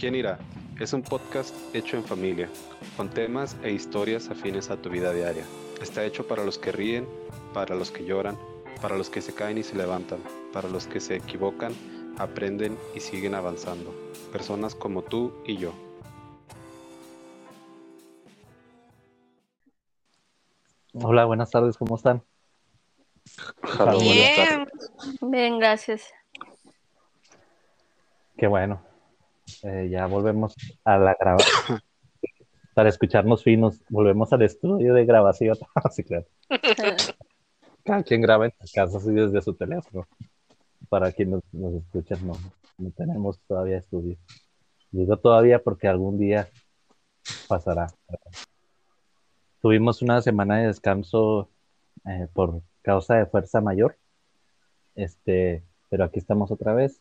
¿Quién 0.00 0.14
irá? 0.14 0.38
Es 0.80 0.94
un 0.94 1.02
podcast 1.02 1.54
hecho 1.74 1.98
en 1.98 2.04
familia, 2.04 2.48
con 2.96 3.10
temas 3.10 3.54
e 3.62 3.70
historias 3.70 4.30
afines 4.30 4.70
a 4.70 4.78
tu 4.78 4.88
vida 4.88 5.12
diaria. 5.12 5.44
Está 5.82 6.06
hecho 6.06 6.26
para 6.26 6.42
los 6.42 6.56
que 6.56 6.72
ríen, 6.72 7.06
para 7.52 7.74
los 7.74 7.90
que 7.90 8.06
lloran, 8.06 8.38
para 8.80 8.96
los 8.96 9.10
que 9.10 9.20
se 9.20 9.34
caen 9.34 9.58
y 9.58 9.62
se 9.62 9.76
levantan, 9.76 10.20
para 10.54 10.70
los 10.70 10.86
que 10.86 11.00
se 11.00 11.16
equivocan, 11.16 11.74
aprenden 12.16 12.78
y 12.94 13.00
siguen 13.00 13.34
avanzando. 13.34 13.94
Personas 14.32 14.74
como 14.74 15.02
tú 15.02 15.34
y 15.44 15.58
yo. 15.58 15.74
Hola, 20.94 21.26
buenas 21.26 21.50
tardes, 21.50 21.76
¿cómo 21.76 21.96
están? 21.96 22.22
Bien, 23.98 24.66
bien, 25.20 25.58
gracias. 25.58 26.10
Qué 28.38 28.46
bueno. 28.46 28.89
Eh, 29.62 29.88
ya 29.90 30.06
volvemos 30.06 30.54
a 30.84 30.98
la 30.98 31.16
grabación. 31.18 31.80
Para 32.74 32.88
escucharnos 32.88 33.42
finos, 33.42 33.80
volvemos 33.88 34.32
al 34.32 34.42
estudio 34.42 34.94
de 34.94 35.04
grabación. 35.04 35.56
sí, 35.90 36.04
claro. 36.04 36.26
Cada 37.84 38.02
quien 38.02 38.20
graba 38.20 38.46
en 38.46 38.52
su 38.60 38.72
casa 38.74 38.98
así 38.98 39.10
desde 39.10 39.40
su 39.42 39.54
teléfono. 39.54 40.06
Para 40.88 41.12
quien 41.12 41.30
nos, 41.30 41.42
nos 41.52 41.82
no 42.78 42.90
tenemos 42.96 43.38
todavía 43.46 43.78
estudio. 43.78 44.16
Digo 44.90 45.16
todavía 45.18 45.62
porque 45.62 45.88
algún 45.88 46.18
día 46.18 46.48
pasará. 47.48 47.88
Tuvimos 49.60 50.02
una 50.02 50.22
semana 50.22 50.58
de 50.58 50.68
descanso 50.68 51.50
eh, 52.06 52.28
por 52.32 52.62
causa 52.82 53.16
de 53.16 53.26
fuerza 53.26 53.60
mayor. 53.60 53.98
Este, 54.94 55.62
pero 55.88 56.04
aquí 56.04 56.18
estamos 56.18 56.50
otra 56.50 56.72
vez 56.72 57.00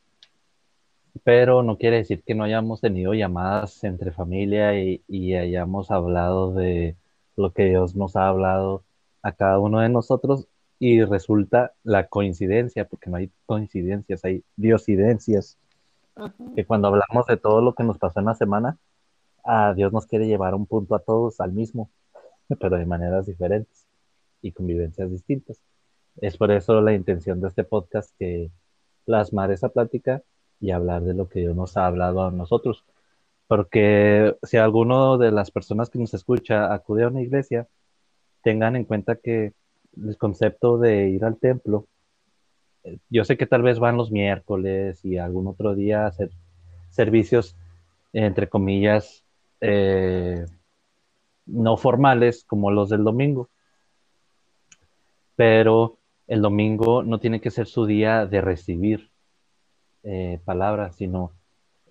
pero 1.23 1.63
no 1.63 1.77
quiere 1.77 1.97
decir 1.97 2.23
que 2.23 2.35
no 2.35 2.43
hayamos 2.43 2.81
tenido 2.81 3.13
llamadas 3.13 3.83
entre 3.83 4.11
familia 4.11 4.79
y, 4.79 5.33
hayamos 5.35 5.91
hablado 5.91 6.53
de 6.53 6.95
lo 7.35 7.53
que 7.53 7.65
Dios 7.65 7.95
nos 7.95 8.15
ha 8.15 8.27
hablado 8.27 8.83
a 9.21 9.31
cada 9.33 9.59
uno 9.59 9.79
de 9.79 9.89
nosotros 9.89 10.47
y 10.79 11.03
resulta 11.03 11.73
la 11.83 12.07
coincidencia, 12.07 12.87
porque 12.87 13.09
no 13.09 13.17
hay 13.17 13.31
coincidencias, 13.45 14.23
hay 14.23 14.43
diosidencias, 14.55 15.57
que 16.55 16.65
cuando 16.65 16.89
hablamos 16.89 17.25
de 17.27 17.37
todo 17.37 17.61
lo 17.61 17.75
que 17.75 17.83
nos 17.83 17.97
pasó 17.97 18.19
en 18.19 18.25
la 18.25 18.35
semana, 18.35 18.77
a 19.43 19.73
Dios 19.73 19.93
nos 19.93 20.05
quiere 20.05 20.27
llevar 20.27 20.53
un 20.55 20.65
punto 20.65 20.95
a 20.95 20.99
todos 20.99 21.39
al 21.39 21.53
mismo, 21.53 21.89
pero 22.59 22.77
de 22.77 22.85
maneras 22.85 23.25
diferentes 23.25 23.87
y 24.41 24.51
convivencias 24.51 25.11
distintas. 25.11 25.61
Es 26.17 26.37
por 26.37 26.51
eso 26.51 26.81
la 26.81 26.93
intención 26.93 27.39
de 27.41 27.47
este 27.47 27.63
podcast 27.63 28.13
que 28.17 28.51
plasmar 29.05 29.51
esa 29.51 29.69
plática 29.69 30.23
y 30.59 30.71
hablar 30.71 31.03
de 31.03 31.13
lo 31.13 31.29
que 31.29 31.41
Dios 31.41 31.55
nos 31.55 31.77
ha 31.77 31.85
hablado 31.85 32.23
a 32.23 32.31
nosotros. 32.31 32.83
Porque 33.47 34.35
si 34.43 34.57
alguno 34.57 35.17
de 35.17 35.31
las 35.31 35.51
personas 35.51 35.89
que 35.89 35.99
nos 35.99 36.13
escucha 36.13 36.73
acude 36.73 37.03
a 37.03 37.07
una 37.07 37.21
iglesia, 37.21 37.67
tengan 38.43 38.75
en 38.75 38.85
cuenta 38.85 39.15
que 39.15 39.53
el 39.97 40.17
concepto 40.17 40.77
de 40.77 41.09
ir 41.09 41.25
al 41.25 41.37
templo, 41.37 41.87
eh, 42.83 42.99
yo 43.09 43.25
sé 43.25 43.37
que 43.37 43.47
tal 43.47 43.63
vez 43.63 43.79
van 43.79 43.97
los 43.97 44.11
miércoles 44.11 45.03
y 45.03 45.17
algún 45.17 45.47
otro 45.47 45.75
día 45.75 46.03
a 46.03 46.07
hacer 46.07 46.31
servicios, 46.89 47.55
entre 48.13 48.49
comillas, 48.49 49.23
eh, 49.61 50.45
no 51.45 51.77
formales 51.77 52.43
como 52.45 52.71
los 52.71 52.89
del 52.89 53.03
domingo. 53.03 53.49
Pero 55.35 55.97
el 56.27 56.41
domingo 56.41 57.01
no 57.03 57.19
tiene 57.19 57.41
que 57.41 57.49
ser 57.49 57.67
su 57.67 57.85
día 57.85 58.25
de 58.25 58.41
recibir, 58.41 59.09
eh, 60.03 60.39
palabras, 60.45 60.95
sino 60.95 61.31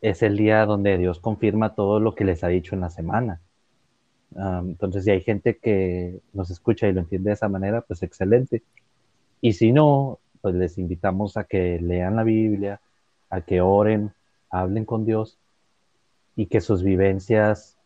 es 0.00 0.22
el 0.22 0.36
día 0.36 0.64
donde 0.66 0.96
Dios 0.98 1.20
confirma 1.20 1.74
todo 1.74 2.00
lo 2.00 2.14
que 2.14 2.24
les 2.24 2.44
ha 2.44 2.48
dicho 2.48 2.74
en 2.74 2.80
la 2.82 2.90
semana. 2.90 3.40
entonces, 4.36 5.04
si 5.04 5.10
hay 5.10 5.20
gente 5.22 5.56
que 5.58 6.20
nos 6.32 6.50
escucha 6.50 6.86
y 6.88 6.92
lo 6.92 7.00
entiende 7.00 7.30
de 7.30 7.34
esa 7.34 7.48
manera, 7.48 7.80
pues 7.82 8.02
excelente. 8.02 8.62
Y 9.40 9.54
si 9.54 9.72
no, 9.72 10.18
pues 10.40 10.54
les 10.54 10.78
invitamos 10.78 11.36
a 11.36 11.44
que 11.44 11.80
lean 11.80 12.16
la 12.16 12.24
Biblia, 12.24 12.80
a 13.30 13.40
que 13.40 13.60
oren, 13.60 14.12
hablen 14.50 14.84
con 14.84 15.04
Dios 15.04 15.38
y 16.36 16.46
que 16.46 16.60
sus 16.60 16.82
vivencias 16.82 17.78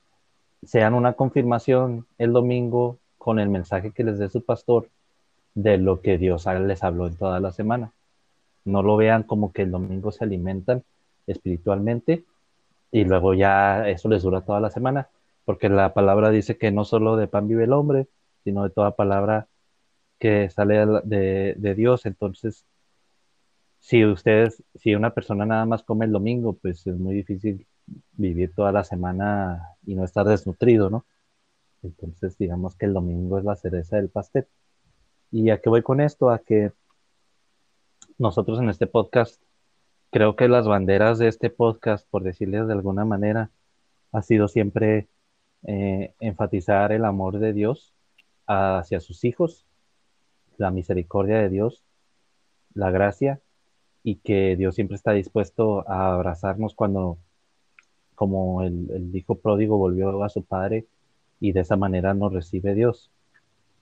sean 0.62 0.94
una 0.94 1.14
confirmación 1.14 2.06
el 2.18 2.32
domingo 2.32 2.98
con 3.18 3.38
el 3.38 3.48
mensaje 3.48 3.92
que 3.92 4.04
les 4.04 4.18
dé 4.18 4.28
su 4.28 4.44
pastor 4.44 4.88
de 5.54 5.78
lo 5.78 6.00
que 6.00 6.18
Dios 6.18 6.46
les 6.46 6.82
habló 6.84 7.06
en 7.06 7.16
toda 7.16 7.40
la 7.40 7.52
semana 7.52 7.92
no 8.64 8.82
lo 8.82 8.96
vean 8.96 9.22
como 9.24 9.52
que 9.52 9.62
el 9.62 9.70
domingo 9.70 10.12
se 10.12 10.24
alimentan 10.24 10.84
espiritualmente 11.26 12.24
y 12.90 13.04
luego 13.04 13.34
ya 13.34 13.88
eso 13.88 14.08
les 14.08 14.22
dura 14.22 14.42
toda 14.42 14.60
la 14.60 14.70
semana, 14.70 15.08
porque 15.44 15.68
la 15.68 15.94
palabra 15.94 16.30
dice 16.30 16.58
que 16.58 16.70
no 16.70 16.84
solo 16.84 17.16
de 17.16 17.28
pan 17.28 17.48
vive 17.48 17.64
el 17.64 17.72
hombre, 17.72 18.06
sino 18.44 18.64
de 18.64 18.70
toda 18.70 18.96
palabra 18.96 19.48
que 20.18 20.50
sale 20.50 20.86
de, 21.04 21.54
de 21.56 21.74
Dios. 21.74 22.06
Entonces, 22.06 22.66
si 23.80 24.04
ustedes, 24.04 24.62
si 24.74 24.94
una 24.94 25.12
persona 25.12 25.44
nada 25.46 25.66
más 25.66 25.82
come 25.82 26.04
el 26.06 26.12
domingo, 26.12 26.52
pues 26.54 26.86
es 26.86 26.96
muy 26.98 27.14
difícil 27.14 27.66
vivir 28.12 28.54
toda 28.54 28.72
la 28.72 28.84
semana 28.84 29.70
y 29.84 29.94
no 29.94 30.04
estar 30.04 30.26
desnutrido, 30.26 30.88
¿no? 30.90 31.04
Entonces, 31.82 32.38
digamos 32.38 32.76
que 32.76 32.86
el 32.86 32.94
domingo 32.94 33.38
es 33.38 33.44
la 33.44 33.56
cereza 33.56 33.96
del 33.96 34.08
pastel. 34.08 34.46
¿Y 35.32 35.50
a 35.50 35.60
qué 35.60 35.68
voy 35.68 35.82
con 35.82 36.00
esto? 36.00 36.30
A 36.30 36.38
que 36.38 36.72
nosotros 38.18 38.58
en 38.60 38.68
este 38.68 38.86
podcast, 38.86 39.42
creo 40.10 40.36
que 40.36 40.48
las 40.48 40.66
banderas 40.66 41.18
de 41.18 41.28
este 41.28 41.50
podcast, 41.50 42.06
por 42.10 42.22
decirles 42.22 42.66
de 42.66 42.72
alguna 42.72 43.04
manera, 43.04 43.50
ha 44.12 44.22
sido 44.22 44.48
siempre 44.48 45.08
eh, 45.66 46.14
enfatizar 46.20 46.92
el 46.92 47.04
amor 47.04 47.38
de 47.38 47.52
Dios 47.52 47.94
hacia 48.46 49.00
sus 49.00 49.24
hijos, 49.24 49.66
la 50.58 50.70
misericordia 50.70 51.38
de 51.38 51.48
Dios, 51.48 51.82
la 52.74 52.90
gracia 52.90 53.40
y 54.02 54.16
que 54.16 54.56
Dios 54.56 54.74
siempre 54.74 54.96
está 54.96 55.12
dispuesto 55.12 55.88
a 55.88 56.14
abrazarnos 56.14 56.74
cuando, 56.74 57.18
como 58.14 58.62
el, 58.62 58.90
el 58.90 59.16
hijo 59.16 59.36
pródigo 59.36 59.78
volvió 59.78 60.22
a 60.24 60.28
su 60.28 60.44
padre 60.44 60.86
y 61.40 61.52
de 61.52 61.60
esa 61.60 61.76
manera 61.76 62.14
nos 62.14 62.32
recibe 62.32 62.74
Dios 62.74 63.10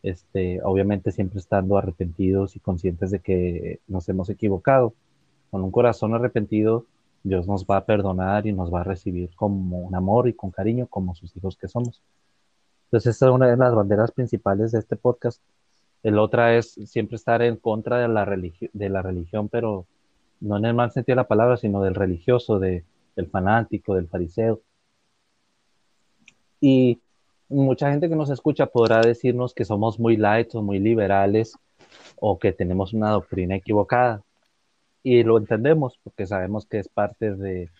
este, 0.02 0.60
obviamente 0.62 1.12
siempre 1.12 1.38
estando 1.38 1.76
arrepentidos 1.76 2.56
y 2.56 2.60
conscientes 2.60 3.10
de 3.10 3.20
que 3.20 3.80
nos 3.86 4.08
hemos 4.08 4.30
equivocado. 4.30 4.94
Con 5.50 5.62
un 5.62 5.70
corazón 5.70 6.14
arrepentido, 6.14 6.86
Dios 7.22 7.46
nos 7.46 7.64
va 7.64 7.78
a 7.78 7.84
perdonar 7.84 8.46
y 8.46 8.52
nos 8.52 8.72
va 8.72 8.80
a 8.80 8.84
recibir 8.84 9.30
como 9.34 9.80
un 9.80 9.94
amor 9.94 10.28
y 10.28 10.32
con 10.32 10.50
cariño 10.50 10.86
como 10.86 11.14
sus 11.14 11.36
hijos 11.36 11.56
que 11.56 11.68
somos. 11.68 12.02
Entonces, 12.86 13.14
esta 13.14 13.26
es 13.26 13.32
una 13.32 13.46
de 13.46 13.56
las 13.56 13.74
banderas 13.74 14.10
principales 14.10 14.72
de 14.72 14.78
este 14.78 14.96
podcast. 14.96 15.40
El 16.02 16.18
otra 16.18 16.56
es 16.56 16.72
siempre 16.86 17.16
estar 17.16 17.42
en 17.42 17.56
contra 17.56 17.98
de 17.98 18.08
la, 18.08 18.24
de 18.24 18.88
la 18.88 19.02
religión, 19.02 19.48
pero 19.48 19.86
no 20.40 20.56
en 20.56 20.64
el 20.64 20.74
mal 20.74 20.90
sentido 20.90 21.14
de 21.14 21.22
la 21.22 21.28
palabra, 21.28 21.56
sino 21.56 21.82
del 21.82 21.94
religioso, 21.94 22.58
de, 22.58 22.84
del 23.16 23.28
fanático, 23.28 23.94
del 23.94 24.08
fariseo. 24.08 24.60
Y 26.60 27.00
mucha 27.50 27.90
gente 27.90 28.08
que 28.08 28.16
nos 28.16 28.30
escucha 28.30 28.66
podrá 28.66 29.00
decirnos 29.00 29.54
que 29.54 29.64
somos 29.64 29.98
muy 29.98 30.16
light 30.16 30.54
o 30.54 30.62
muy 30.62 30.78
liberales 30.78 31.54
o 32.16 32.38
que 32.38 32.52
tenemos 32.52 32.92
una 32.92 33.10
doctrina 33.10 33.56
equivocada. 33.56 34.22
Y 35.02 35.22
lo 35.24 35.38
entendemos 35.38 35.98
porque 36.02 36.26
sabemos 36.26 36.66
que 36.66 36.78
es 36.78 36.88
parte 36.88 37.34
de, 37.34 37.70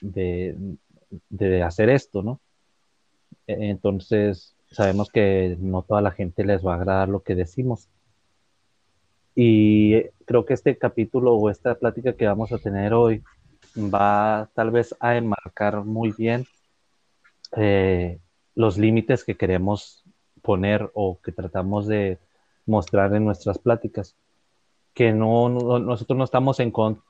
de, 0.00 1.62
hacer 1.62 1.90
esto, 1.90 2.22
¿no? 2.22 2.40
E, 3.46 3.70
entonces, 3.70 4.56
sabemos 4.70 5.10
que 5.10 5.56
no 5.60 5.82
toda 5.82 6.00
la 6.00 6.12
gente 6.12 6.44
les 6.44 6.64
va 6.64 6.74
a 6.74 6.76
agradar 6.76 7.08
lo 7.08 7.22
que 7.22 7.34
decimos. 7.34 7.88
Y 9.34 10.02
creo 10.24 10.46
que 10.46 10.54
este 10.54 10.78
capítulo 10.78 11.34
o 11.34 11.50
esta 11.50 11.74
plática 11.74 12.14
que 12.14 12.26
vamos 12.26 12.52
a 12.52 12.58
tener 12.58 12.94
hoy 12.94 13.22
va 13.76 14.48
tal 14.54 14.70
vez 14.70 14.94
a 15.00 15.16
enmarcar 15.16 15.84
muy 15.84 16.12
bien 16.12 16.46
eh, 17.56 18.18
los 18.56 18.78
límites 18.78 19.22
que 19.22 19.36
queremos 19.36 20.02
poner 20.42 20.90
o 20.94 21.20
que 21.20 21.30
tratamos 21.30 21.86
de 21.86 22.18
mostrar 22.64 23.14
en 23.14 23.24
nuestras 23.24 23.58
pláticas. 23.58 24.16
Que 24.94 25.12
no, 25.12 25.48
nosotros 25.48 26.16
no 26.16 26.24
estamos 26.24 26.58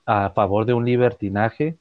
a 0.05 0.29
favor 0.31 0.65
de 0.65 0.73
un 0.73 0.85
libertinaje, 0.85 1.77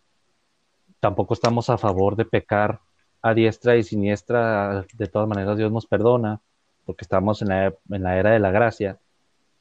tampoco 1.01 1.35
estamos 1.35 1.69
a 1.69 1.77
favor 1.77 2.17
de 2.17 2.25
pecar 2.25 2.81
a 3.23 3.35
diestra 3.35 3.77
y 3.77 3.83
siniestra, 3.83 4.87
de 4.95 5.07
todas 5.09 5.29
maneras 5.29 5.59
Dios 5.59 5.73
nos 5.73 5.87
perdona, 5.87 6.41
porque 6.85 7.03
estamos 7.03 7.43
en 7.43 7.49
la, 7.49 7.75
en 7.91 8.03
la 8.03 8.17
era 8.19 8.31
de 8.31 8.39
la 8.39 8.53
gracia, 8.53 9.01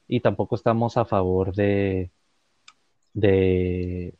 y 0.07 0.19
tampoco 0.19 0.53
estamos 0.53 0.97
a 0.97 1.05
favor 1.05 1.51
de, 1.55 2.11
de, 3.13 4.13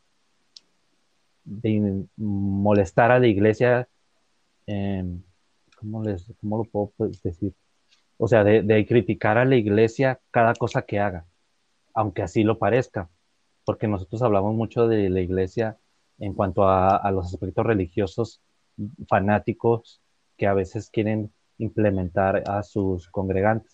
de 1.43 2.05
molestar 2.17 3.11
a 3.11 3.19
la 3.19 3.27
iglesia. 3.27 3.87
¿Cómo, 5.75 6.03
les, 6.03 6.25
cómo 6.41 6.57
lo 6.57 6.63
puedo 6.65 6.91
pues, 6.97 7.21
decir? 7.21 7.53
O 8.17 8.27
sea, 8.27 8.43
de, 8.43 8.85
criticar 8.87 9.37
a 9.37 9.45
la 9.45 9.55
iglesia 9.55 10.19
cada 10.31 10.53
cosa 10.53 10.83
que 10.83 10.99
haga, 10.99 11.25
aunque 11.93 12.21
así 12.21 12.43
lo 12.43 12.57
parezca, 12.57 13.09
porque 13.65 13.87
nosotros 13.87 14.21
hablamos 14.21 14.55
mucho 14.55 14.87
de 14.87 15.09
la 15.09 15.21
iglesia 15.21 15.77
en 16.19 16.33
cuanto 16.33 16.67
a, 16.67 16.95
a 16.95 17.11
los 17.11 17.27
aspectos 17.27 17.65
religiosos 17.65 18.41
fanáticos 19.07 20.01
que 20.37 20.47
a 20.47 20.53
veces 20.53 20.89
quieren 20.89 21.31
implementar 21.57 22.43
a 22.47 22.63
sus 22.63 23.09
congregantes. 23.09 23.73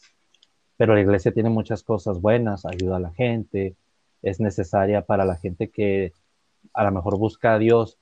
Pero 0.77 0.95
la 0.95 1.01
iglesia 1.01 1.31
tiene 1.31 1.49
muchas 1.49 1.83
cosas 1.83 2.19
buenas, 2.19 2.65
ayuda 2.65 2.97
a 2.97 2.99
la 2.99 3.11
gente, 3.11 3.75
es 4.21 4.39
necesaria 4.39 5.05
para 5.05 5.25
la 5.25 5.35
gente 5.35 5.69
que 5.69 6.13
a 6.73 6.83
lo 6.83 6.91
mejor 6.91 7.17
busca 7.17 7.53
a 7.53 7.59
Dios 7.59 7.97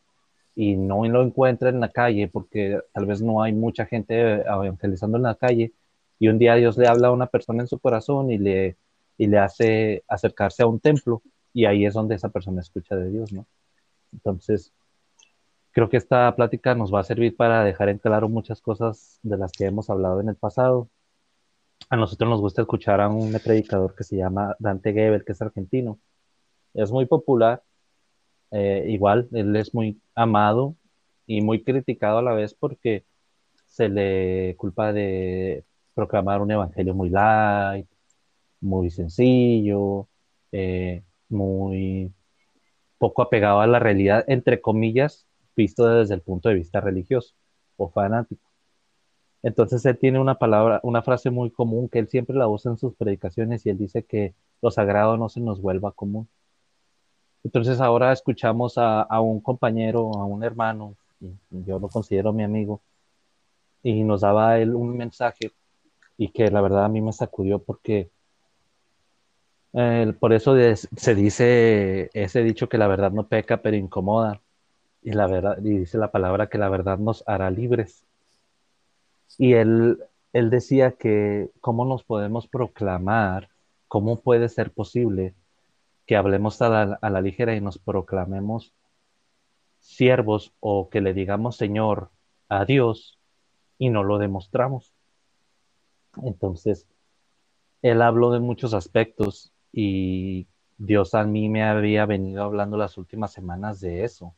y 0.56 0.76
no 0.76 1.06
lo 1.06 1.24
encuentra 1.24 1.70
en 1.70 1.80
la 1.80 1.90
calle 1.90 2.28
porque 2.28 2.80
tal 2.94 3.06
vez 3.06 3.22
no 3.22 3.42
hay 3.42 3.54
mucha 3.54 3.86
gente 3.86 4.42
evangelizando 4.42 5.18
en 5.18 5.24
la 5.24 5.36
calle 5.36 5.74
y 6.20 6.28
un 6.28 6.38
día 6.38 6.56
Dios 6.56 6.78
le 6.78 6.88
habla 6.88 7.08
a 7.08 7.12
una 7.12 7.28
persona 7.28 7.62
en 7.64 7.68
su 7.68 7.80
corazón 7.80 8.30
y 8.32 8.38
le, 8.38 8.78
y 9.18 9.28
le 9.28 9.38
hace 9.40 10.04
acercarse 10.08 10.64
a 10.64 10.68
un 10.68 10.80
templo 10.80 11.22
y 11.54 11.66
ahí 11.66 11.86
es 11.86 11.94
donde 11.94 12.16
esa 12.16 12.30
persona 12.30 12.62
escucha 12.62 12.96
de 12.96 13.10
Dios, 13.10 13.32
¿no? 13.32 13.46
Entonces, 14.12 14.74
creo 15.72 15.90
que 15.90 15.98
esta 15.98 16.36
plática 16.36 16.76
nos 16.76 16.94
va 16.94 17.00
a 17.02 17.04
servir 17.04 17.36
para 17.36 17.64
dejar 17.64 17.90
en 17.90 18.00
claro 18.00 18.30
muchas 18.30 18.62
cosas 18.62 19.20
de 19.24 19.38
las 19.38 19.52
que 19.52 19.66
hemos 19.66 19.90
hablado 19.90 20.20
en 20.22 20.30
el 20.30 20.36
pasado. 20.36 20.90
A 21.90 21.96
nosotros 21.96 22.30
nos 22.30 22.42
gusta 22.42 22.62
escuchar 22.62 23.02
a 23.02 23.08
un 23.10 23.32
predicador 23.44 23.96
que 23.96 24.04
se 24.04 24.18
llama 24.18 24.56
Dante 24.60 24.94
Gebel, 24.94 25.24
que 25.26 25.32
es 25.32 25.42
argentino. 25.42 26.00
Es 26.74 26.92
muy 26.92 27.06
popular, 27.06 27.64
eh, 28.52 28.86
igual, 28.88 29.28
él 29.34 29.56
es 29.56 29.74
muy 29.74 30.02
amado 30.16 30.76
y 31.28 31.42
muy 31.42 31.64
criticado 31.64 32.20
a 32.20 32.22
la 32.24 32.34
vez 32.34 32.54
porque 32.54 33.06
se 33.68 33.90
le 33.90 34.56
culpa 34.58 34.94
de 34.94 35.64
proclamar 35.94 36.42
un 36.42 36.52
evangelio 36.52 36.96
muy 36.96 37.10
light, 37.10 37.88
muy 38.62 38.90
sencillo, 38.92 40.08
eh, 40.52 41.04
muy 41.30 42.12
poco 42.98 43.22
apegado 43.22 43.62
a 43.62 43.68
la 43.68 43.80
realidad, 43.80 44.26
entre 44.28 44.62
comillas, 44.62 45.28
visto 45.56 45.88
desde 45.88 46.16
el 46.16 46.22
punto 46.22 46.50
de 46.50 46.56
vista 46.56 46.82
religioso 46.82 47.36
o 47.78 47.90
fanático. 47.90 48.50
Entonces 49.44 49.86
él 49.86 49.98
tiene 49.98 50.20
una 50.20 50.36
palabra, 50.36 50.80
una 50.84 51.02
frase 51.02 51.30
muy 51.30 51.50
común 51.52 51.90
que 51.90 52.00
él 52.00 52.10
siempre 52.10 52.36
la 52.36 52.48
usa 52.48 52.72
en 52.72 52.78
sus 52.78 52.96
predicaciones 52.96 53.66
y 53.66 53.70
él 53.70 53.78
dice 53.78 54.04
que 54.04 54.34
lo 54.62 54.72
sagrado 54.72 55.18
no 55.18 55.30
se 55.30 55.40
nos 55.40 55.62
vuelva 55.62 55.94
común. 55.94 56.28
Entonces 57.44 57.80
ahora 57.80 58.12
escuchamos 58.12 58.74
a, 58.78 59.22
un 59.22 59.40
compañero, 59.40 60.12
a 60.16 60.26
un 60.26 60.44
hermano, 60.44 60.96
yo 61.50 61.80
lo 61.80 61.88
considero 61.88 62.34
mi 62.34 62.44
amigo, 62.44 62.82
y 63.84 64.04
nos 64.04 64.22
daba 64.22 64.60
él 64.60 64.76
un 64.76 64.98
mensaje 64.98 65.52
y 66.18 66.30
que 66.30 66.52
la 66.52 66.62
verdad 66.62 66.86
a 66.86 66.90
mí 66.90 67.02
me 67.02 67.14
sacudió 67.14 67.60
porque 67.60 68.10
por 70.20 70.34
eso 70.34 70.56
se 70.98 71.16
dice 71.16 72.10
ese 72.14 72.44
dicho 72.44 72.68
que 72.68 72.78
la 72.78 72.88
verdad 72.88 73.12
no 73.12 73.28
peca 73.28 73.62
pero 73.62 73.78
incomoda 73.78 74.42
y 75.02 75.12
la 75.12 75.28
verdad 75.28 75.60
y 75.60 75.78
dice 75.78 75.98
la 75.98 76.12
palabra 76.12 76.48
que 76.48 76.58
la 76.58 76.70
verdad 76.70 76.98
nos 76.98 77.24
hará 77.28 77.50
libres. 77.52 78.04
Y 79.38 79.54
él 79.54 80.00
él 80.34 80.50
decía 80.50 80.92
que 80.92 81.50
cómo 81.62 81.86
nos 81.86 82.04
podemos 82.04 82.48
proclamar 82.48 83.50
cómo 83.88 84.20
puede 84.20 84.50
ser 84.50 84.72
posible 84.72 85.34
que 86.10 86.16
hablemos 86.16 86.60
a 86.64 86.98
la, 87.00 87.22
ligera 87.22 87.56
y 87.56 87.62
nos 87.62 87.78
proclamemos 87.78 88.74
siervos 89.78 90.56
o 90.60 90.90
que 90.90 91.02
le 91.02 91.14
digamos 91.14 91.56
Señor 91.56 92.10
a 92.48 92.66
Dios 92.66 93.20
y 93.78 93.90
no 93.90 94.04
lo 94.04 94.18
demostramos. 94.18 94.92
Entonces 96.24 96.88
él 97.84 98.02
habló 98.02 98.32
de 98.32 98.40
muchos 98.40 98.74
aspectos 98.74 99.54
y 99.72 100.48
Dios 100.80 101.14
a 101.14 101.26
mí 101.26 101.48
me 101.48 101.62
había 101.62 102.08
venido 102.08 102.44
hablando 102.44 102.76
las 102.76 102.98
últimas 102.98 103.32
semanas 103.32 103.80
de 103.80 104.04
eso, 104.04 104.34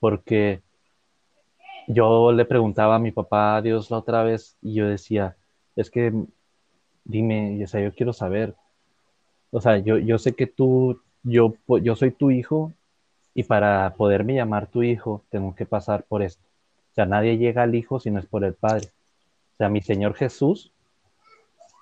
porque 0.00 0.60
yo 1.86 2.32
le 2.32 2.46
preguntaba 2.46 2.96
a 2.96 2.98
mi 2.98 3.12
papá 3.12 3.54
a 3.54 3.62
Dios 3.62 3.92
la 3.92 3.98
otra 3.98 4.24
vez 4.24 4.56
y 4.60 4.74
yo 4.74 4.88
decía, 4.88 5.36
es 5.76 5.88
que 5.88 6.12
dime, 7.04 7.64
yo 7.64 7.94
quiero 7.94 8.12
saber, 8.12 8.56
o 9.50 9.60
sea, 9.60 9.78
yo, 9.78 9.98
yo 9.98 10.18
sé 10.18 10.34
que 10.34 10.46
tú, 10.46 11.00
yo, 11.22 11.54
yo 11.82 11.96
soy 11.96 12.10
tu 12.10 12.30
hijo 12.30 12.72
y 13.34 13.44
para 13.44 13.94
poderme 13.96 14.34
llamar 14.34 14.66
tu 14.66 14.82
hijo 14.82 15.24
tengo 15.30 15.54
que 15.54 15.66
pasar 15.66 16.04
por 16.04 16.22
esto. 16.22 16.42
O 16.92 16.94
sea, 16.94 17.06
nadie 17.06 17.38
llega 17.38 17.62
al 17.62 17.74
hijo 17.74 18.00
si 18.00 18.10
no 18.10 18.18
es 18.18 18.26
por 18.26 18.44
el 18.44 18.54
Padre. 18.54 18.88
O 19.54 19.56
sea, 19.58 19.68
mi 19.68 19.80
Señor 19.82 20.14
Jesús 20.14 20.72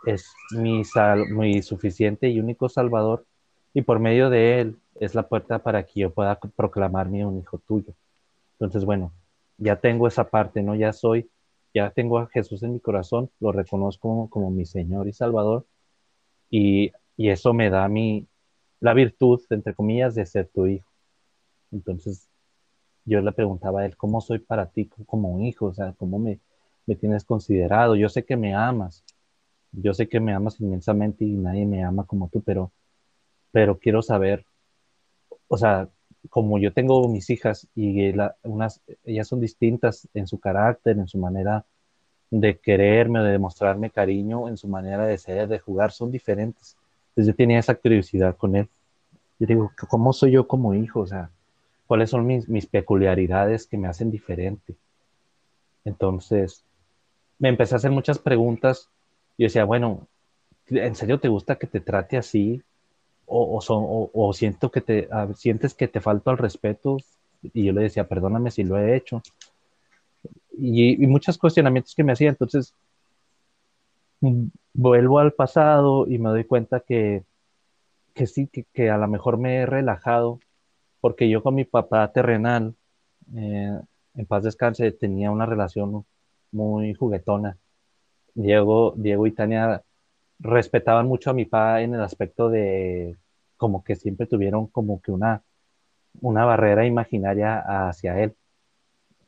es 0.07 0.33
mi, 0.53 0.83
mi 1.31 1.63
suficiente 1.63 2.29
y 2.29 2.41
único 2.41 2.69
Salvador, 2.69 3.27
y 3.75 3.83
por 3.83 3.99
medio 3.99 4.31
de 4.31 4.61
Él 4.61 4.79
es 5.01 5.15
la 5.15 5.29
puerta 5.29 5.61
para 5.61 5.85
que 5.85 6.01
yo 6.01 6.11
pueda 6.11 6.39
proclamarme 6.57 7.25
un 7.27 7.39
hijo 7.39 7.59
tuyo. 7.59 7.93
Entonces, 8.53 8.85
bueno, 8.85 9.13
ya 9.59 9.77
tengo 9.77 10.09
esa 10.09 10.29
parte, 10.29 10.63
¿no? 10.63 10.75
Ya 10.75 10.93
soy, 10.93 11.31
ya 11.75 11.91
tengo 11.91 12.19
a 12.19 12.27
Jesús 12.27 12.63
en 12.63 12.73
mi 12.73 12.81
corazón, 12.81 13.31
lo 13.41 13.53
reconozco 13.53 14.29
como, 14.31 14.51
mi 14.51 14.67
Señor 14.67 15.09
y 15.09 15.13
Salvador, 15.13 15.67
y, 16.51 16.93
y, 17.19 17.31
eso 17.31 17.53
me 17.53 17.69
da 17.69 17.89
mi, 17.89 18.27
la 18.81 18.95
virtud, 18.95 19.41
entre 19.51 19.75
comillas, 19.75 20.15
de 20.15 20.25
ser 20.25 20.49
tu 20.49 20.67
hijo. 20.67 20.91
Entonces, 21.73 22.29
yo 23.05 23.21
le 23.21 23.33
preguntaba 23.33 23.83
a 23.83 23.87
él, 23.87 23.97
¿cómo 23.97 24.21
soy 24.21 24.39
para 24.39 24.71
ti 24.71 24.89
como 25.07 25.31
un 25.31 25.43
hijo? 25.45 25.67
O 25.67 25.75
sea, 25.75 25.93
¿cómo 25.93 26.19
me, 26.19 26.41
me 26.87 26.97
tienes 26.97 27.25
considerado? 27.25 27.97
Yo 27.97 28.09
sé 28.09 28.25
que 28.25 28.37
me 28.37 28.55
amas, 28.55 29.05
yo 29.73 29.95
sé 29.95 30.09
que 30.09 30.21
me 30.21 30.33
amas 30.33 30.61
inmensamente 30.61 31.25
y 31.25 31.33
nadie 31.33 31.67
me 31.67 31.85
ama 31.85 32.05
como 32.05 32.29
tú, 32.29 32.43
pero, 32.43 32.73
pero 33.53 33.79
quiero 33.79 34.03
saber, 34.03 34.45
o 35.49 35.59
sea, 35.59 35.89
como 36.31 36.59
yo 36.59 36.73
tengo 36.73 37.09
mis 37.09 37.31
hijas 37.31 37.69
y 37.75 38.13
unas, 38.43 38.83
ellas 39.05 39.29
son 39.29 39.41
distintas 39.41 40.09
en 40.15 40.27
su 40.27 40.39
carácter, 40.41 40.99
en 40.99 41.09
su 41.09 41.19
manera 41.19 41.65
de 42.31 42.59
quererme 42.59 43.21
de 43.21 43.33
demostrarme 43.33 43.91
cariño, 43.91 44.49
en 44.49 44.57
su 44.57 44.69
manera 44.69 45.07
de 45.07 45.19
ser, 45.19 45.49
de 45.49 45.59
jugar, 45.59 45.93
son 45.93 46.11
diferentes. 46.11 46.77
Entonces 47.19 47.33
yo 47.33 47.37
tenía 47.37 47.59
esa 47.59 47.75
curiosidad 47.75 48.37
con 48.37 48.55
él. 48.55 48.69
Yo 49.41 49.47
digo, 49.49 49.73
¿cómo 49.89 50.13
soy 50.13 50.31
yo 50.31 50.47
como 50.47 50.75
hijo? 50.75 51.01
O 51.01 51.07
sea, 51.07 51.31
¿cuáles 51.89 52.11
son 52.11 52.25
mis, 52.25 52.49
mis 52.49 52.67
peculiaridades 52.67 53.67
que 53.67 53.77
me 53.77 53.89
hacen 53.89 54.11
diferente? 54.13 54.77
Entonces, 55.85 56.63
me 57.41 57.49
empecé 57.49 57.75
a 57.75 57.79
hacer 57.79 57.91
muchas 57.91 58.19
preguntas 58.19 58.89
yo 59.39 59.45
decía, 59.47 59.65
bueno, 59.65 60.07
¿en 60.67 60.97
serio 60.97 61.21
te 61.21 61.29
gusta 61.29 61.57
que 61.57 61.69
te 61.69 61.81
trate 61.81 62.17
así? 62.17 62.63
O, 63.27 63.61
o, 64.13 64.33
siento 64.33 64.71
que 64.71 64.81
te, 64.81 65.09
sientes 65.37 65.75
que 65.75 65.87
te 65.87 66.01
falta 66.01 66.33
el 66.33 66.39
respeto. 66.39 66.97
Y 67.43 67.65
yo 67.65 67.73
le 67.73 67.83
decía, 67.83 68.09
perdóname 68.09 68.51
si 68.51 68.65
lo 68.65 68.77
he 68.79 68.97
hecho. 68.97 69.23
Y, 70.57 70.97
muchos 71.07 71.39
cuestionamientos 71.39 71.95
que 71.95 72.03
me 72.03 72.13
hacía. 72.13 72.31
Entonces, 72.31 72.75
vuelvo 74.79 75.19
al 75.19 75.33
pasado 75.33 76.07
y 76.07 76.19
me 76.19 76.31
doy 76.31 76.45
cuenta 76.45 76.81
que, 76.81 77.25
que 78.15 78.27
sí, 78.29 78.49
que, 78.49 78.91
a 78.91 78.97
lo 78.99 79.09
mejor 79.09 79.37
me 79.39 79.57
he 79.57 79.67
relajado, 79.67 80.41
porque 81.01 81.29
yo 81.29 81.43
con 81.43 81.57
mi 81.57 81.65
papá 81.65 82.13
terrenal, 82.13 82.77
eh, 83.37 83.81
en 84.15 84.27
paz 84.27 84.45
descanse, 84.45 84.93
tenía 84.93 85.33
una 85.33 85.47
relación 85.47 86.07
muy 86.53 86.95
juguetona. 86.95 87.59
Diego, 88.35 88.95
Diego 88.97 89.27
y 89.27 89.33
Tania 89.33 89.83
respetaban 90.39 91.07
mucho 91.09 91.31
a 91.31 91.35
mi 91.35 91.45
papá 91.45 91.83
en 91.83 91.95
el 91.95 92.03
aspecto 92.03 92.49
de 92.49 93.17
como 93.57 93.83
que 93.85 93.97
siempre 93.97 94.27
tuvieron 94.27 94.69
como 94.69 95.03
que 95.03 95.13
una, 95.13 95.43
una 96.21 96.45
barrera 96.45 96.87
imaginaria 96.87 97.89
hacia 97.89 98.21
él. 98.21 98.37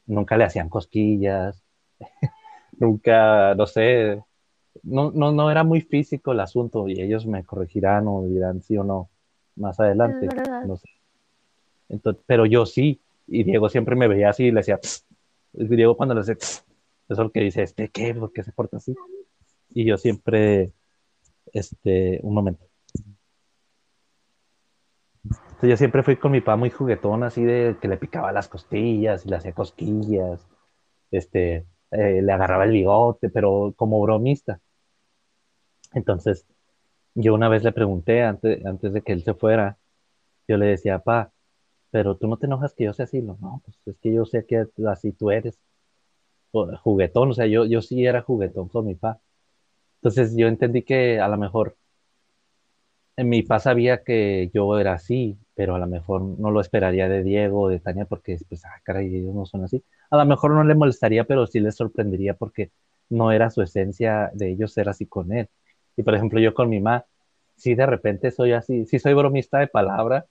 Nunca 0.07 0.37
le 0.37 0.45
hacían 0.45 0.69
cosquillas, 0.69 1.65
nunca, 2.79 3.55
no 3.57 3.67
sé, 3.67 4.23
no, 4.83 5.11
no, 5.11 5.33
no 5.33 5.51
era 5.51 5.65
muy 5.65 5.81
físico 5.81 6.33
el 6.33 6.41
asunto 6.41 6.89
y 6.89 7.01
ellos 7.01 7.27
me 7.27 7.45
corregirán 7.45 8.07
o 8.09 8.23
dirán 8.25 8.63
sí 8.63 8.77
o 8.77 8.85
no 8.85 9.11
más 9.57 9.79
adelante. 9.81 10.29
No 10.67 10.77
sé. 10.77 10.89
Entonces, 11.89 12.23
pero 12.27 12.47
yo 12.47 12.67
sí, 12.67 13.01
y 13.27 13.45
Diego 13.45 13.69
siempre 13.69 13.97
me 13.97 14.09
veía 14.09 14.31
así 14.31 14.45
y 14.45 14.51
le 14.51 14.61
decía, 14.61 14.79
Diego 15.53 15.97
cuando 15.97 16.15
le 16.15 16.21
decía, 16.21 16.35
eso 16.35 16.63
es 17.09 17.19
lo 17.19 17.31
que 17.31 17.41
dice, 17.41 17.63
este, 17.63 17.89
¿qué? 17.89 18.15
¿Por 18.15 18.33
qué 18.33 18.43
se 18.43 18.53
porta 18.53 18.77
así? 18.77 18.95
Y 19.71 19.85
yo 19.85 19.99
siempre, 19.99 20.73
este, 21.53 22.21
un 22.23 22.35
momento. 22.35 22.65
Entonces 25.25 25.71
yo 25.71 25.77
siempre 25.77 26.03
fui 26.03 26.17
con 26.17 26.33
mi 26.33 26.41
papá 26.41 26.57
muy 26.57 26.71
juguetón, 26.71 27.23
así 27.23 27.45
de 27.45 27.77
que 27.81 27.89
le 27.89 27.99
picaba 27.99 28.33
las 28.33 28.49
costillas 28.49 29.27
y 29.27 29.29
le 29.29 29.37
hacía 29.37 29.53
cosquillas, 29.53 30.47
este, 31.11 31.67
eh, 31.91 32.23
le 32.23 32.33
agarraba 32.33 32.65
el 32.65 32.73
bigote, 32.73 33.31
pero 33.31 33.75
como 33.77 34.01
bromista. 34.01 34.61
Entonces, 35.93 36.47
yo 37.15 37.35
una 37.35 37.49
vez 37.49 37.65
le 37.65 37.73
pregunté, 37.73 38.23
antes, 38.23 38.65
antes 38.65 38.93
de 38.93 39.03
que 39.03 39.13
él 39.13 39.23
se 39.25 39.35
fuera, 39.35 39.79
yo 40.49 40.57
le 40.57 40.67
decía, 40.67 41.01
pa, 41.01 41.33
pero 41.91 42.17
tú 42.17 42.29
no 42.29 42.39
te 42.39 42.47
enojas 42.47 42.75
que 42.75 42.85
yo 42.85 42.93
sea 42.95 43.05
así, 43.05 43.23
no, 43.23 43.63
pues 43.65 43.79
es 43.87 43.99
que 44.01 44.13
yo 44.15 44.25
sé 44.25 44.47
que 44.47 44.67
así 44.87 45.13
tú 45.13 45.31
eres 45.31 45.61
juguetón, 46.53 47.31
o 47.31 47.35
sea, 47.35 47.47
yo, 47.47 47.65
yo 47.67 47.83
sí 47.83 48.05
era 48.05 48.23
juguetón 48.23 48.69
con 48.69 48.87
mi 48.87 48.95
papá. 48.95 49.21
Entonces 49.97 50.35
yo 50.37 50.49
entendí 50.49 50.83
que 50.83 51.21
a 51.21 51.29
lo 51.29 51.37
mejor 51.39 51.77
en 53.17 53.29
mi 53.29 53.43
papá 53.43 53.61
sabía 53.61 54.03
que 54.03 54.51
yo 54.55 54.79
era 54.79 54.95
así, 54.95 55.39
pero 55.61 55.75
a 55.75 55.79
lo 55.79 55.87
mejor 55.87 56.23
no 56.23 56.51
lo 56.51 56.63
esperaría 56.63 57.07
de 57.07 57.23
Diego 57.23 57.61
o 57.65 57.69
de 57.69 57.81
Tania 57.81 58.07
porque, 58.07 58.39
pues, 58.49 58.65
ah, 58.65 58.81
caray, 58.83 59.15
ellos 59.15 59.35
no 59.35 59.45
son 59.45 59.63
así. 59.65 59.85
A 60.11 60.17
lo 60.17 60.25
mejor 60.25 60.53
no 60.53 60.65
le 60.65 60.75
molestaría, 60.75 61.25
pero 61.25 61.47
sí 61.47 61.61
le 61.61 61.71
sorprendería 61.71 62.33
porque 62.33 62.71
no 63.11 63.31
era 63.31 63.51
su 63.51 63.61
esencia 63.61 64.31
de 64.33 64.53
ellos 64.53 64.73
ser 64.73 64.89
así 64.89 65.05
con 65.05 65.31
él. 65.35 65.51
Y 65.99 66.03
por 66.03 66.15
ejemplo, 66.15 66.41
yo 66.41 66.55
con 66.55 66.71
mi 66.71 66.81
mamá, 66.81 67.05
sí 67.57 67.75
de 67.75 67.85
repente 67.85 68.31
soy 68.31 68.53
así, 68.53 68.87
sí 68.87 68.99
soy 68.99 69.13
bromista 69.13 69.59
de 69.59 69.67
palabra, 69.67 70.25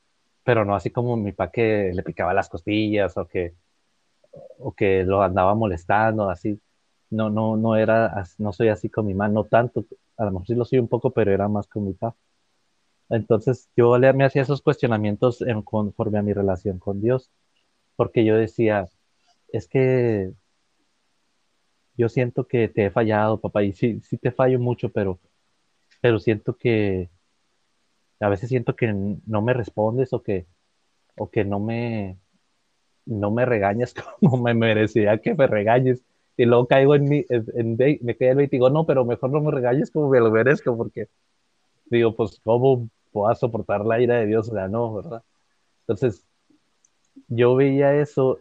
pero 0.44 0.66
no 0.66 0.74
así 0.76 0.90
como 0.90 1.16
mi 1.16 1.32
papá 1.32 1.52
que 1.52 1.92
le 1.94 2.02
picaba 2.02 2.34
las 2.34 2.50
costillas 2.50 3.16
o 3.16 3.28
que, 3.28 3.54
o 4.60 4.72
que 4.74 5.04
lo 5.04 5.22
andaba 5.22 5.56
molestando, 5.56 6.30
así. 6.30 6.60
No, 7.12 7.30
no, 7.30 7.56
no 7.58 7.76
era, 7.76 8.24
no 8.40 8.52
soy 8.54 8.70
así 8.70 8.90
con 8.90 9.06
mi 9.06 9.14
mamá, 9.14 9.30
no 9.34 9.44
tanto, 9.46 9.86
a 10.18 10.26
lo 10.26 10.32
mejor 10.32 10.48
sí 10.48 10.56
lo 10.56 10.66
soy 10.66 10.80
un 10.80 10.88
poco, 10.88 11.12
pero 11.12 11.32
era 11.32 11.48
más 11.48 11.68
con 11.68 11.86
mi 11.86 11.94
papá. 11.94 12.16
Entonces 13.10 13.70
yo 13.76 13.98
le, 13.98 14.14
me 14.14 14.26
hacía 14.26 14.44
esos 14.44 14.62
cuestionamientos 14.62 15.42
en, 15.42 15.62
conforme 15.64 16.20
a 16.20 16.22
mi 16.24 16.34
relación 16.34 16.80
con 16.80 17.02
Dios, 17.02 17.32
porque 17.96 18.26
yo 18.26 18.38
decía, 18.38 18.88
es 19.50 19.68
que 19.68 20.32
yo 21.98 22.10
siento 22.10 22.48
que 22.48 22.68
te 22.70 22.86
he 22.86 22.92
fallado, 22.92 23.40
papá, 23.42 23.64
y 23.64 23.74
sí, 23.74 24.00
sí 24.02 24.18
te 24.18 24.32
fallo 24.32 24.60
mucho, 24.60 24.90
pero, 24.90 25.20
pero 26.02 26.20
siento 26.20 26.58
que 26.58 27.10
a 28.20 28.30
veces 28.30 28.50
siento 28.50 28.76
que 28.76 28.94
no 28.94 29.42
me 29.42 29.54
respondes 29.54 30.14
o 30.14 30.22
que, 30.22 30.46
o 31.18 31.30
que 31.30 31.46
no 31.46 31.60
me, 31.60 32.20
no 33.06 33.32
me 33.32 33.46
regañas 33.46 33.94
como 34.22 34.38
me 34.44 34.54
merecía 34.54 35.20
que 35.20 35.36
me 35.36 35.48
regañes. 35.48 36.04
Y 36.38 36.46
luego 36.46 36.68
caigo 36.68 36.96
en 36.96 37.06
mi, 37.10 37.26
en, 37.30 37.78
me 38.02 38.16
quedé 38.18 38.32
el 38.32 38.42
y 38.42 38.48
digo, 38.48 38.70
no, 38.70 38.86
pero 38.86 39.06
mejor 39.06 39.32
no 39.32 39.42
me 39.42 39.52
regañes 39.52 39.92
como 39.92 40.10
me 40.10 40.20
lo 40.20 40.32
merezco, 40.32 40.78
porque 40.78 41.08
digo, 41.86 42.16
pues, 42.16 42.40
¿cómo 42.44 42.90
puedo 43.12 43.34
soportar 43.36 43.86
la 43.86 44.00
ira 44.02 44.16
de 44.16 44.26
Dios? 44.26 44.50
O 44.50 44.54
sea, 44.54 44.68
no, 44.68 44.94
¿verdad? 44.94 45.24
Entonces, 45.82 46.26
yo 47.28 47.56
veía 47.56 47.96
eso 47.96 48.40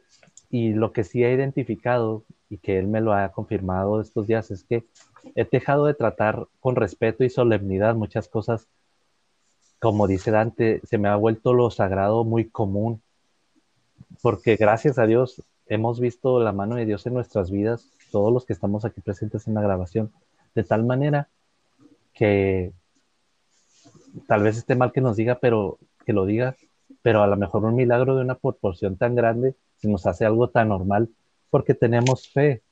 y 0.51 0.73
lo 0.73 0.93
que 0.93 1.05
sí 1.05 1.25
he 1.25 1.33
identificado 1.33 2.25
y 2.51 2.59
que 2.59 2.79
él 2.79 2.87
me 2.87 3.01
lo 3.01 3.13
ha 3.13 3.31
confirmado 3.31 4.01
estos 4.01 4.27
días 4.27 4.51
es 4.51 4.65
que 4.65 4.85
he 5.35 5.45
dejado 5.45 5.87
de 5.87 5.95
tratar 5.95 6.47
con 6.61 6.77
respeto 6.77 7.25
y 7.25 7.31
solemnidad 7.31 7.95
muchas 7.95 8.29
cosas. 8.29 8.69
Como 9.79 10.07
dice 10.07 10.31
Dante, 10.31 10.81
se 10.85 10.99
me 10.99 11.09
ha 11.09 11.17
vuelto 11.17 11.53
lo 11.53 11.71
sagrado 11.71 12.25
muy 12.25 12.49
común, 12.49 13.03
porque 14.23 14.57
gracias 14.57 14.99
a 14.99 15.07
Dios 15.07 15.43
hemos 15.67 16.01
visto 16.01 16.41
la 16.41 16.53
mano 16.53 16.77
de 16.77 16.87
Dios 16.87 17.07
en 17.07 17.15
nuestras 17.15 17.51
vidas, 17.51 17.91
todos 18.11 18.33
los 18.33 18.47
que 18.47 18.55
estamos 18.55 18.85
aquí 18.85 19.01
presentes 19.01 19.47
en 19.47 19.55
la 19.55 19.61
grabación, 19.61 20.11
de 20.55 20.65
tal 20.65 20.85
manera 20.85 21.29
que 22.15 22.73
tal 24.27 24.43
vez 24.43 24.57
esté 24.57 24.75
mal 24.75 24.93
que 24.93 25.01
nos 25.01 25.17
diga, 25.17 25.39
pero 25.41 25.79
que 26.05 26.13
lo 26.13 26.27
diga, 26.27 26.57
pero 27.03 27.23
a 27.23 27.27
lo 27.27 27.37
mejor 27.37 27.65
un 27.65 27.75
milagro 27.77 28.17
de 28.17 28.23
una 28.23 28.37
proporción 28.37 28.97
tan 28.97 29.15
grande 29.15 29.55
se 29.77 29.89
nos 29.89 30.07
hace 30.07 30.25
algo 30.25 30.51
tan 30.51 30.69
normal 30.69 31.09
porque 31.51 31.75
tenemos 31.75 32.29
fe, 32.29 32.63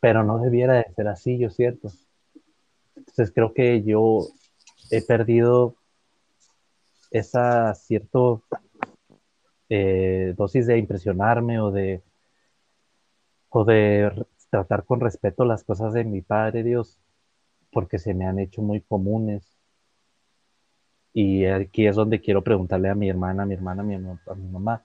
pero 0.00 0.22
no 0.24 0.38
debiera 0.38 0.74
de 0.74 0.94
ser 0.94 1.08
así, 1.08 1.38
yo 1.38 1.50
cierto. 1.50 1.90
Entonces 2.96 3.32
creo 3.32 3.52
que 3.52 3.82
yo 3.82 4.26
he 4.90 5.02
perdido 5.02 5.74
esa 7.10 7.74
cierto 7.74 8.42
eh, 9.68 10.34
dosis 10.36 10.66
de 10.66 10.78
impresionarme 10.78 11.60
o 11.60 11.70
de, 11.70 12.02
o 13.48 13.64
de 13.64 14.26
tratar 14.50 14.84
con 14.84 15.00
respeto 15.00 15.44
las 15.44 15.64
cosas 15.64 15.92
de 15.92 16.04
mi 16.04 16.22
Padre 16.22 16.62
Dios, 16.62 16.98
porque 17.72 17.98
se 17.98 18.14
me 18.14 18.26
han 18.26 18.38
hecho 18.38 18.62
muy 18.62 18.80
comunes. 18.80 19.49
Y 21.12 21.44
aquí 21.44 21.86
es 21.86 21.96
donde 21.96 22.20
quiero 22.20 22.42
preguntarle 22.42 22.88
a 22.88 22.94
mi 22.94 23.08
hermana, 23.08 23.42
a 23.42 23.46
mi 23.46 23.54
hermana, 23.54 23.82
a 23.82 23.84
mi, 23.84 23.96
mi 23.98 24.48
mamá, 24.50 24.84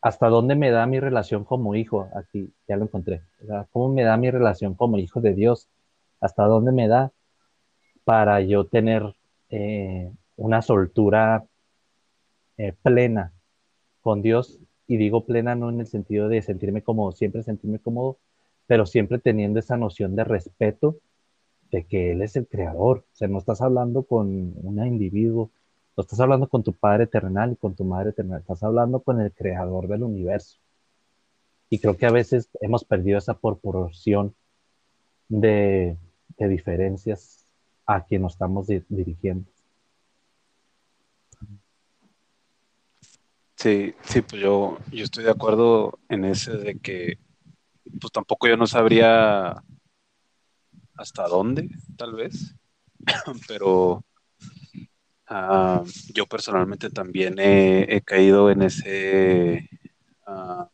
hasta 0.00 0.28
dónde 0.28 0.54
me 0.54 0.70
da 0.70 0.86
mi 0.86 1.00
relación 1.00 1.44
como 1.44 1.74
hijo, 1.74 2.08
aquí 2.14 2.52
ya 2.68 2.76
lo 2.76 2.84
encontré, 2.84 3.22
¿cómo 3.72 3.88
me 3.88 4.04
da 4.04 4.16
mi 4.16 4.30
relación 4.30 4.74
como 4.74 4.98
hijo 4.98 5.20
de 5.20 5.34
Dios? 5.34 5.68
¿Hasta 6.20 6.44
dónde 6.44 6.70
me 6.70 6.86
da 6.86 7.12
para 8.04 8.40
yo 8.40 8.66
tener 8.66 9.16
eh, 9.50 10.12
una 10.36 10.62
soltura 10.62 11.44
eh, 12.56 12.72
plena 12.82 13.32
con 14.00 14.22
Dios? 14.22 14.60
Y 14.86 14.96
digo 14.96 15.26
plena 15.26 15.56
no 15.56 15.70
en 15.70 15.80
el 15.80 15.86
sentido 15.86 16.28
de 16.28 16.40
sentirme 16.40 16.82
como 16.82 17.10
siempre 17.10 17.42
sentirme 17.42 17.80
cómodo, 17.80 18.18
pero 18.68 18.86
siempre 18.86 19.18
teniendo 19.18 19.58
esa 19.58 19.76
noción 19.76 20.14
de 20.14 20.22
respeto 20.22 20.98
de 21.70 21.84
que 21.84 22.12
Él 22.12 22.22
es 22.22 22.36
el 22.36 22.46
creador. 22.46 23.04
O 23.12 23.16
sea, 23.16 23.28
no 23.28 23.38
estás 23.38 23.60
hablando 23.60 24.02
con 24.02 24.54
un 24.62 24.86
individuo, 24.86 25.50
no 25.96 26.02
estás 26.02 26.20
hablando 26.20 26.48
con 26.48 26.62
tu 26.62 26.72
Padre 26.72 27.06
terrenal 27.06 27.52
y 27.52 27.56
con 27.56 27.74
tu 27.74 27.84
Madre 27.84 28.12
terrenal, 28.12 28.40
estás 28.40 28.62
hablando 28.62 29.00
con 29.00 29.20
el 29.20 29.32
Creador 29.32 29.88
del 29.88 30.02
universo. 30.02 30.58
Y 31.68 31.78
creo 31.78 31.96
que 31.96 32.06
a 32.06 32.12
veces 32.12 32.48
hemos 32.60 32.84
perdido 32.84 33.18
esa 33.18 33.34
proporción 33.34 34.34
de, 35.28 35.96
diferencias 36.38 37.44
a 37.86 38.04
quien 38.04 38.22
nos 38.22 38.34
estamos 38.34 38.66
dirigiendo. 38.88 39.50
Sí, 43.56 43.94
sí, 44.02 44.20
pues 44.20 44.42
yo, 44.42 44.78
yo 44.92 45.04
estoy 45.04 45.24
de 45.24 45.30
acuerdo 45.30 45.98
en 46.08 46.26
ese 46.26 46.52
de 46.52 46.78
que 46.78 47.18
pues 48.00 48.12
tampoco 48.12 48.48
yo 48.48 48.56
no 48.56 48.66
sabría 48.66 49.62
hasta 50.96 51.28
dónde, 51.28 51.68
tal 51.96 52.14
vez, 52.14 52.54
pero 53.48 54.04
Ah, 55.28 55.82
yo 56.14 56.26
personalmente 56.26 56.88
también 56.88 57.34
he, 57.38 58.00
caído 58.04 58.48
en 58.48 58.62
ese, 58.62 59.68
uh, 60.28 60.66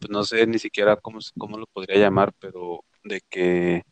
pues 0.00 0.10
no 0.10 0.24
sé 0.24 0.44
ni 0.48 0.58
siquiera 0.58 0.96
cómo, 0.96 1.20
cómo 1.38 1.56
lo 1.56 1.66
podría 1.66 1.98
llamar, 1.98 2.32
pero 2.40 2.84
de 3.04 3.20
que 3.30 3.84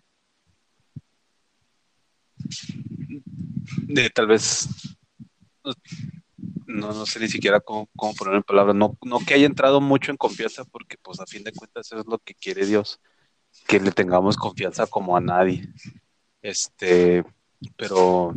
de 3.86 4.10
tal 4.10 4.26
vez 4.26 4.68
no, 6.66 6.92
no 6.92 7.06
sé 7.06 7.20
ni 7.20 7.28
siquiera 7.28 7.60
cómo, 7.60 7.88
cómo 7.94 8.14
poner 8.14 8.34
en 8.34 8.42
palabras, 8.42 8.74
no, 8.74 8.98
no 9.04 9.20
que 9.20 9.34
haya 9.34 9.46
entrado 9.46 9.80
mucho 9.80 10.10
en 10.10 10.16
confianza, 10.16 10.64
porque 10.64 10.96
pues 11.00 11.20
a 11.20 11.26
fin 11.26 11.44
de 11.44 11.52
cuentas 11.52 11.92
es 11.92 12.04
lo 12.04 12.18
que 12.18 12.34
quiere 12.34 12.66
Dios, 12.66 13.00
que 13.66 13.80
le 13.80 13.92
tengamos 13.92 14.36
confianza 14.36 14.86
como 14.86 15.16
a 15.16 15.20
nadie. 15.20 15.68
Este, 16.42 17.24
pero 17.76 18.34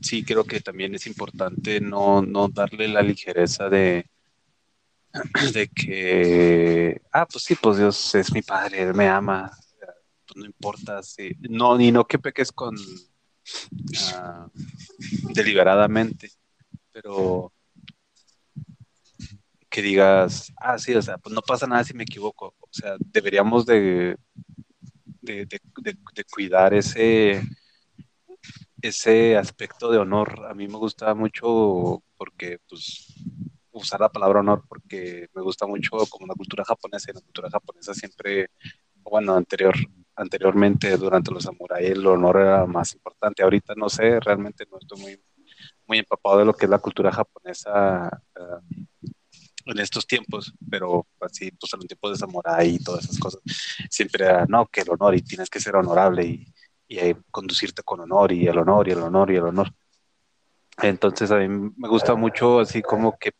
sí 0.00 0.24
creo 0.24 0.44
que 0.44 0.60
también 0.60 0.94
es 0.94 1.06
importante 1.06 1.80
no, 1.80 2.22
darle 2.52 2.88
la 2.88 3.02
ligereza 3.02 3.68
de, 3.68 4.08
de 5.52 5.68
que, 5.68 7.00
ah, 7.12 7.26
pues 7.26 7.44
sí, 7.44 7.54
pues 7.54 7.78
Dios 7.78 8.14
es 8.14 8.32
mi 8.32 8.42
padre, 8.42 8.82
Él 8.82 8.94
me 8.94 9.08
ama, 9.08 9.50
pues 10.26 10.36
no 10.36 10.46
importa, 10.46 11.02
sí. 11.02 11.32
no, 11.40 11.76
ni 11.76 11.92
no 11.92 12.06
que 12.06 12.18
peques 12.18 12.52
con 12.52 12.76
ah, 14.14 14.48
deliberadamente, 15.34 16.30
pero 16.92 17.52
que 19.68 19.82
digas, 19.82 20.52
ah, 20.56 20.78
sí, 20.78 20.94
o 20.94 21.02
sea, 21.02 21.18
pues 21.18 21.34
no 21.34 21.42
pasa 21.42 21.66
nada 21.66 21.84
si 21.84 21.94
me 21.94 22.02
equivoco, 22.02 22.54
o 22.70 22.72
sea, 22.72 22.96
deberíamos 23.12 23.66
de 23.66 24.16
de, 25.20 26.24
cuidar 26.30 26.74
ese, 26.74 27.42
ese 28.80 29.36
aspecto 29.36 29.90
de 29.90 29.98
honor. 29.98 30.46
A 30.48 30.54
mí 30.54 30.66
me 30.68 30.78
gusta 30.78 31.14
mucho 31.14 32.02
porque, 32.16 32.58
pues, 32.68 33.14
usar 33.72 34.00
la 34.00 34.08
palabra 34.10 34.40
honor 34.40 34.64
porque 34.68 35.28
me 35.34 35.42
gusta 35.42 35.66
mucho 35.66 35.90
como 36.08 36.26
la 36.26 36.34
cultura 36.34 36.64
japonesa 36.64 37.10
y 37.10 37.14
la 37.14 37.20
cultura 37.20 37.50
japonesa 37.50 37.94
siempre, 37.94 38.50
bueno, 38.96 39.34
anterior, 39.34 39.74
anteriormente 40.16 40.96
durante 40.96 41.32
los 41.32 41.44
samuráis 41.44 41.90
el 41.90 42.06
honor 42.06 42.38
era 42.38 42.66
más 42.66 42.94
importante. 42.94 43.42
Ahorita 43.42 43.74
no 43.76 43.88
sé, 43.88 44.18
realmente 44.20 44.66
no 44.70 44.78
estoy 44.78 45.00
muy, 45.00 45.22
muy 45.86 45.98
empapado 45.98 46.38
de 46.38 46.44
lo 46.46 46.54
que 46.54 46.66
es 46.66 46.70
la 46.70 46.78
cultura 46.78 47.12
japonesa 47.12 48.10
uh, 48.38 48.84
en 49.72 49.80
estos 49.80 50.06
tiempos, 50.06 50.52
pero 50.68 51.06
así, 51.20 51.50
pues 51.52 51.72
en 51.72 51.78
los 51.78 51.86
tiempos 51.86 52.12
de 52.12 52.18
Samurai 52.18 52.68
y 52.74 52.78
todas 52.78 53.04
esas 53.04 53.18
cosas, 53.18 53.40
siempre 53.88 54.24
era, 54.24 54.46
no, 54.46 54.66
que 54.66 54.80
el 54.82 54.90
honor 54.90 55.14
y 55.14 55.22
tienes 55.22 55.48
que 55.48 55.60
ser 55.60 55.76
honorable 55.76 56.24
y, 56.24 56.46
y 56.88 57.14
conducirte 57.30 57.82
con 57.82 58.00
honor 58.00 58.32
y 58.32 58.46
el 58.46 58.58
honor 58.58 58.88
y 58.88 58.92
el 58.92 59.02
honor 59.02 59.30
y 59.30 59.36
el 59.36 59.44
honor. 59.44 59.72
Entonces 60.82 61.30
a 61.30 61.36
mí 61.36 61.72
me 61.76 61.88
gusta 61.88 62.14
mucho 62.14 62.60
así 62.60 62.82
como 62.82 63.18
que, 63.18 63.32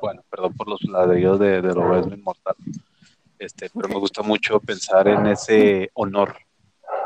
bueno, 0.00 0.22
perdón 0.30 0.54
por 0.54 0.68
los 0.68 0.82
ladrillos 0.84 1.38
de, 1.38 1.60
de 1.60 1.74
lo 1.74 2.14
inmortal, 2.14 2.56
este, 3.38 3.70
pero 3.70 3.88
me 3.88 3.98
gusta 3.98 4.22
mucho 4.22 4.60
pensar 4.60 5.08
en 5.08 5.26
ese 5.26 5.90
honor 5.94 6.36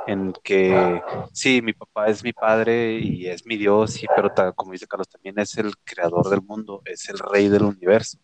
en 0.06 0.32
que 0.42 1.02
sí, 1.32 1.62
mi 1.62 1.72
papá 1.72 2.08
es 2.08 2.22
mi 2.24 2.32
padre 2.32 2.98
y 2.98 3.26
es 3.26 3.46
mi 3.46 3.56
Dios, 3.56 3.92
sí, 3.92 4.06
pero 4.14 4.32
como 4.54 4.72
dice 4.72 4.86
Carlos, 4.86 5.08
también 5.08 5.38
es 5.38 5.56
el 5.58 5.76
creador 5.84 6.28
del 6.28 6.42
mundo, 6.42 6.82
es 6.84 7.08
el 7.08 7.18
rey 7.18 7.48
del 7.48 7.62
universo 7.62 8.18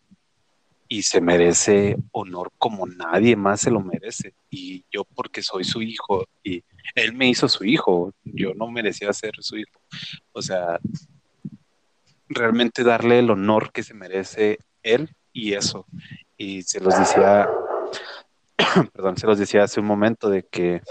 y 0.91 1.03
se 1.03 1.21
merece 1.21 1.97
honor 2.11 2.51
como 2.57 2.87
nadie 2.87 3.35
más 3.35 3.61
se 3.61 3.69
lo 3.69 3.79
merece. 3.79 4.33
Y 4.49 4.83
yo 4.91 5.03
porque 5.05 5.43
soy 5.43 5.63
su 5.63 5.83
hijo 5.83 6.25
y 6.43 6.63
él 6.95 7.13
me 7.13 7.29
hizo 7.29 7.47
su 7.47 7.63
hijo, 7.63 8.11
yo 8.23 8.55
no 8.55 8.67
merecía 8.67 9.13
ser 9.13 9.33
su 9.39 9.57
hijo. 9.57 9.79
O 10.31 10.41
sea, 10.41 10.79
realmente 12.27 12.83
darle 12.83 13.19
el 13.19 13.29
honor 13.29 13.71
que 13.71 13.83
se 13.83 13.93
merece 13.93 14.57
él 14.81 15.15
y 15.31 15.53
eso. 15.53 15.85
Y 16.35 16.63
se 16.63 16.79
los 16.79 16.97
decía, 16.97 17.47
perdón, 18.93 19.15
se 19.15 19.27
los 19.27 19.37
decía 19.37 19.63
hace 19.63 19.79
un 19.79 19.85
momento 19.85 20.27
de 20.27 20.43
que 20.43 20.81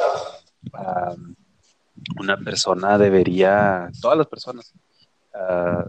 una 2.19 2.37
persona 2.37 2.99
debería, 2.99 3.91
todas 4.01 4.19
las 4.19 4.27
personas, 4.27 4.73
ah, 5.35 5.85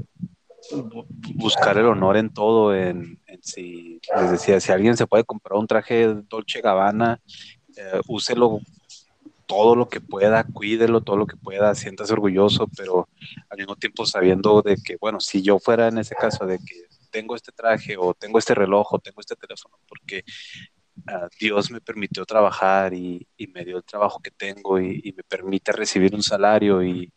buscar 1.35 1.77
el 1.77 1.85
honor 1.85 2.17
en 2.17 2.33
todo, 2.33 2.75
en, 2.75 3.19
si, 3.41 3.99
les 4.15 4.31
decía, 4.31 4.59
si 4.59 4.71
alguien 4.71 4.97
se 4.97 5.07
puede 5.07 5.23
comprar 5.23 5.57
un 5.57 5.67
traje 5.67 6.07
Dolce 6.29 6.61
Gabbana, 6.61 7.19
uh, 7.69 8.01
úselo 8.13 8.59
todo 9.45 9.75
lo 9.75 9.89
que 9.89 9.99
pueda, 9.99 10.43
cuídelo 10.43 11.01
todo 11.01 11.17
lo 11.17 11.25
que 11.25 11.35
pueda, 11.35 11.73
siéntase 11.73 12.13
orgulloso, 12.13 12.67
pero 12.77 13.09
al 13.49 13.57
mismo 13.57 13.75
tiempo 13.75 14.05
sabiendo 14.05 14.61
de 14.61 14.75
que, 14.75 14.97
bueno, 14.97 15.19
si 15.19 15.41
yo 15.41 15.57
fuera 15.57 15.87
en 15.87 15.97
ese 15.97 16.13
caso 16.13 16.45
de 16.45 16.59
que 16.59 16.85
tengo 17.09 17.35
este 17.35 17.51
traje 17.51 17.97
o 17.97 18.13
tengo 18.13 18.37
este 18.37 18.53
reloj 18.53 18.93
o 18.93 18.99
tengo 18.99 19.21
este 19.21 19.35
teléfono, 19.35 19.79
porque 19.87 20.23
Dios 21.39 21.71
me 21.71 21.81
permitió 21.81 22.25
trabajar 22.25 22.93
y, 22.93 23.27
me 23.53 23.65
dio 23.65 23.77
el 23.77 23.83
trabajo 23.83 24.19
que 24.19 24.31
tengo 24.31 24.79
y, 24.79 25.13
me 25.15 25.23
permite 25.23 25.71
recibir 25.71 26.13
un 26.13 26.23
salario 26.23 26.83
y, 26.83 27.11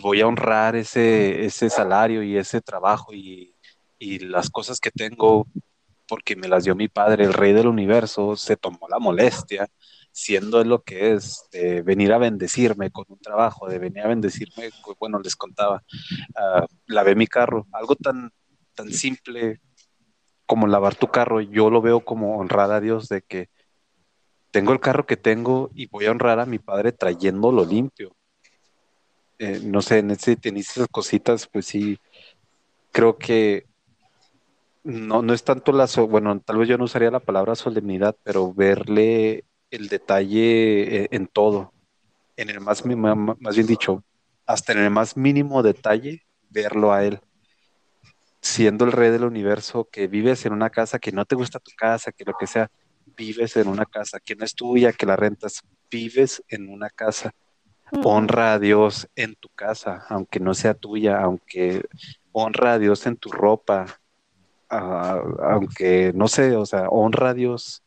voy 0.00 0.20
a 0.20 0.26
honrar 0.26 0.76
ese, 0.76 1.48
salario 1.50 2.22
y 2.22 2.36
ese 2.36 2.60
trabajo 2.60 3.12
y, 3.12 3.54
las 3.98 4.50
cosas 4.50 4.78
que 4.78 4.90
tengo 4.90 5.46
porque 6.08 6.36
me 6.36 6.46
las 6.46 6.64
dio 6.64 6.76
mi 6.76 6.86
padre, 6.88 7.24
el 7.24 7.32
rey 7.32 7.52
del 7.52 7.66
universo, 7.66 8.36
se 8.36 8.56
tomó 8.56 8.86
la 8.88 9.00
molestia, 9.00 9.66
siendo 10.12 10.62
lo 10.62 10.82
que 10.82 11.14
es, 11.14 11.48
venir 11.84 12.12
a 12.12 12.18
bendecirme 12.18 12.90
con 12.90 13.06
un 13.08 13.18
trabajo, 13.18 13.68
de 13.68 13.78
venir 13.78 14.04
a 14.04 14.08
bendecirme, 14.08 14.70
bueno, 15.00 15.18
les 15.18 15.34
contaba, 15.34 15.82
uh, 16.30 16.66
lavé 16.86 17.16
mi 17.16 17.26
carro, 17.26 17.66
algo 17.72 17.96
tan 17.96 18.30
simple 18.92 19.60
como 20.46 20.66
lavar 20.66 20.94
tu 20.94 21.08
carro, 21.08 21.40
yo 21.40 21.70
lo 21.70 21.82
veo 21.82 22.00
como 22.00 22.38
honrar 22.38 22.70
a 22.70 22.80
Dios 22.80 23.08
de 23.08 23.22
que 23.22 23.48
tengo 24.50 24.72
el 24.72 24.80
carro 24.80 25.06
que 25.06 25.16
tengo 25.16 25.70
y 25.74 25.86
voy 25.86 26.06
a 26.06 26.12
honrar 26.12 26.40
a 26.40 26.46
mi 26.46 26.58
padre 26.58 26.92
trayéndolo 26.92 27.64
limpio. 27.64 28.16
Eh, 29.38 29.60
no 29.62 29.82
sé, 29.82 29.98
en, 29.98 30.12
ese, 30.12 30.38
en 30.42 30.56
esas 30.56 30.88
cositas, 30.88 31.46
pues 31.46 31.66
sí, 31.66 31.98
creo 32.90 33.18
que 33.18 33.66
no, 34.82 35.20
no 35.20 35.34
es 35.34 35.42
tanto 35.44 35.72
la, 35.72 35.86
bueno, 36.08 36.40
tal 36.40 36.58
vez 36.58 36.68
yo 36.68 36.78
no 36.78 36.84
usaría 36.84 37.10
la 37.10 37.20
palabra 37.20 37.54
solemnidad, 37.54 38.16
pero 38.22 38.54
verle 38.54 39.44
el 39.70 39.88
detalle 39.88 41.02
eh, 41.02 41.08
en 41.10 41.26
todo, 41.26 41.72
en 42.36 42.50
el 42.50 42.60
más, 42.60 42.84
más 42.86 43.56
bien 43.56 43.66
dicho, 43.66 44.04
hasta 44.46 44.72
en 44.72 44.78
el 44.78 44.90
más 44.90 45.16
mínimo 45.16 45.62
detalle, 45.62 46.22
verlo 46.48 46.92
a 46.92 47.04
él, 47.04 47.20
siendo 48.46 48.84
el 48.84 48.92
rey 48.92 49.10
del 49.10 49.24
universo, 49.24 49.88
que 49.90 50.06
vives 50.06 50.46
en 50.46 50.52
una 50.52 50.70
casa 50.70 50.98
que 50.98 51.12
no 51.12 51.24
te 51.24 51.34
gusta 51.34 51.58
tu 51.58 51.72
casa, 51.76 52.12
que 52.12 52.24
lo 52.24 52.34
que 52.38 52.46
sea, 52.46 52.70
vives 53.16 53.56
en 53.56 53.68
una 53.68 53.86
casa 53.86 54.20
que 54.20 54.36
no 54.36 54.44
es 54.44 54.54
tuya, 54.54 54.92
que 54.92 55.06
la 55.06 55.16
rentas, 55.16 55.62
vives 55.90 56.42
en 56.48 56.68
una 56.68 56.90
casa 56.90 57.34
honra 58.02 58.54
a 58.54 58.58
Dios 58.58 59.08
en 59.16 59.34
tu 59.36 59.48
casa, 59.48 60.04
aunque 60.08 60.40
no 60.40 60.54
sea 60.54 60.74
tuya, 60.74 61.20
aunque 61.20 61.84
honra 62.32 62.74
a 62.74 62.78
Dios 62.78 63.06
en 63.06 63.16
tu 63.16 63.30
ropa, 63.30 63.86
aunque 64.68 66.12
no 66.14 66.28
sé, 66.28 66.56
o 66.56 66.66
sea, 66.66 66.88
honra 66.88 67.30
a 67.30 67.34
Dios 67.34 67.82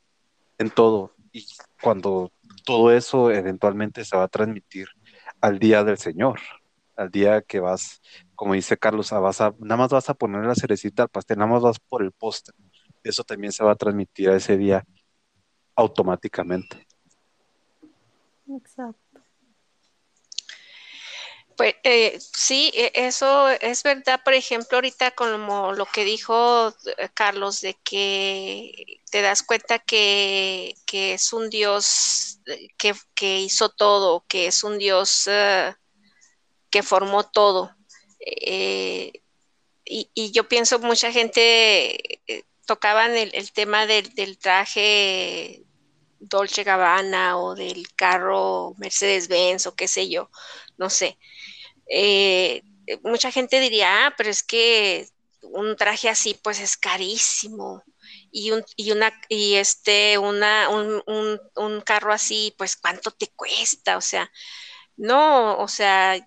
en 0.58 0.70
todo. 0.70 1.14
Y 1.32 1.46
cuando 1.82 2.32
todo 2.66 2.92
eso 2.92 3.32
eventualmente 3.32 4.06
se 4.06 4.16
va 4.16 4.24
a 4.24 4.30
transmitir 4.30 4.88
al 5.42 5.60
día 5.60 5.84
del 5.84 5.98
Señor, 5.98 6.40
al 6.96 7.12
día 7.12 7.42
que 7.42 7.60
vas, 7.60 8.02
como 8.40 8.54
dice 8.54 8.78
Carlos, 8.78 9.12
vas 9.12 9.42
a, 9.42 9.54
nada 9.60 9.76
más 9.76 9.90
vas 9.90 10.10
a 10.10 10.14
poner 10.14 10.46
la 10.46 10.56
cerecita 10.56 11.04
al 11.04 11.10
pastel, 11.10 11.40
nada 11.40 11.52
más 11.52 11.62
vas 11.62 11.78
por 11.78 12.02
el 12.02 12.14
postre. 12.14 12.56
Eso 13.04 13.26
también 13.26 13.52
se 13.52 13.66
va 13.66 13.74
a 13.74 13.76
transmitir 13.76 14.30
a 14.30 14.38
ese 14.38 14.56
día 14.56 14.86
automáticamente. 15.76 16.88
Exacto. 18.50 19.20
Pues 21.58 21.76
eh, 21.84 22.18
sí, 22.18 22.72
e, 22.74 22.94
eso 22.96 23.50
es 23.50 23.84
verdad, 23.84 24.22
por 24.24 24.34
ejemplo, 24.34 24.78
ahorita 24.78 25.12
como 25.12 25.74
lo 25.74 25.86
que 25.86 26.06
dijo 26.06 26.70
eh, 26.98 27.10
Carlos, 27.14 27.60
de 27.60 27.74
que 27.84 29.02
te 29.12 29.22
das 29.22 29.44
cuenta 29.44 29.80
que, 29.80 30.76
es 30.90 31.34
un 31.34 31.50
Dios 31.50 32.40
eh, 32.46 32.70
que, 32.78 33.40
hizo 33.42 33.68
todo, 33.68 34.24
que 34.30 34.48
es 34.48 34.64
un 34.64 34.78
Dios 34.78 35.30
que 36.70 36.84
formó 36.84 37.26
todo. 37.26 37.76
Y, 38.20 40.32
yo 40.32 40.48
pienso, 40.48 40.80
mucha 40.80 41.12
gente 41.12 42.22
tocaban 42.66 43.16
el, 43.16 43.52
tema 43.52 43.88
del, 43.88 44.38
traje 44.38 45.64
Dolce 46.20 46.64
Gabbana 46.64 47.40
o 47.40 47.56
del 47.56 47.94
carro 47.96 48.76
Mercedes-Benz 48.78 49.68
o 49.68 49.76
qué 49.76 49.88
sé 49.88 50.10
yo, 50.10 50.30
no 50.78 50.90
sé. 50.90 51.18
Eh, 51.88 52.62
mucha 53.04 53.32
gente 53.32 53.60
diría, 53.60 54.06
ah, 54.06 54.14
pero 54.16 54.30
es 54.30 54.44
que 54.44 55.08
un 55.42 55.76
traje 55.76 56.10
así 56.10 56.38
pues 56.44 56.60
es 56.60 56.78
carísimo 56.78 57.84
y 58.32 58.52
un 58.52 58.64
y 58.76 58.92
una 58.92 59.12
y 59.30 59.56
este 59.56 60.18
una 60.18 60.70
un, 60.70 61.02
un, 61.08 61.40
un, 61.56 61.82
carro 61.82 62.14
así 62.14 62.54
pues 62.58 62.76
cuánto 62.76 63.12
te 63.12 63.28
cuesta 63.30 63.98
o 63.98 64.02
sea 64.02 64.30
no 64.98 65.58
o 65.58 65.68
sea 65.68 66.18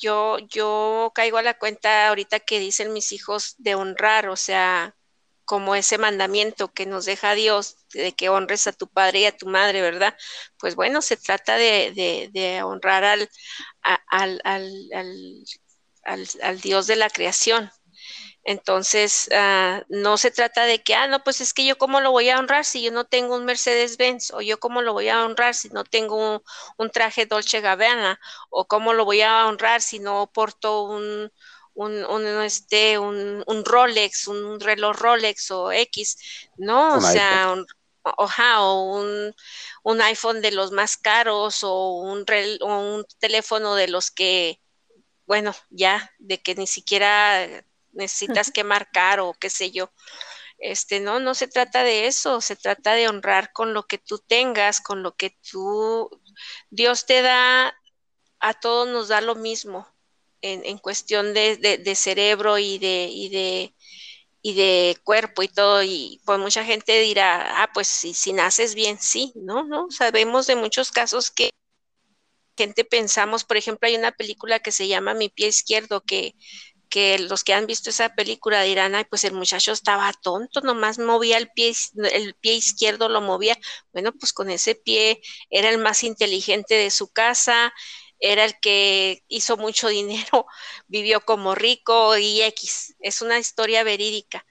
yo 0.00 0.38
yo 0.48 1.12
caigo 1.14 1.38
a 1.38 1.42
la 1.42 1.58
cuenta 1.58 2.08
ahorita 2.08 2.40
que 2.40 2.58
dicen 2.58 2.92
mis 2.92 3.12
hijos 3.12 3.54
de 3.58 3.74
honrar 3.74 4.28
o 4.28 4.36
sea 4.36 4.96
como 5.50 5.74
ese 5.74 5.98
mandamiento 5.98 6.72
que 6.72 6.86
nos 6.86 7.06
deja 7.06 7.34
Dios 7.34 7.76
de 7.92 8.12
que 8.12 8.28
honres 8.28 8.68
a 8.68 8.72
tu 8.72 8.86
padre 8.86 9.18
y 9.18 9.24
a 9.26 9.36
tu 9.36 9.48
madre, 9.48 9.82
¿verdad? 9.82 10.16
Pues 10.60 10.76
bueno, 10.76 11.02
se 11.02 11.16
trata 11.16 11.56
de, 11.56 12.60
honrar 12.64 13.02
al, 13.02 13.28
al, 13.82 14.40
al, 16.04 16.60
Dios 16.60 16.86
de 16.86 16.94
la 16.94 17.10
creación. 17.10 17.68
Entonces, 18.44 19.28
uh, 19.32 19.84
no 19.88 20.16
se 20.16 20.30
trata 20.30 20.64
de 20.64 20.82
que, 20.82 20.94
ah, 20.94 21.06
no, 21.06 21.22
pues 21.22 21.40
es 21.40 21.52
que 21.52 21.64
yo 21.66 21.76
cómo 21.76 22.00
lo 22.00 22.10
voy 22.10 22.30
a 22.30 22.38
honrar 22.38 22.64
si 22.64 22.82
yo 22.82 22.90
no 22.90 23.04
tengo 23.04 23.36
un 23.36 23.44
Mercedes-Benz, 23.44 24.32
o 24.32 24.40
yo 24.40 24.58
cómo 24.58 24.80
lo 24.82 24.92
voy 24.92 25.08
a 25.08 25.24
honrar 25.24 25.54
si 25.54 25.68
no 25.68 25.84
tengo 25.84 26.36
un, 26.36 26.42
un 26.78 26.90
traje 26.90 27.26
Dolce 27.26 27.60
Gabbana, 27.60 28.18
o 28.48 28.66
cómo 28.66 28.94
lo 28.94 29.04
voy 29.04 29.20
a 29.20 29.46
honrar 29.46 29.82
si 29.82 29.98
no 29.98 30.30
porto 30.32 30.84
un, 30.84 31.30
un, 31.74 32.04
un, 32.04 32.26
este, 32.42 32.98
un, 32.98 33.44
un, 33.46 33.64
Rolex, 33.64 34.26
un 34.28 34.58
reloj 34.58 34.96
Rolex 34.96 35.50
o 35.50 35.70
X, 35.72 36.48
¿no? 36.56 36.96
o 36.96 37.00
sea, 37.00 37.52
un, 37.52 37.66
oja, 38.02 38.62
o 38.62 39.00
un, 39.00 39.34
un, 39.82 40.00
iPhone 40.02 40.40
de 40.40 40.52
los 40.52 40.72
más 40.72 40.96
caros 40.96 41.62
o 41.62 41.96
un, 42.00 42.24
o 42.60 42.94
un 42.96 43.04
teléfono 43.18 43.74
de 43.74 43.88
los 43.88 44.10
que, 44.10 44.60
bueno, 45.26 45.54
ya, 45.70 46.10
de 46.18 46.40
que 46.40 46.54
ni 46.54 46.66
siquiera 46.66 47.64
necesitas 47.92 48.50
que 48.50 48.64
marcar 48.64 49.20
o 49.20 49.34
qué 49.34 49.50
sé 49.50 49.70
yo. 49.70 49.90
Este, 50.58 51.00
no, 51.00 51.20
no 51.20 51.34
se 51.34 51.48
trata 51.48 51.84
de 51.84 52.06
eso, 52.06 52.40
se 52.40 52.54
trata 52.54 52.92
de 52.92 53.08
honrar 53.08 53.52
con 53.52 53.72
lo 53.72 53.86
que 53.86 53.96
tú 53.98 54.18
tengas, 54.18 54.80
con 54.80 55.02
lo 55.02 55.16
que 55.16 55.36
tú, 55.50 56.10
Dios 56.68 57.06
te 57.06 57.22
da, 57.22 57.74
a 58.40 58.54
todos 58.54 58.86
nos 58.88 59.08
da 59.08 59.22
lo 59.22 59.34
mismo, 59.34 59.88
en, 60.42 60.78
cuestión 60.78 61.34
de, 61.34 61.94
cerebro 61.96 62.58
y 62.58 62.78
de, 62.78 63.08
y 63.10 63.28
de, 63.30 63.74
y 64.42 64.54
de 64.54 64.98
cuerpo 65.02 65.42
y 65.42 65.48
todo, 65.48 65.82
y 65.82 66.20
pues 66.26 66.38
mucha 66.38 66.64
gente 66.64 67.00
dirá, 67.00 67.62
ah, 67.62 67.70
pues 67.72 67.88
si, 67.88 68.14
si 68.14 68.32
naces 68.32 68.74
bien, 68.74 68.98
sí, 68.98 69.32
¿no? 69.36 69.64
¿no? 69.64 69.90
Sabemos 69.90 70.46
de 70.46 70.56
muchos 70.56 70.90
casos 70.90 71.30
que 71.30 71.50
gente 72.56 72.84
pensamos, 72.84 73.44
por 73.44 73.56
ejemplo, 73.56 73.88
hay 73.88 73.96
una 73.96 74.12
película 74.12 74.58
que 74.58 74.72
se 74.72 74.86
llama 74.86 75.14
Mi 75.14 75.30
pie 75.30 75.48
izquierdo, 75.48 76.02
que, 76.02 76.34
que 76.90 77.18
los 77.20 77.44
que 77.44 77.54
han 77.54 77.66
visto 77.66 77.90
esa 77.90 78.14
película 78.14 78.62
dirán, 78.62 78.94
ay, 78.94 79.04
pues 79.08 79.24
el 79.24 79.32
muchacho 79.34 79.72
estaba 79.72 80.12
tonto, 80.22 80.60
nomás 80.62 80.98
movía 80.98 81.38
el 81.38 81.50
pie, 81.50 81.72
el 82.12 82.34
pie 82.34 82.54
izquierdo 82.54 83.08
lo 83.08 83.20
movía. 83.22 83.56
Bueno, 83.92 84.12
pues 84.12 84.32
con 84.32 84.50
ese 84.50 84.74
pie 84.74 85.20
era 85.50 85.70
el 85.70 85.78
más 85.78 86.04
inteligente 86.04 86.74
de 86.74 86.90
su 86.90 87.12
casa, 87.12 87.72
era 88.18 88.44
el 88.44 88.58
que 88.60 89.24
hizo 89.28 89.56
mucho 89.56 89.88
dinero, 89.88 90.46
vivió 90.88 91.20
como 91.22 91.54
rico 91.54 92.16
y 92.18 92.42
X. 92.42 92.96
Es 93.00 93.22
una 93.22 93.38
historia 93.38 93.84
verídica. 93.84 94.44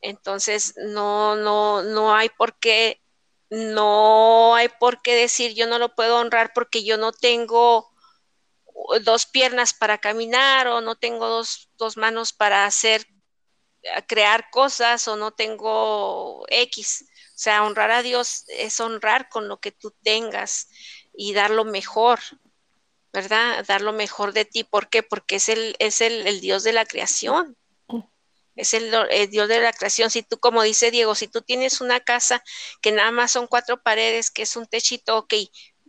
Entonces, 0.00 0.74
no, 0.76 1.36
no, 1.36 1.82
no 1.82 2.14
hay 2.14 2.28
por 2.30 2.58
qué, 2.58 3.00
no 3.50 4.54
hay 4.54 4.68
por 4.80 5.02
qué 5.02 5.14
decir 5.14 5.54
yo 5.54 5.66
no 5.66 5.78
lo 5.78 5.94
puedo 5.94 6.18
honrar 6.18 6.52
porque 6.54 6.84
yo 6.84 6.98
no 6.98 7.12
tengo 7.12 7.93
dos 9.02 9.26
piernas 9.26 9.72
para 9.74 9.98
caminar 9.98 10.66
o 10.68 10.80
no 10.80 10.96
tengo 10.96 11.28
dos, 11.28 11.70
dos 11.78 11.96
manos 11.96 12.32
para 12.32 12.66
hacer, 12.66 13.06
crear 14.06 14.50
cosas 14.50 15.06
o 15.08 15.16
no 15.16 15.32
tengo 15.32 16.44
X. 16.48 17.04
O 17.34 17.38
sea, 17.38 17.64
honrar 17.64 17.90
a 17.90 18.02
Dios 18.02 18.44
es 18.48 18.80
honrar 18.80 19.28
con 19.28 19.48
lo 19.48 19.58
que 19.58 19.72
tú 19.72 19.94
tengas 20.02 20.68
y 21.12 21.34
dar 21.34 21.50
lo 21.50 21.64
mejor 21.64 22.20
¿verdad? 23.14 23.64
Dar 23.66 23.80
lo 23.80 23.92
mejor 23.92 24.32
de 24.32 24.44
ti. 24.44 24.64
¿Por 24.64 24.88
qué? 24.88 25.04
Porque 25.04 25.36
es 25.36 25.48
el, 25.48 25.76
es 25.78 26.00
el, 26.00 26.40
Dios 26.40 26.64
de 26.64 26.72
la 26.72 26.84
creación. 26.84 27.56
Es 28.56 28.74
el, 28.74 28.92
el, 28.92 29.30
Dios 29.30 29.48
de 29.48 29.60
la 29.60 29.72
creación. 29.72 30.10
Si 30.10 30.24
tú, 30.24 30.38
como 30.38 30.64
dice 30.64 30.90
Diego, 30.90 31.14
si 31.14 31.28
tú 31.28 31.40
tienes 31.40 31.80
una 31.80 32.00
casa 32.00 32.42
que 32.82 32.90
nada 32.90 33.12
más 33.12 33.30
son 33.30 33.46
cuatro 33.46 33.80
paredes, 33.80 34.32
que 34.32 34.42
es 34.42 34.56
un 34.56 34.66
techito, 34.66 35.16
ok, 35.16 35.32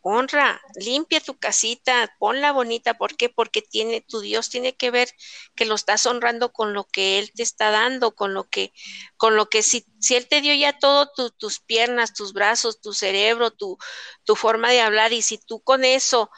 honra, 0.08 0.62
limpia 0.76 1.20
tu 1.20 1.38
casita, 1.38 2.14
ponla 2.20 2.52
bonita. 2.52 2.94
¿Por 2.96 3.16
qué? 3.18 3.30
Porque 3.30 3.62
tiene, 3.62 4.02
tu 4.02 4.20
Dios 4.22 4.50
tiene 4.50 4.76
que 4.76 4.92
ver 4.92 5.10
que 5.56 5.66
lo 5.66 5.76
estás 5.76 6.06
honrando 6.06 6.54
con 6.54 6.74
lo 6.74 6.86
que 6.86 7.20
Él 7.20 7.32
te 7.34 7.44
está 7.44 7.72
dando, 7.72 8.16
con 8.16 8.34
lo 8.34 8.46
que, 8.50 8.72
con 9.18 9.36
lo 9.36 9.48
que 9.50 9.64
si, 9.64 9.86
si 10.00 10.16
Él 10.16 10.28
te 10.28 10.42
dio 10.42 10.54
ya 10.56 10.78
todo, 10.78 11.12
tus 11.38 11.60
piernas, 11.60 12.14
tus 12.14 12.34
brazos, 12.34 12.82
tu 12.82 12.94
cerebro, 12.94 13.52
tu, 13.52 13.78
tu 14.24 14.36
forma 14.36 14.70
de 14.72 14.82
hablar, 14.82 15.14
y 15.14 15.22
si 15.22 15.38
tú 15.38 15.62
con 15.62 15.84
eso, 15.86 16.30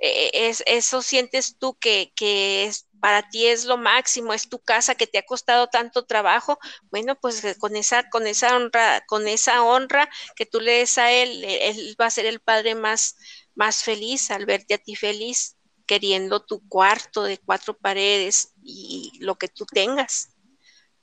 eh, 0.00 0.30
es, 0.32 0.62
eso 0.66 1.02
sientes 1.02 1.56
tú 1.58 1.76
que, 1.78 2.12
que 2.14 2.64
es, 2.64 2.86
para 3.00 3.28
ti 3.28 3.46
es 3.46 3.64
lo 3.64 3.76
máximo, 3.76 4.32
es 4.32 4.48
tu 4.48 4.58
casa 4.60 4.94
que 4.94 5.06
te 5.06 5.18
ha 5.18 5.22
costado 5.26 5.68
tanto 5.68 6.04
trabajo, 6.06 6.58
bueno, 6.90 7.16
pues 7.20 7.44
eh, 7.44 7.56
con 7.58 7.76
esa, 7.76 8.08
con 8.10 8.26
esa 8.26 8.56
honra, 8.56 9.02
con 9.06 9.28
esa 9.28 9.62
honra 9.62 10.08
que 10.34 10.46
tú 10.46 10.60
le 10.60 10.72
des 10.78 10.98
a 10.98 11.12
él, 11.12 11.44
eh, 11.44 11.68
él 11.70 11.96
va 12.00 12.06
a 12.06 12.10
ser 12.10 12.26
el 12.26 12.40
padre 12.40 12.74
más, 12.74 13.16
más 13.54 13.82
feliz 13.82 14.30
al 14.30 14.46
verte 14.46 14.74
a 14.74 14.78
ti 14.78 14.96
feliz, 14.96 15.56
queriendo 15.86 16.44
tu 16.44 16.66
cuarto 16.68 17.22
de 17.22 17.38
cuatro 17.38 17.76
paredes 17.76 18.52
y 18.62 19.12
lo 19.20 19.36
que 19.36 19.48
tú 19.48 19.66
tengas. 19.66 20.35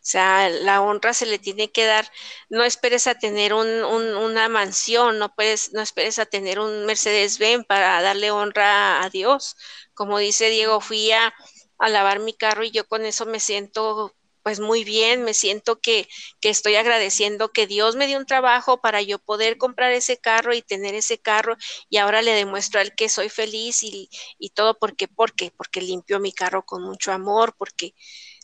O 0.04 0.06
sea, 0.06 0.50
la 0.50 0.82
honra 0.82 1.14
se 1.14 1.26
le 1.26 1.40
tiene 1.40 1.72
que 1.72 1.86
dar. 1.86 2.10
No 2.50 2.64
esperes 2.66 3.08
a 3.08 3.16
tener 3.16 3.54
un, 3.54 3.68
una 3.86 4.50
mansión, 4.50 5.18
no, 5.18 5.34
puedes, 5.34 5.72
no 5.74 5.82
esperes 5.82 6.20
a 6.20 6.26
tener 6.26 6.60
un 6.60 6.86
Mercedes-Benz 6.86 7.66
para 7.66 8.02
darle 8.02 8.30
honra 8.32 9.02
a 9.02 9.10
Dios. 9.10 9.56
Como 9.94 10.18
dice 10.20 10.50
Diego, 10.50 10.82
fui 10.82 11.12
a, 11.12 11.34
a 11.78 11.90
lavar 11.90 12.20
mi 12.20 12.34
carro 12.34 12.64
y 12.66 12.72
yo 12.72 12.86
con 12.88 13.06
eso 13.06 13.26
me 13.26 13.40
siento 13.40 14.14
pues 14.44 14.60
muy 14.60 14.84
bien, 14.84 15.24
me 15.24 15.34
siento 15.34 15.80
que, 15.80 16.10
que, 16.42 16.50
estoy 16.50 16.76
agradeciendo 16.76 17.54
que 17.54 17.66
Dios 17.66 17.96
me 17.96 18.08
dio 18.08 18.18
un 18.20 18.26
trabajo 18.26 18.82
para 18.82 19.02
yo 19.02 19.18
poder 19.18 19.58
comprar 19.58 19.94
ese 19.94 20.18
carro 20.18 20.54
y 20.54 20.62
tener 20.62 20.96
ese 20.96 21.18
carro 21.18 21.56
y 21.90 21.96
ahora 21.98 22.22
le 22.22 22.34
demuestro 22.34 22.80
a 22.80 22.84
él 22.84 22.94
que 22.94 23.08
soy 23.08 23.30
feliz 23.30 23.84
y, 23.84 24.10
y 24.38 24.50
todo 24.50 24.78
porque, 24.78 25.08
porque, 25.08 25.52
porque 25.56 25.80
limpio 25.82 26.20
mi 26.20 26.34
carro 26.34 26.66
con 26.66 26.84
mucho 26.84 27.14
amor, 27.14 27.56
porque 27.58 27.96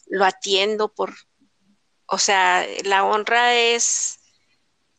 lo 0.07 0.25
atiendo 0.25 0.93
por, 0.93 1.13
o 2.11 2.17
sea, 2.17 2.65
la 2.85 3.05
honra 3.05 3.55
es 3.55 4.19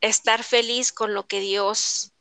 estar 0.01 0.43
feliz 0.43 0.93
con 0.93 1.13
lo 1.13 1.27
que 1.27 1.41
Dios, 1.41 2.13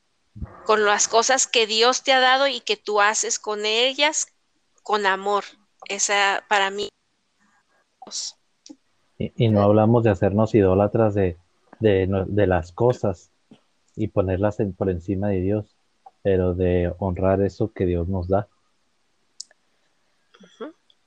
con 0.65 0.85
las 0.85 1.07
cosas 1.07 1.47
que 1.47 1.67
Dios 1.67 2.03
te 2.03 2.11
ha 2.11 2.19
dado 2.19 2.47
y 2.47 2.61
que 2.61 2.75
tú 2.75 2.99
haces 2.99 3.39
con 3.39 3.65
ellas 3.65 4.27
con 4.83 5.05
amor. 5.05 5.43
Esa 5.87 6.43
para 6.49 6.71
mí. 6.71 6.89
Y, 9.17 9.49
no 9.49 9.61
hablamos 9.61 10.03
de 10.03 10.09
hacernos 10.09 10.55
idólatras 10.55 11.13
de, 11.13 11.37
de, 11.79 12.47
las 12.47 12.71
cosas 12.71 13.31
y 13.95 14.07
ponerlas 14.07 14.57
por 14.77 14.89
encima 14.89 15.29
de 15.29 15.41
Dios, 15.41 15.75
pero 16.21 16.53
de 16.53 16.93
honrar 16.99 17.41
eso 17.41 17.71
que 17.71 17.85
Dios 17.85 18.07
nos 18.07 18.27
da. 18.27 18.47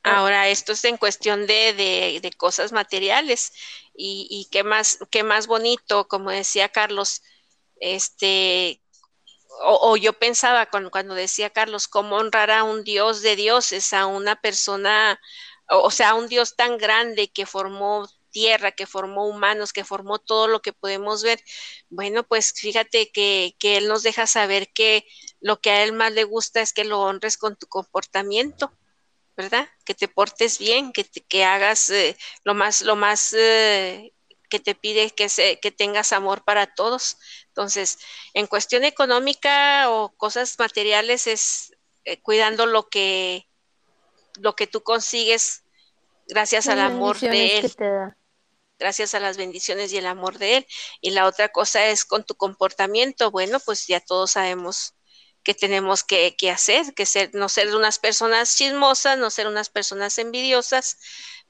Ahora, 0.05 0.49
esto 0.49 0.73
es 0.73 0.85
en 0.85 0.97
cuestión 0.97 1.47
de, 1.47 2.21
de, 2.21 2.33
cosas 2.33 2.73
materiales 2.73 3.53
y, 3.95 4.27
y, 4.31 4.49
qué 4.51 4.65
más, 4.65 4.99
qué 5.11 5.23
más 5.23 5.47
bonito, 5.47 6.09
como 6.09 6.31
decía 6.31 6.69
Carlos, 6.69 7.23
este, 7.77 8.83
o, 9.61 9.97
yo 9.97 10.13
pensaba 10.15 10.67
cuando, 10.67 10.91
cuando, 10.91 11.15
decía 11.15 11.51
Carlos, 11.51 11.89
cómo 11.89 12.17
honrar 12.17 12.51
a 12.51 12.65
un 12.65 12.85
Dios 12.85 13.23
de 13.23 13.37
dioses, 13.37 13.93
a 13.93 14.07
una 14.07 14.37
persona, 14.37 15.21
o, 15.69 15.91
sea, 15.91 16.11
a 16.11 16.15
un 16.15 16.29
Dios 16.29 16.57
tan 16.57 16.79
grande 16.79 17.31
que 17.31 17.47
formó 17.47 18.09
tierra, 18.31 18.73
que 18.73 18.87
formó 18.87 19.27
humanos, 19.27 19.73
que 19.73 19.85
formó 19.85 20.19
todo 20.19 20.49
lo 20.49 20.63
que 20.63 20.73
podemos 20.73 21.23
ver. 21.23 21.41
Bueno, 21.91 22.25
pues 22.25 22.53
fíjate 22.57 23.11
que, 23.13 23.55
que 23.59 23.77
Él 23.77 23.89
nos 23.89 24.03
deja 24.03 24.27
saber 24.27 24.73
que 24.73 25.07
lo 25.41 25.61
que 25.61 25.71
a 25.71 25.85
Él 25.85 25.93
más 25.93 26.13
le 26.13 26.25
gusta 26.25 26.61
es 26.63 26.73
que 26.73 26.85
lo 26.85 27.01
honres 27.01 27.37
con 27.37 27.57
tu 27.57 27.67
comportamiento. 27.67 28.73
¿Verdad? 29.43 29.69
Que 29.85 29.95
te 29.95 30.09
portes 30.09 30.59
bien, 30.59 30.93
que, 30.93 31.05
que 31.05 31.45
hagas 31.45 31.91
eh, 31.91 32.17
lo 32.45 32.55
más, 32.55 32.83
lo 32.83 32.97
más 32.97 33.33
eh, 33.33 34.13
que 34.49 34.61
te 34.61 34.75
pide 34.75 35.11
que, 35.11 35.29
se, 35.29 35.59
que 35.61 35.71
tengas 35.71 36.13
amor 36.13 36.45
para 36.45 36.75
todos. 36.75 37.19
Entonces, 37.49 37.99
en 38.35 38.47
cuestión 38.47 38.85
económica 38.85 39.91
o 39.91 40.11
cosas 40.17 40.59
materiales 40.59 41.27
es 41.27 41.73
eh, 42.05 42.21
cuidando 42.21 42.67
lo 42.67 42.89
que, 42.89 43.49
lo 44.39 44.55
que 44.55 44.67
tú 44.67 44.83
consigues 44.83 45.65
gracias 46.29 46.69
al 46.69 46.81
amor 46.81 47.19
de 47.19 47.59
Él. 47.59 47.75
Gracias 48.79 49.15
a 49.15 49.21
las 49.21 49.37
bendiciones 49.37 49.93
y 49.93 49.99
el 49.99 50.07
amor 50.07 50.39
de 50.39 50.59
Él. 50.59 50.67
Y 51.01 51.11
la 51.11 51.27
otra 51.27 51.49
cosa 51.51 51.87
es 51.87 52.05
con 52.05 52.25
tu 52.25 52.35
comportamiento. 52.35 53.31
Bueno, 53.31 53.61
pues 53.61 53.87
ya 53.87 54.01
todos 54.01 54.33
sabemos 54.33 54.95
que 55.43 55.55
tenemos 55.55 56.05
que, 56.05 56.35
hacer, 56.51 56.95
que 56.95 57.07
ser, 57.07 57.35
no 57.35 57.49
ser 57.49 57.75
unas 57.75 57.99
personas 57.99 58.57
chismosas, 58.57 59.19
no 59.19 59.31
ser 59.31 59.47
unas 59.47 59.69
personas 59.71 60.19
envidiosas, 60.19 60.99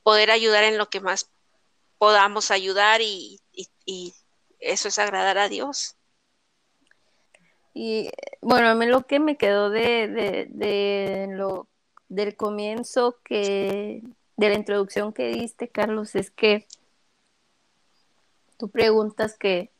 poder 0.02 0.30
ayudar 0.30 0.64
en 0.64 0.78
lo 0.78 0.88
que 0.88 1.00
más 1.00 1.30
podamos 1.98 2.50
ayudar 2.50 3.00
y, 3.00 3.40
eso 4.58 4.88
es 4.88 4.98
agradar 4.98 5.38
a 5.38 5.48
Dios. 5.48 5.96
Y 7.74 8.10
bueno, 8.40 8.68
a 8.68 8.74
mí 8.74 8.86
lo 8.86 9.06
que 9.06 9.18
me 9.18 9.36
quedó 9.36 9.70
de, 9.70 10.06
de, 10.06 10.46
de 10.50 11.26
lo 11.30 11.68
del 12.08 12.36
comienzo 12.36 13.18
que 13.24 14.02
de 14.36 14.48
la 14.48 14.54
introducción 14.54 15.12
que 15.12 15.28
diste, 15.28 15.68
Carlos, 15.68 16.14
es 16.14 16.30
que 16.30 16.66
tú 18.58 18.70
preguntas 18.70 19.36
que 19.38 19.70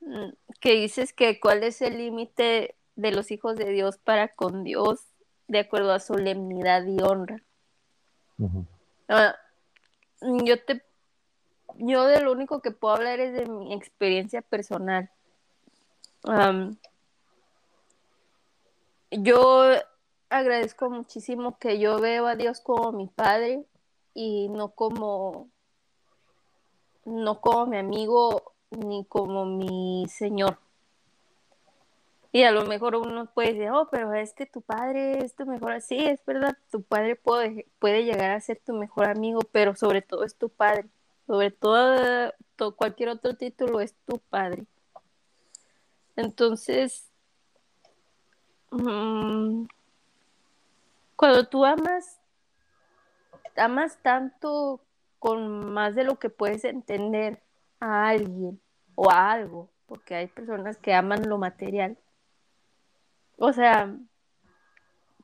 mm, 0.00 0.30
que 0.58 0.72
dices 0.72 1.12
que 1.12 1.40
cuál 1.40 1.62
es 1.62 1.82
el 1.82 1.98
límite 1.98 2.76
de 2.96 3.12
los 3.12 3.30
hijos 3.30 3.56
de 3.56 3.70
Dios 3.70 3.98
para 3.98 4.28
con 4.28 4.64
Dios 4.64 5.00
de 5.48 5.60
acuerdo 5.60 5.92
a 5.92 6.00
solemnidad 6.00 6.84
y 6.86 7.00
honra. 7.02 7.42
Ah, 9.08 9.36
yo 10.20 10.62
te 10.64 10.82
yo 11.78 12.04
de 12.06 12.20
lo 12.20 12.32
único 12.32 12.60
que 12.62 12.70
puedo 12.70 12.94
hablar 12.94 13.20
es 13.20 13.34
de 13.34 13.46
mi 13.46 13.74
experiencia 13.74 14.42
personal. 14.42 15.10
yo 19.10 19.64
agradezco 20.28 20.90
muchísimo 20.90 21.58
que 21.58 21.78
yo 21.78 22.00
veo 22.00 22.26
a 22.26 22.34
Dios 22.34 22.60
como 22.60 22.92
mi 22.92 23.06
padre 23.06 23.64
y 24.14 24.48
no 24.48 24.70
como 24.70 25.48
no 27.04 27.40
como 27.40 27.66
mi 27.66 27.76
amigo 27.76 28.55
ni 28.70 29.04
como 29.04 29.44
mi 29.46 30.06
Señor. 30.08 30.58
Y 32.32 32.42
a 32.42 32.50
lo 32.50 32.66
mejor 32.66 32.96
uno 32.96 33.26
puede 33.26 33.54
decir, 33.54 33.70
oh, 33.70 33.88
pero 33.90 34.12
es 34.12 34.34
que 34.34 34.44
tu 34.44 34.60
padre 34.60 35.24
es 35.24 35.34
tu 35.34 35.46
mejor, 35.46 35.80
sí, 35.80 35.96
es 36.04 36.22
verdad, 36.26 36.56
tu 36.70 36.82
padre 36.82 37.16
puede, 37.16 37.66
puede 37.78 38.04
llegar 38.04 38.30
a 38.30 38.40
ser 38.40 38.60
tu 38.64 38.74
mejor 38.74 39.06
amigo, 39.08 39.40
pero 39.52 39.74
sobre 39.74 40.02
todo 40.02 40.22
es 40.22 40.34
tu 40.36 40.50
padre, 40.50 40.86
sobre 41.26 41.50
todo, 41.50 42.34
cualquier 42.76 43.08
otro 43.08 43.34
título 43.36 43.80
es 43.80 43.94
tu 44.06 44.18
padre. 44.18 44.66
Entonces, 46.14 47.10
mm, 48.70 49.64
cuando 51.16 51.48
tú 51.48 51.64
amas, 51.64 52.20
amas 53.56 53.98
tanto 54.02 54.80
con 55.18 55.72
más 55.72 55.94
de 55.94 56.04
lo 56.04 56.18
que 56.18 56.28
puedes 56.28 56.64
entender 56.64 57.40
a 57.86 58.08
alguien 58.08 58.60
o 58.94 59.10
a 59.10 59.30
algo, 59.30 59.70
porque 59.86 60.14
hay 60.14 60.26
personas 60.26 60.76
que 60.76 60.92
aman 60.92 61.28
lo 61.28 61.38
material. 61.38 61.96
O 63.38 63.52
sea, 63.52 63.94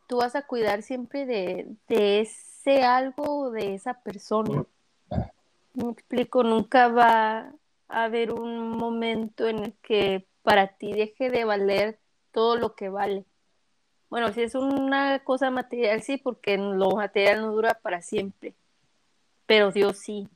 tú 0.06 0.18
vas 0.18 0.36
a 0.36 0.46
cuidar 0.46 0.82
siempre 0.82 1.26
de, 1.26 1.76
ese 1.88 2.84
algo 2.84 3.50
de 3.50 3.74
esa 3.74 3.94
persona. 4.02 4.64
Me 5.74 5.90
explico, 5.90 6.44
nunca 6.44 6.88
va 6.88 7.52
a 7.88 8.04
haber 8.04 8.32
un 8.32 8.70
momento 8.70 9.48
en 9.48 9.58
el 9.58 9.72
que 9.82 10.26
para 10.42 10.76
ti 10.76 10.92
deje 10.92 11.30
de 11.30 11.44
valer 11.44 11.98
todo 12.30 12.56
lo 12.56 12.74
que 12.74 12.88
vale. 12.88 13.24
Bueno, 14.10 14.32
si 14.32 14.42
es 14.42 14.54
una 14.54 15.20
cosa 15.24 15.50
material, 15.50 16.02
sí, 16.02 16.18
porque 16.18 16.58
lo 16.58 16.90
material 16.90 17.40
no 17.40 17.52
dura 17.52 17.78
para 17.82 18.02
siempre, 18.02 18.54
pero 19.46 19.72
Dios 19.72 19.98
sí 19.98 20.28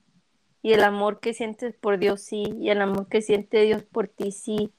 y 0.67 0.73
el 0.73 0.83
amor 0.83 1.21
que 1.21 1.33
sientes 1.33 1.77
por 1.77 1.97
Dios 1.97 2.23
sí, 2.23 2.43
y 2.59 2.71
el 2.71 2.83
amor 2.83 3.07
que 3.07 3.23
siente 3.23 3.63
Dios 3.63 3.85
por 3.85 4.09
ti 4.09 4.33
sí. 4.33 4.73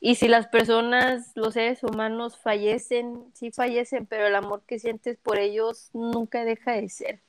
Y 0.00 0.14
si 0.14 0.26
las 0.26 0.46
personas, 0.46 1.32
los 1.34 1.52
seres 1.52 1.82
humanos 1.82 2.38
fallecen, 2.38 3.30
sí 3.34 3.50
fallecen, 3.50 4.06
pero 4.06 4.26
el 4.26 4.34
amor 4.34 4.62
que 4.66 4.78
sientes 4.78 5.18
por 5.18 5.36
ellos 5.36 5.90
nunca 5.92 6.46
deja 6.46 6.72
de 6.72 6.88
ser. 6.88 7.20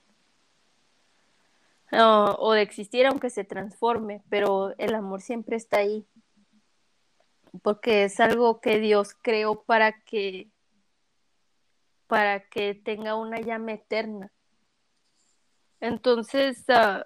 o 1.92 2.54
de 2.54 2.62
existir 2.62 3.06
aunque 3.06 3.30
se 3.30 3.44
transforme, 3.44 4.24
pero 4.30 4.74
el 4.78 4.96
amor 4.96 5.20
siempre 5.20 5.58
está 5.58 5.80
ahí. 5.80 6.06
porque 7.62 8.06
es 8.06 8.22
algo 8.22 8.62
que 8.62 8.80
Dios 8.80 9.14
creó 9.22 9.64
para 9.64 9.92
que 10.06 10.48
para 12.08 12.48
que 12.48 12.76
tenga 12.76 13.16
una 13.16 13.42
llama 13.42 13.74
eterna. 13.74 14.32
Entonces, 15.82 16.64
uh, 16.70 17.04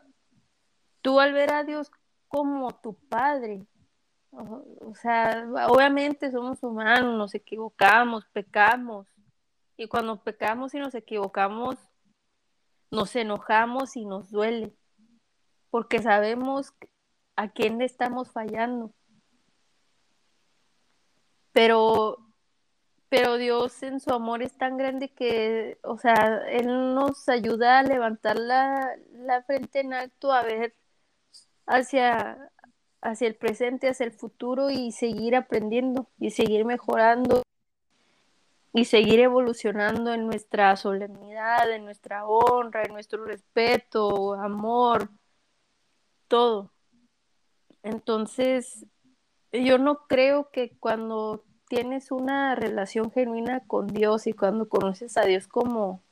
tú 1.01 1.19
al 1.19 1.33
ver 1.33 1.53
a 1.53 1.63
Dios 1.63 1.91
como 2.27 2.71
tu 2.79 2.93
Padre, 2.93 3.65
o, 4.31 4.95
sea, 4.95 5.45
obviamente 5.69 6.31
somos 6.31 6.63
humanos, 6.63 7.17
nos 7.17 7.35
equivocamos, 7.35 8.25
pecamos, 8.31 9.07
y 9.75 9.87
cuando 9.87 10.21
pecamos 10.23 10.73
y 10.73 10.79
nos 10.79 10.95
equivocamos, 10.95 11.75
nos 12.89 13.15
enojamos 13.15 13.97
y 13.97 14.05
nos 14.05 14.31
duele, 14.31 14.73
porque 15.69 16.01
sabemos 16.01 16.73
a 17.35 17.49
quién 17.49 17.77
le 17.77 17.85
estamos 17.85 18.31
fallando. 18.31 18.93
Pero, 21.51 22.17
pero 23.09 23.35
Dios 23.35 23.83
en 23.83 23.99
su 23.99 24.13
amor 24.13 24.41
es 24.41 24.57
tan 24.57 24.77
grande 24.77 25.09
que, 25.09 25.77
o 25.83 25.97
sea, 25.97 26.47
Él 26.47 26.95
nos 26.95 27.27
ayuda 27.27 27.79
a 27.79 27.83
levantar 27.83 28.39
la, 28.39 28.95
la 29.11 29.43
frente 29.43 29.81
en 29.81 29.93
alto, 29.93 30.31
a 30.31 30.43
ver 30.43 30.73
hacia, 31.71 32.51
hacia 33.01 33.27
el 33.27 33.35
presente, 33.35 33.89
hacia 33.89 34.05
el 34.05 34.11
futuro 34.11 34.69
y 34.69 34.91
seguir 34.91 35.35
aprendiendo 35.35 36.07
y 36.19 36.31
seguir 36.31 36.65
mejorando 36.65 37.41
y 38.73 38.85
seguir 38.85 39.19
evolucionando 39.19 40.13
en 40.13 40.25
nuestra 40.25 40.75
solemnidad, 40.75 41.69
en 41.71 41.83
nuestra 41.83 42.25
honra, 42.25 42.83
en 42.83 42.93
nuestro 42.93 43.25
respeto, 43.25 44.33
amor, 44.33 45.09
todo. 46.27 46.71
Entonces, 47.83 48.85
yo 49.51 49.77
no 49.77 50.07
creo 50.07 50.49
que 50.51 50.77
cuando 50.79 51.43
tienes 51.67 52.11
una 52.11 52.55
relación 52.55 53.11
genuina 53.11 53.61
con 53.67 53.87
Dios 53.87 54.27
y 54.27 54.33
cuando 54.33 54.69
conoces 54.69 55.17
a 55.17 55.23
Dios 55.23 55.47
como 55.47 56.03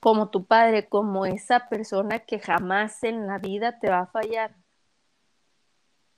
como 0.00 0.30
tu 0.30 0.46
padre, 0.46 0.88
como 0.88 1.26
esa 1.26 1.68
persona 1.68 2.20
que 2.20 2.40
jamás 2.40 3.04
en 3.04 3.26
la 3.26 3.38
vida 3.38 3.78
te 3.78 3.90
va 3.90 4.00
a 4.00 4.06
fallar. 4.06 4.56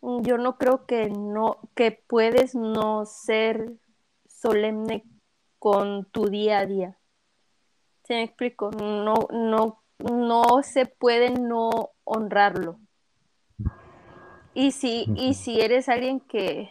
Yo 0.03 0.37
no 0.37 0.59
creo 0.59 0.85
que 0.87 1.09
no 1.09 1.59
que 1.75 1.93
puedes 1.93 2.55
no 2.55 3.07
ser 3.07 3.73
solemne 4.27 5.05
con 5.59 6.05
tu 6.07 6.29
día 6.29 6.59
a 6.59 6.67
día. 6.67 6.99
¿Se 8.05 8.15
me 8.15 8.25
explico? 8.25 8.71
No 8.73 9.29
no 9.31 9.83
no 9.99 10.63
se 10.63 10.87
puede 10.87 11.31
no 11.31 11.91
honrarlo. 12.05 12.79
Y 14.55 14.73
si, 14.73 15.07
y 15.17 15.35
si 15.35 15.61
eres 15.61 15.89
alguien 15.89 16.21
que, 16.21 16.71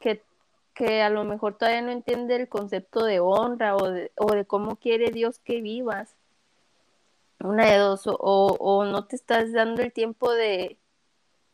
que, 0.00 0.22
que, 0.74 1.02
a 1.02 1.08
lo 1.08 1.24
mejor 1.24 1.56
todavía 1.56 1.80
no 1.80 1.90
entiende 1.90 2.36
el 2.36 2.48
concepto 2.48 3.04
de 3.04 3.20
honra 3.20 3.74
o 3.74 3.90
de, 3.90 4.12
o 4.16 4.32
de 4.32 4.44
cómo 4.44 4.76
quiere 4.76 5.10
Dios 5.10 5.38
que 5.38 5.62
vivas, 5.62 6.14
una 7.40 7.70
de 7.70 7.78
dos, 7.78 8.06
o, 8.06 8.16
o 8.18 8.84
no 8.84 9.06
te 9.06 9.16
estás 9.16 9.52
dando 9.52 9.82
el 9.82 9.92
tiempo 9.92 10.30
de, 10.32 10.78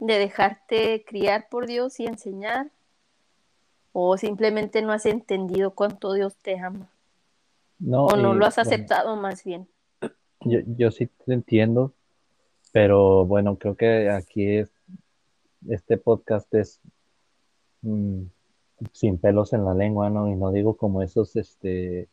de 0.06 0.18
dejarte 0.18 1.04
criar 1.06 1.48
por 1.48 1.66
Dios 1.66 2.00
y 2.00 2.06
enseñar, 2.06 2.70
o 3.92 4.16
simplemente 4.16 4.82
no 4.82 4.92
has 4.92 5.06
entendido 5.06 5.72
cuánto 5.72 6.12
Dios 6.12 6.36
te 6.36 6.58
ama. 6.58 6.88
No, 7.78 8.06
o 8.06 8.16
no 8.16 8.34
lo 8.34 8.46
has 8.46 8.58
aceptado 8.58 9.10
bueno, 9.10 9.22
más 9.22 9.44
bien. 9.44 9.68
Yo, 10.40 10.58
yo 10.76 10.90
sí 10.90 11.06
te 11.24 11.32
entiendo, 11.32 11.92
pero 12.72 13.24
bueno, 13.26 13.56
creo 13.56 13.76
que 13.76 14.10
aquí 14.10 14.56
es, 14.56 14.70
este 15.68 15.98
podcast 15.98 16.52
es 16.54 16.80
mmm, 17.82 18.22
sin 18.92 19.18
pelos 19.18 19.52
en 19.52 19.64
la 19.64 19.74
lengua, 19.74 20.10
¿no? 20.10 20.28
Y 20.28 20.34
no 20.34 20.50
digo 20.50 20.76
como 20.76 21.02
esos, 21.02 21.36
este, 21.36 22.08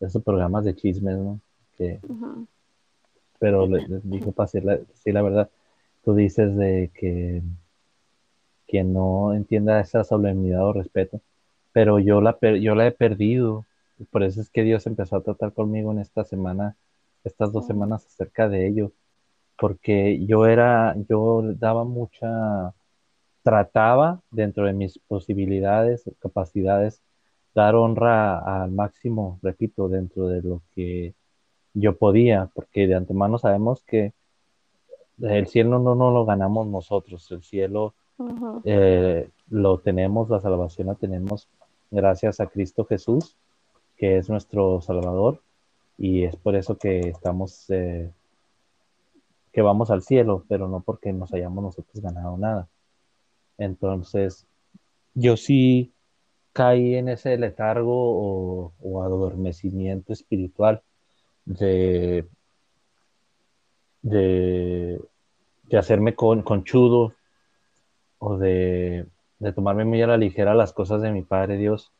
esos 0.00 0.22
programas 0.24 0.64
de 0.64 0.74
chismes, 0.74 1.18
¿no? 1.18 1.40
Que, 1.76 2.00
uh 2.02 2.08
-huh. 2.08 2.46
Pero 3.38 3.68
les 3.68 3.88
le 3.88 4.00
digo 4.02 4.32
para 4.32 4.46
decir 4.46 4.64
la, 4.64 4.80
sí, 4.94 5.12
la 5.12 5.22
verdad, 5.22 5.48
tú 6.04 6.14
dices 6.14 6.56
de 6.56 6.90
que 6.94 7.42
quien 8.66 8.92
no 8.92 9.34
entienda 9.34 9.80
esa 9.80 10.04
solemnidad 10.04 10.64
o 10.66 10.72
respeto, 10.72 11.20
pero 11.72 11.98
yo 11.98 12.20
la, 12.20 12.38
yo 12.60 12.74
la 12.74 12.86
he 12.86 12.92
perdido. 12.92 13.64
Por 14.10 14.22
eso 14.22 14.40
es 14.40 14.50
que 14.50 14.62
Dios 14.62 14.86
empezó 14.86 15.16
a 15.16 15.22
tratar 15.22 15.52
conmigo 15.52 15.92
en 15.92 15.98
esta 16.00 16.24
semana, 16.24 16.76
estas 17.24 17.52
dos 17.52 17.66
semanas 17.66 18.06
acerca 18.06 18.48
de 18.48 18.68
ello 18.68 18.92
porque 19.58 20.24
yo 20.26 20.46
era, 20.46 20.94
yo 21.08 21.42
daba 21.56 21.84
mucha, 21.84 22.74
trataba 23.42 24.22
dentro 24.30 24.66
de 24.66 24.72
mis 24.72 24.98
posibilidades, 25.00 26.04
capacidades, 26.20 27.02
dar 27.54 27.74
honra 27.74 28.38
al 28.62 28.70
máximo, 28.70 29.40
repito, 29.42 29.88
dentro 29.88 30.28
de 30.28 30.42
lo 30.42 30.62
que 30.74 31.14
yo 31.74 31.98
podía, 31.98 32.50
porque 32.54 32.86
de 32.86 32.94
antemano 32.94 33.38
sabemos 33.38 33.82
que 33.84 34.14
el 35.20 35.46
cielo 35.46 35.78
no, 35.78 35.94
no 35.94 36.10
lo 36.10 36.24
ganamos 36.24 36.66
nosotros, 36.66 37.30
el 37.32 37.42
cielo 37.42 37.94
uh 38.18 38.28
-huh. 38.28 38.60
eh, 38.64 39.30
lo 39.50 39.78
tenemos, 39.78 40.28
la 40.28 40.40
salvación 40.40 40.88
la 40.88 40.94
tenemos 40.94 41.48
gracias 41.90 42.40
a 42.40 42.46
Cristo 42.46 42.84
Jesús, 42.84 43.36
que 43.96 44.18
es 44.18 44.28
nuestro 44.28 44.80
Salvador, 44.80 45.40
y 45.96 46.24
es 46.24 46.36
por 46.36 46.54
eso 46.54 46.76
que 46.76 47.00
estamos 47.00 47.68
eh, 47.70 48.10
que 49.52 49.62
vamos 49.62 49.90
al 49.90 50.02
cielo, 50.02 50.44
pero 50.48 50.68
no 50.68 50.80
porque 50.80 51.12
nos 51.12 51.32
hayamos 51.32 51.64
nosotros 51.64 52.02
ganado 52.02 52.36
nada. 52.36 52.68
Entonces, 53.56 54.46
yo 55.14 55.36
sí 55.36 55.92
caí 56.52 56.94
en 56.94 57.08
ese 57.08 57.36
letargo 57.36 57.92
o, 57.92 58.72
o 58.80 59.02
adormecimiento 59.02 60.12
espiritual 60.12 60.82
de, 61.44 62.26
de, 64.02 65.00
de 65.64 65.78
hacerme 65.78 66.14
con, 66.14 66.42
conchudo 66.42 67.14
o 68.18 68.36
de, 68.36 69.06
de 69.38 69.52
tomarme 69.52 69.84
muy 69.84 70.02
a 70.02 70.06
la 70.06 70.16
ligera 70.16 70.54
las 70.54 70.72
cosas 70.72 71.02
de 71.02 71.12
mi 71.12 71.22
Padre 71.22 71.56
Dios. 71.56 71.92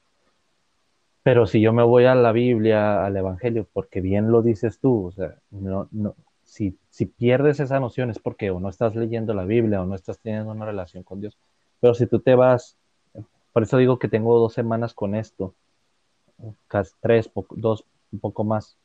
Pero 1.22 1.46
si 1.46 1.60
yo 1.60 1.72
me 1.72 1.82
voy 1.82 2.06
a 2.06 2.14
la 2.14 2.32
Biblia, 2.32 3.04
al 3.04 3.16
Evangelio, 3.16 3.66
porque 3.72 4.00
bien 4.00 4.30
lo 4.30 4.42
dices 4.42 4.78
tú, 4.78 5.06
o 5.06 5.12
sea, 5.12 5.36
no, 5.50 5.88
no, 5.92 6.14
si, 6.42 6.78
si, 6.88 7.06
pierdes 7.06 7.60
esa 7.60 7.80
noción 7.80 8.10
es 8.10 8.18
porque 8.18 8.50
o 8.50 8.60
no 8.60 8.70
estás 8.70 8.96
leyendo 8.96 9.34
la 9.34 9.44
Biblia 9.44 9.82
o 9.82 9.86
no 9.86 9.94
estás 9.94 10.18
teniendo 10.18 10.50
una 10.50 10.64
relación 10.64 11.02
con 11.02 11.20
Dios. 11.20 11.36
Pero 11.80 11.94
si 11.94 12.06
tú 12.06 12.20
te 12.20 12.34
vas, 12.34 12.76
por 13.52 13.62
eso 13.62 13.76
digo 13.76 13.98
que 13.98 14.08
tengo 14.08 14.38
dos 14.38 14.54
semanas 14.54 14.94
con 14.94 15.14
esto, 15.14 15.54
casi 16.66 16.94
tres, 17.00 17.30
dos, 17.50 17.84
un 18.10 18.20
poco 18.20 18.44
más, 18.44 18.78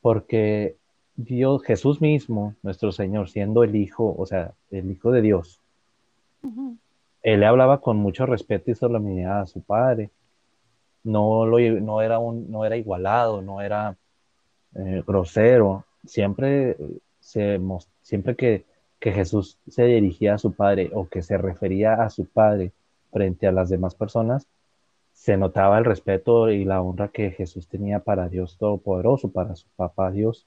porque 0.00 0.76
Dios, 1.16 1.62
Jesús 1.62 2.00
mismo, 2.00 2.54
nuestro 2.62 2.92
Señor, 2.92 3.28
siendo 3.28 3.64
el 3.64 3.76
Hijo, 3.76 4.14
o 4.16 4.26
sea, 4.26 4.52
el 4.70 4.90
Hijo 4.90 5.10
de 5.10 5.20
Dios, 5.22 5.60
uh 6.42 6.48
-huh. 6.48 6.78
Él 7.22 7.40
le 7.40 7.46
hablaba 7.46 7.80
con 7.80 7.96
mucho 7.98 8.26
respeto 8.26 8.70
y 8.70 8.74
solemnidad 8.74 9.42
a 9.42 9.46
su 9.46 9.62
Padre. 9.62 10.10
No, 11.04 11.46
lo, 11.46 11.58
no, 11.80 12.02
era, 12.02 12.18
un, 12.18 12.50
no 12.50 12.64
era 12.64 12.76
igualado, 12.76 13.42
no 13.42 13.60
era 13.60 13.96
eh, 14.74 15.02
grosero, 15.06 15.84
siempre, 16.04 16.76
se, 17.20 17.60
siempre 18.02 18.36
que, 18.36 18.64
que, 18.98 19.12
Jesús 19.12 19.58
se 19.68 19.84
dirigía 19.84 20.34
a 20.34 20.38
su 20.38 20.52
Padre 20.52 20.90
o 20.94 21.08
que 21.08 21.22
se 21.22 21.38
refería 21.38 21.94
a 21.94 22.10
su 22.10 22.26
Padre 22.26 22.72
frente 23.12 23.46
a 23.46 23.52
las 23.52 23.68
demás 23.68 23.94
personas, 23.94 24.46
se 25.12 25.36
notaba 25.36 25.78
el 25.78 25.84
respeto 25.84 26.50
y 26.50 26.64
la 26.64 26.82
honra 26.82 27.08
que 27.08 27.30
Jesús 27.30 27.68
tenía 27.68 28.00
para 28.00 28.28
Dios 28.28 28.56
Todopoderoso, 28.58 29.30
para 29.30 29.54
su 29.54 29.68
papá 29.76 30.10
Dios. 30.10 30.46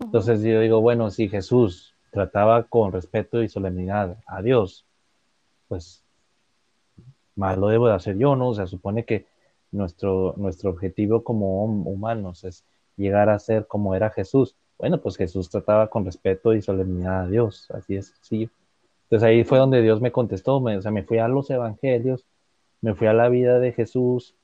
Entonces 0.00 0.42
yo 0.42 0.60
digo, 0.60 0.80
bueno, 0.80 1.10
si 1.10 1.28
Jesús 1.28 1.94
trataba 2.10 2.64
con 2.64 2.92
respeto 2.92 3.42
y 3.42 3.48
solemnidad 3.48 4.18
a 4.26 4.42
Dios, 4.42 4.84
pues 5.68 6.02
más 7.36 7.58
lo 7.58 7.68
debo 7.68 7.88
de 7.88 7.94
hacer 7.94 8.16
yo, 8.16 8.36
¿no? 8.36 8.50
O 8.50 8.54
sea, 8.54 8.66
supone 8.66 9.04
que 9.04 9.26
nuestro, 9.72 10.34
nuestro 10.36 10.70
objetivo 10.70 11.24
como 11.24 11.64
humanos 11.64 12.44
es 12.44 12.64
llegar 12.96 13.28
a 13.28 13.38
ser 13.38 13.66
como 13.66 13.94
era 13.94 14.10
Jesús. 14.10 14.54
Bueno, 14.78 15.00
pues 15.00 15.16
Jesús 15.16 15.50
trataba 15.50 15.88
con 15.88 16.04
respeto 16.04 16.54
y 16.54 16.62
solemnidad 16.62 17.22
a 17.22 17.28
Dios, 17.28 17.68
así 17.70 17.96
es, 17.96 18.14
sí. 18.20 18.48
Entonces 19.04 19.26
ahí 19.26 19.44
fue 19.44 19.58
donde 19.58 19.82
Dios 19.82 20.00
me 20.00 20.12
contestó, 20.12 20.60
me, 20.60 20.76
o 20.76 20.82
sea, 20.82 20.90
me 20.90 21.02
fui 21.02 21.18
a 21.18 21.28
los 21.28 21.50
evangelios, 21.50 22.24
me 22.80 22.94
fui 22.94 23.06
a 23.06 23.12
la 23.12 23.28
vida 23.28 23.58
de 23.58 23.72
Jesús, 23.72 24.34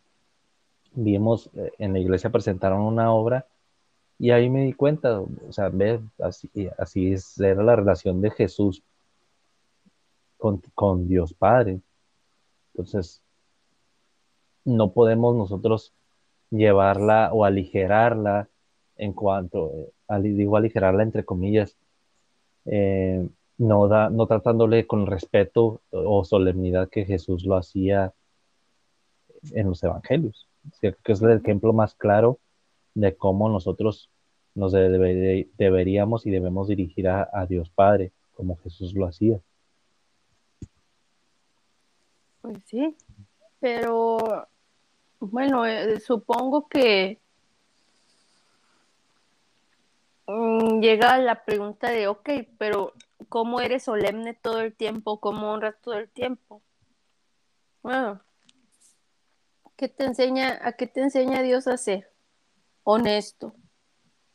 vimos, 0.93 1.51
eh, 1.55 1.73
en 1.79 1.93
la 1.93 1.99
iglesia 1.99 2.31
presentaron 2.31 2.81
una 2.81 3.13
obra 3.13 3.47
y 4.21 4.33
ahí 4.33 4.51
me 4.51 4.65
di 4.65 4.75
cuenta, 4.75 5.19
o 5.19 5.51
sea, 5.51 5.71
ve, 5.71 5.99
así, 6.19 6.51
así 6.77 7.11
es, 7.15 7.41
era 7.41 7.63
la 7.63 7.75
relación 7.75 8.21
de 8.21 8.31
Jesús 8.31 8.83
con, 10.37 10.61
con 10.75 11.09
Dios 11.09 11.33
Padre. 11.33 11.81
Entonces, 12.75 13.23
no 14.67 14.93
podemos 14.93 15.35
nosotros 15.35 15.95
llevarla 16.51 17.31
o 17.33 17.47
aligerarla 17.47 18.51
en 18.99 19.15
cuanto, 19.15 19.71
eh, 20.11 20.21
digo 20.21 20.59
aligerarla 20.59 21.03
entre 21.03 21.25
comillas, 21.25 21.79
eh, 22.67 23.27
no, 23.57 23.89
da, 23.89 24.11
no 24.11 24.27
tratándole 24.27 24.87
con 24.87 25.07
respeto 25.07 25.81
o 25.93 26.25
solemnidad 26.27 26.91
que 26.91 27.07
Jesús 27.07 27.47
lo 27.47 27.57
hacía 27.57 28.13
en 29.53 29.69
los 29.69 29.83
evangelios. 29.83 30.47
que 30.83 30.95
es 31.07 31.23
el 31.23 31.39
ejemplo 31.39 31.73
más 31.73 31.95
claro 31.95 32.39
de 33.01 33.17
cómo 33.17 33.49
nosotros 33.49 34.11
nos 34.55 34.73
deberíamos 34.73 36.27
y 36.27 36.31
debemos 36.31 36.69
dirigir 36.69 37.09
a, 37.09 37.47
Dios 37.49 37.71
Padre, 37.71 38.13
como 38.35 38.57
Jesús 38.59 38.95
lo 38.95 39.07
hacía. 39.07 39.41
Pues 42.43 42.59
sí, 42.67 42.97
pero 43.61 44.49
bueno, 45.21 45.67
eh, 45.67 46.01
supongo 46.01 46.69
que 46.69 47.19
mm, 50.27 50.81
llega 50.81 51.19
la 51.19 51.45
pregunta 51.45 51.91
de, 51.91 52.09
ok, 52.09 52.31
pero 52.59 52.95
¿cómo 53.29 53.61
eres 53.61 53.85
solemne 53.85 54.35
todo 54.35 54.61
el 54.61 54.75
tiempo? 54.75 55.21
¿Cómo 55.21 55.53
honras 55.53 55.77
todo 55.83 55.95
el 55.95 56.09
tiempo? 56.09 56.63
Bueno, 57.83 58.21
¿qué 59.77 59.89
te 59.89 60.05
enseña, 60.05 60.59
¿a 60.63 60.73
qué 60.73 60.87
te 60.87 61.01
enseña 61.01 61.43
Dios 61.43 61.67
a 61.67 61.77
ser? 61.77 62.10
Honesto, 62.83 63.55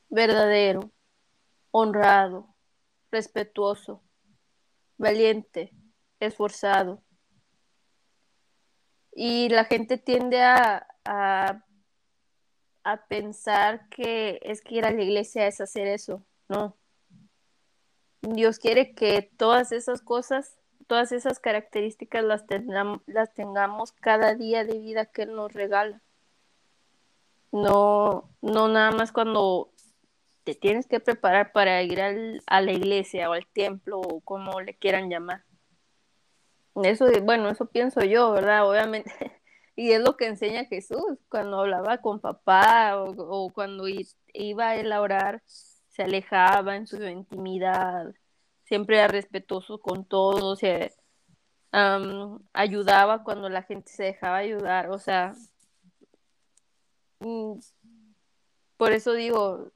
verdadero, 0.10 0.91
honrado, 1.71 2.55
respetuoso, 3.12 4.01
valiente, 4.97 5.73
esforzado. 6.19 7.03
Y 9.12 9.49
la 9.49 9.65
gente 9.65 9.97
tiende 9.97 10.41
a, 10.41 10.88
a, 11.05 11.62
pensar 13.08 13.88
que 13.89 14.39
es 14.43 14.62
que 14.62 14.75
ir 14.75 14.86
a 14.86 14.91
la 14.91 15.01
iglesia 15.01 15.47
es 15.47 15.62
hacer 15.62 15.88
eso. 15.88 16.25
No. 16.47 16.77
Dios 18.21 18.60
quiere 18.60 18.93
que 18.93 19.21
todas 19.38 19.71
esas 19.71 20.01
cosas, 20.01 20.58
todas 20.88 21.12
esas 21.12 21.39
características 21.39 22.23
las, 22.23 22.45
las 23.05 23.34
tengamos 23.34 23.91
cada 23.93 24.36
día 24.36 24.65
de 24.65 24.79
vida 24.79 25.05
que 25.05 25.23
Él 25.23 25.36
nos 25.36 25.53
regala. 25.53 26.01
No, 27.56 28.30
no 28.41 28.68
nada 28.68 28.91
más 28.91 29.13
cuando 29.13 29.72
te 30.44 30.56
tienes 30.56 30.88
que 30.88 31.00
preparar 31.00 31.54
para 31.54 31.82
ir 31.84 32.02
a 32.02 32.62
la 32.62 32.72
iglesia 32.74 33.30
o 33.30 33.34
al 33.34 33.48
templo 33.48 34.02
o 34.02 34.20
como 34.20 34.60
le 34.60 34.76
quieran 34.76 35.10
llamar. 35.10 35.46
Eso, 36.84 37.08
bueno, 37.24 37.50
eso 37.50 37.68
pienso 37.68 38.02
yo, 38.02 38.32
¿verdad? 38.32 38.70
Obviamente. 38.70 39.12
Y 39.78 39.91
es 39.91 40.02
lo 40.02 40.15
que 40.15 40.28
enseña 40.28 40.65
Jesús 40.65 41.18
cuando 41.28 41.60
hablaba 41.60 41.98
con 41.98 42.22
papá 42.22 42.96
o, 42.98 43.52
cuando 43.54 43.86
iba 44.34 44.76
él 44.76 44.91
a 44.94 45.02
orar, 45.02 45.44
se 45.46 46.04
alejaba 46.04 46.78
en 46.78 46.88
su 46.88 47.04
intimidad, 47.04 48.13
siempre 48.63 48.98
era 48.98 49.10
respetuoso 49.10 49.82
con 49.82 50.06
todos, 50.06 50.60
se, 50.60 50.94
ayudaba 52.54 53.24
cuando 53.24 53.50
la 53.50 53.63
gente 53.63 53.91
se 53.91 54.04
dejaba 54.04 54.38
ayudar, 54.38 54.89
o 54.91 55.00
sea, 55.00 55.34
por 58.77 58.91
eso 58.91 59.13
digo, 59.13 59.71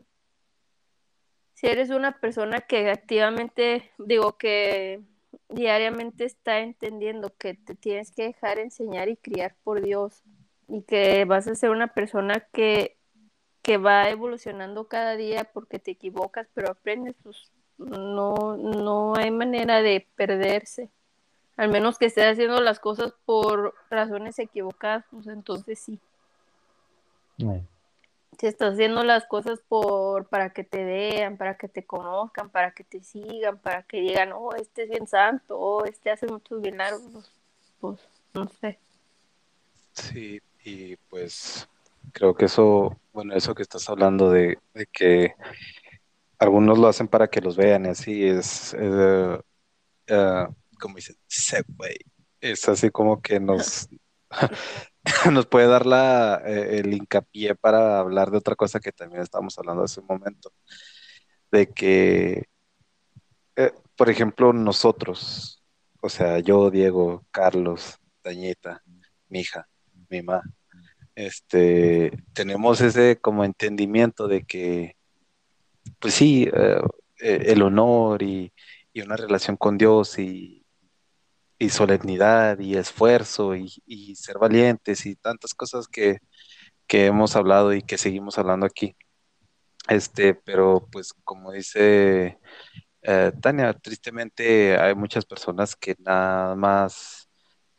si 1.54 1.68
eres 1.68 1.90
una 1.90 2.20
persona 2.20 2.62
que 2.62 2.90
activamente, 2.90 3.92
digo 3.98 4.38
que 4.38 5.02
diariamente 5.50 6.26
está 6.26 6.60
entendiendo 6.60 7.34
que 7.38 7.54
te 7.54 7.76
tienes 7.76 8.12
que 8.12 8.24
dejar 8.24 8.60
enseñar 8.60 9.10
y 9.10 9.18
criar 9.18 9.56
por 9.64 9.82
Dios 9.82 10.22
y 10.68 10.84
que 10.84 11.26
vas 11.26 11.48
a 11.48 11.56
ser 11.56 11.72
una 11.72 11.88
persona 11.88 12.40
que, 12.54 12.98
que 13.62 13.78
va 13.78 14.10
evolucionando 14.10 14.88
cada 14.88 15.16
día 15.16 15.44
porque 15.46 15.80
te 15.80 15.92
equivocas, 15.92 16.48
pero 16.54 16.72
aprendes, 16.72 17.16
pues 17.24 17.52
no, 17.78 18.58
no 18.58 19.16
hay 19.16 19.32
manera 19.32 19.82
de 19.82 20.08
perderse. 20.16 20.90
Al 21.58 21.70
menos 21.70 21.98
que 21.98 22.06
estés 22.06 22.32
haciendo 22.32 22.62
las 22.62 22.80
cosas 22.80 23.14
por 23.26 23.74
razones 23.90 24.40
equivocadas, 24.40 25.04
pues 25.12 25.28
entonces 25.28 25.80
sí 25.80 26.00
si 28.40 28.48
estás 28.48 28.74
haciendo 28.74 29.04
las 29.04 29.26
cosas 29.26 29.60
por 29.68 30.28
para 30.28 30.52
que 30.52 30.64
te 30.64 30.84
vean, 30.84 31.38
para 31.38 31.58
que 31.58 31.68
te 31.68 31.86
conozcan, 31.86 32.50
para 32.50 32.72
que 32.72 32.86
te 32.86 33.04
sigan, 33.04 33.60
para 33.60 33.84
que 33.84 34.00
digan, 34.00 34.32
oh, 34.34 34.56
este 34.56 34.84
es 34.84 34.90
bien 34.90 35.08
santo, 35.08 35.60
oh, 35.60 35.84
este 35.84 36.10
hace 36.10 36.26
muchos 36.28 36.62
milagros, 36.62 37.32
pues 37.82 38.00
no 38.34 38.50
sé. 38.62 38.80
Sí, 39.92 40.40
y 40.64 40.96
pues 41.10 41.68
creo 42.14 42.34
que 42.34 42.46
eso, 42.46 42.98
bueno, 43.12 43.36
eso 43.36 43.54
que 43.54 43.64
estás 43.64 43.90
hablando 43.90 44.32
de, 44.32 44.58
que 44.94 45.36
algunos 46.38 46.80
lo 46.80 46.88
hacen 46.88 47.10
para 47.10 47.28
que 47.28 47.42
los 47.42 47.58
vean, 47.58 47.86
y 47.86 47.90
así 47.90 48.26
es, 48.26 48.74
eh, 48.80 49.40
eh, 50.08 50.48
como 50.80 50.96
dicen, 50.96 51.18
es 52.40 52.70
así 52.70 52.90
como 52.90 53.22
que 53.22 53.42
nos 53.42 53.90
nos 55.32 55.46
puede 55.46 55.68
dar 55.68 55.86
la, 55.86 56.42
eh, 56.46 56.80
el 56.80 56.94
hincapié 56.94 57.56
para 57.56 58.00
hablar 58.00 58.32
de 58.32 58.38
otra 58.38 58.56
cosa 58.56 58.80
que 58.80 58.92
también 58.92 59.22
estábamos 59.22 59.58
hablando 59.58 59.84
hace 59.84 60.00
un 60.00 60.08
momento, 60.08 60.52
de 61.52 61.68
que, 61.68 62.46
eh, 63.56 63.72
por 63.96 64.10
ejemplo, 64.10 64.54
nosotros, 64.54 65.64
o 66.02 66.10
sea, 66.10 66.40
yo, 66.40 66.70
Diego, 66.70 67.26
Carlos, 67.32 67.98
Dañita, 68.24 68.84
mi 69.30 69.42
hija, 69.42 69.68
mi 70.10 70.22
mamá, 70.22 70.44
este, 71.16 72.12
tenemos 72.34 72.82
ese 72.82 73.18
como 73.20 73.44
entendimiento 73.44 74.28
de 74.28 74.44
que, 74.44 74.96
pues 76.00 76.14
sí, 76.14 76.48
eh, 76.54 76.82
el 77.20 77.62
honor 77.62 78.24
y, 78.24 78.54
y 78.94 79.02
una 79.02 79.18
relación 79.18 79.58
con 79.58 79.78
Dios 79.78 80.18
y, 80.20 80.59
y 81.60 81.70
solemnidad 81.70 82.60
y 82.60 82.78
esfuerzo 82.78 83.56
y, 83.56 84.16
ser 84.16 84.40
valientes 84.40 85.06
y 85.06 85.16
tantas 85.16 85.54
cosas 85.54 85.88
que, 85.88 86.20
hemos 86.90 87.36
hablado 87.36 87.74
y 87.74 87.84
que 87.84 87.98
seguimos 87.98 88.40
hablando 88.40 88.66
aquí. 88.66 88.96
Este, 89.88 90.34
pero 90.34 90.88
pues 90.92 91.14
como 91.24 91.52
dice 91.52 92.40
eh, 93.04 93.32
Tania, 93.42 93.74
tristemente 93.74 94.78
hay 94.78 94.96
muchas 94.96 95.26
personas 95.26 95.76
que 95.76 95.96
nada 96.00 96.56
más 96.56 97.30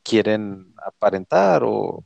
quieren 0.03 0.75
aparentar 0.85 1.63
o, 1.65 2.05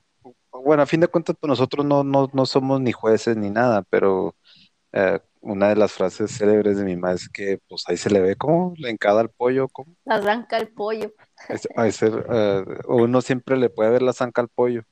bueno, 0.53 0.83
a 0.83 0.87
fin 0.87 1.01
de 1.01 1.09
cuentas, 1.09 1.37
pues 1.39 1.49
nosotros 1.49 1.85
no, 1.85 2.05
no, 2.05 2.47
somos 2.47 2.81
ni 2.81 2.93
jueces 2.93 3.37
ni 3.37 3.51
nada, 3.51 3.83
pero 3.83 4.35
eh, 4.93 5.21
una 5.41 5.69
de 5.69 5.77
las 5.77 5.93
frases 5.93 6.37
célebres 6.37 6.79
de 6.79 6.85
mi 6.85 6.97
mamá 6.97 7.13
es 7.13 7.29
que 7.29 7.59
pues 7.69 7.85
ahí 7.89 7.97
se 7.97 8.11
le 8.11 8.21
ve 8.21 8.37
como 8.37 8.75
le 8.79 8.91
encada 8.91 9.21
el 9.21 9.29
pollo, 9.29 9.69
como 9.69 9.95
arranca 10.07 10.57
el 10.57 10.69
pollo. 10.69 11.13
Eh, 11.49 12.65
uno 12.89 13.21
siempre 13.21 13.57
le 13.57 13.71
puede 13.71 13.91
ver 13.91 14.03
la 14.03 14.13
zanca 14.13 14.41
al 14.41 14.49
pollo, 14.49 14.83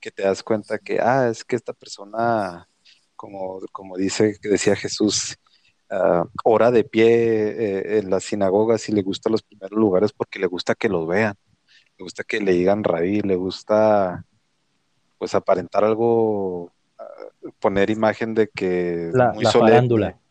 que 0.00 0.10
te 0.10 0.22
das 0.22 0.42
cuenta 0.42 0.78
que, 0.78 1.00
ah, 1.00 1.28
es 1.28 1.44
que 1.44 1.56
esta 1.56 1.72
persona, 1.72 2.68
como, 3.16 3.60
como 3.72 3.96
dice, 3.96 4.36
que 4.40 4.48
decía 4.48 4.76
Jesús, 4.76 5.36
uh, 5.90 6.26
ora 6.44 6.70
de 6.70 6.84
pie 6.84 7.06
eh, 7.06 7.98
en 7.98 8.10
las 8.10 8.24
sinagogas 8.24 8.88
y 8.88 8.92
le 8.92 9.02
gusta 9.02 9.30
los 9.30 9.42
primeros 9.42 9.78
lugares 9.78 10.12
porque 10.12 10.38
le 10.38 10.46
gusta 10.46 10.74
que 10.74 10.88
los 10.88 11.06
vean, 11.06 11.36
le 11.98 12.02
gusta 12.04 12.24
que 12.24 12.40
le 12.40 12.52
digan 12.52 12.84
rabí, 12.84 13.20
le 13.20 13.36
gusta 13.36 14.24
pues 15.18 15.34
aparentar 15.34 15.84
algo, 15.84 16.72
ah, 16.98 17.04
poner 17.60 17.90
imagen 17.90 18.34
de 18.34 18.48
que 18.48 19.10
la, 19.12 19.32
muy 19.32 19.44
la 19.44 19.52
farándula. 19.52 20.21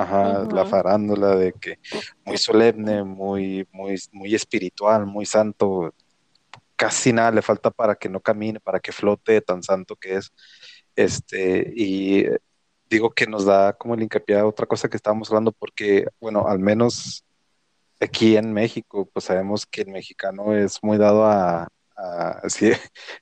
Ajá, 0.00 0.44
la 0.50 0.64
farándula 0.64 1.36
de 1.36 1.52
que 1.52 1.78
muy 2.24 2.38
solemne, 2.38 3.04
muy, 3.04 3.68
muy, 3.70 3.96
muy 4.12 4.34
espiritual, 4.34 5.04
muy 5.04 5.26
santo, 5.26 5.94
casi 6.74 7.12
nada 7.12 7.30
le 7.30 7.42
falta 7.42 7.70
para 7.70 7.94
que 7.94 8.08
no 8.08 8.20
camine, 8.20 8.60
para 8.60 8.80
que 8.80 8.92
flote 8.92 9.42
tan 9.42 9.62
santo 9.62 9.96
que 9.96 10.16
es. 10.16 10.32
Este, 10.96 11.70
y 11.76 12.24
digo 12.88 13.10
que 13.10 13.26
nos 13.26 13.44
da 13.44 13.74
como 13.74 13.94
el 13.94 14.02
hincapié 14.02 14.38
a 14.38 14.46
otra 14.46 14.66
cosa 14.66 14.88
que 14.88 14.96
estábamos 14.96 15.28
hablando, 15.30 15.52
porque, 15.52 16.06
bueno, 16.18 16.46
al 16.48 16.58
menos 16.60 17.22
aquí 18.00 18.36
en 18.36 18.54
México, 18.54 19.08
pues 19.12 19.26
sabemos 19.26 19.66
que 19.66 19.82
el 19.82 19.88
mexicano 19.88 20.54
es 20.56 20.82
muy 20.82 20.96
dado 20.96 21.26
a, 21.26 21.68
si, 22.48 22.72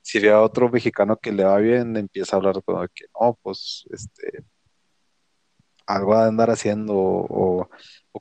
si 0.01 0.19
ve 0.19 0.31
a 0.31 0.41
otro 0.41 0.69
mexicano 0.69 1.17
que 1.17 1.33
le 1.33 1.43
va 1.43 1.57
bien, 1.57 1.97
empieza 1.97 2.35
a 2.35 2.39
hablar 2.39 2.63
como 2.63 2.87
que 2.87 3.05
no, 3.19 3.37
pues 3.43 3.85
este 3.91 4.45
algo 5.89 6.13
a 6.13 6.27
andar 6.27 6.51
haciendo 6.51 6.93
o, 6.95 7.69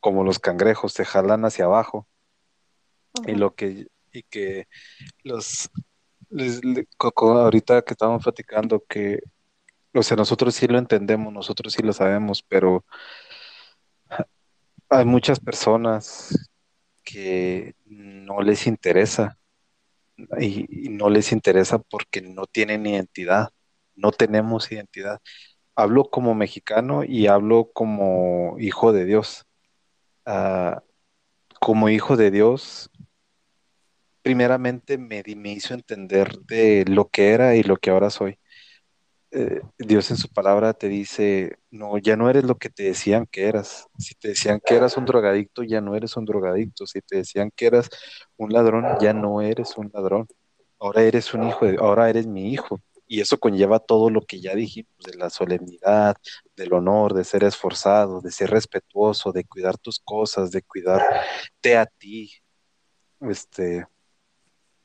como 0.01 0.25
los 0.25 0.39
cangrejos 0.39 0.93
se 0.93 1.05
jalan 1.05 1.45
hacia 1.45 1.66
abajo. 1.66 2.09
Y 3.27 3.35
lo 3.35 3.55
que 3.55 3.89
y 4.12 4.23
que 4.23 4.69
los 5.23 5.71
ahorita 7.11 7.83
que 7.83 7.93
estamos 7.93 8.23
platicando 8.23 8.83
que 8.89 9.21
o 9.95 10.03
sea 10.03 10.16
nosotros 10.16 10.55
sí 10.55 10.66
lo 10.66 10.79
entendemos 10.79 11.33
nosotros 11.33 11.73
sí 11.73 11.83
lo 11.83 11.93
sabemos 11.93 12.43
pero 12.43 12.85
hay 14.91 15.05
muchas 15.05 15.41
personas 15.41 16.49
que 17.03 17.75
no 17.87 18.41
les 18.43 18.66
interesa 18.66 19.39
y 20.39 20.89
no 20.91 21.09
les 21.09 21.33
interesa 21.33 21.79
porque 21.79 22.21
no 22.21 22.47
tienen 22.47 22.87
identidad 22.87 23.51
no 23.95 24.12
tenemos 24.12 24.71
identidad 24.71 25.21
hablo 25.79 26.11
como 26.11 26.35
mexicano 26.35 27.05
y 27.05 27.29
hablo 27.29 27.70
como 27.72 28.57
hijo 28.59 28.93
de 28.93 29.05
Dios. 29.05 29.47
Ah, 30.26 30.83
como 31.61 31.89
hijo 31.89 32.16
de 32.16 32.33
Dios, 32.33 32.91
primeramente 34.22 34.99
me, 34.99 35.22
me 35.37 35.53
hizo 35.53 35.74
entender 35.74 36.37
de 36.49 36.85
lo 36.89 37.09
que 37.09 37.31
era 37.31 37.55
y 37.55 37.62
lo 37.62 37.76
que 37.76 37.91
ahora 37.91 38.11
soy. 38.11 38.41
Eh, 39.31 39.61
Dios 39.79 40.11
en 40.11 40.16
su 40.16 40.29
palabra 40.29 40.72
te 40.74 40.89
dice, 40.89 41.59
no, 41.70 41.97
ya 41.99 42.16
no 42.16 42.29
eres 42.29 42.43
lo 42.43 42.57
que 42.57 42.70
te 42.70 42.83
decían 42.83 43.26
que 43.31 43.47
eras. 43.47 43.87
Si 43.99 44.16
te 44.16 44.29
decían 44.29 44.61
que 44.64 44.74
eras 44.74 44.97
un 44.97 45.05
drogadicto, 45.05 45.62
ya 45.62 45.81
no 45.81 45.95
eres 45.95 46.16
un 46.16 46.24
drogadicto. 46.24 46.89
Si 46.89 47.01
te 47.03 47.18
decían 47.18 47.53
que 47.55 47.66
eras 47.66 47.89
un 48.37 48.53
ladrón, 48.53 48.85
ya 49.01 49.12
no 49.12 49.43
eres 49.43 49.76
un 49.76 49.93
ladrón. 49.95 50.26
Ahora 50.81 51.03
eres 51.03 51.35
un 51.35 51.47
hijo, 51.47 51.66
de, 51.66 51.76
ahora 51.79 52.11
eres 52.11 52.26
mi 52.26 52.53
hijo. 52.53 52.81
Y 53.09 53.20
eso 53.20 53.38
conlleva 53.38 53.80
todo 53.80 54.11
lo 54.11 54.20
que 54.22 54.40
ya 54.40 54.54
dijimos, 54.54 54.92
de 54.98 55.16
la 55.16 55.30
solemnidad, 55.30 56.16
del 56.56 56.72
honor, 56.74 57.14
de 57.14 57.24
ser 57.24 57.44
esforzado, 57.44 58.20
de 58.20 58.30
ser 58.30 58.50
respetuoso, 58.50 59.32
de 59.32 59.44
cuidar 59.44 59.78
tus 59.78 59.98
cosas, 59.98 60.50
de 60.50 60.62
cuidarte 60.62 61.76
a 61.76 61.86
ti. 61.86 62.32
Este, 63.20 63.86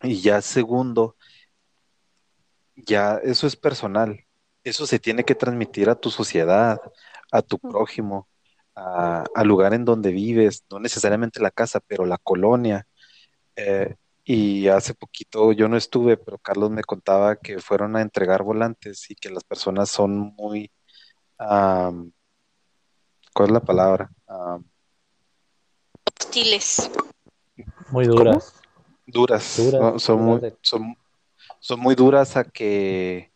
y 0.01 0.21
ya 0.21 0.41
segundo, 0.41 1.17
ya 2.75 3.19
eso 3.23 3.45
es 3.47 3.55
personal 3.55 4.25
eso 4.63 4.87
se 4.87 4.99
tiene 4.99 5.23
que 5.25 5.35
transmitir 5.35 5.89
a 5.89 5.95
tu 5.95 6.09
sociedad, 6.09 6.79
a 7.31 7.41
tu 7.41 7.59
prójimo, 7.59 8.27
al 8.75 9.47
lugar 9.47 9.73
en 9.73 9.85
donde 9.85 10.11
vives, 10.11 10.65
no 10.71 10.79
necesariamente 10.79 11.41
la 11.41 11.51
casa, 11.51 11.79
pero 11.85 12.05
la 12.05 12.17
colonia. 12.17 12.87
Eh, 13.55 13.95
y 14.23 14.67
hace 14.67 14.93
poquito 14.93 15.51
yo 15.51 15.67
no 15.67 15.77
estuve, 15.77 16.17
pero 16.17 16.37
Carlos 16.37 16.71
me 16.71 16.83
contaba 16.83 17.35
que 17.35 17.59
fueron 17.59 17.95
a 17.95 18.01
entregar 18.01 18.43
volantes 18.43 19.09
y 19.11 19.15
que 19.15 19.29
las 19.29 19.43
personas 19.43 19.89
son 19.89 20.17
muy, 20.35 20.71
¿cuál 21.37 22.13
es 23.47 23.51
la 23.51 23.59
palabra? 23.59 24.09
Hostiles. 26.19 26.89
Muy 27.91 28.05
duras. 28.05 28.55
Duras. 29.05 29.43
son, 29.97 30.21
muy, 30.21 30.41
son 30.61 31.79
muy 31.79 31.95
duras 31.95 32.37
a 32.37 32.45
que 32.45 33.33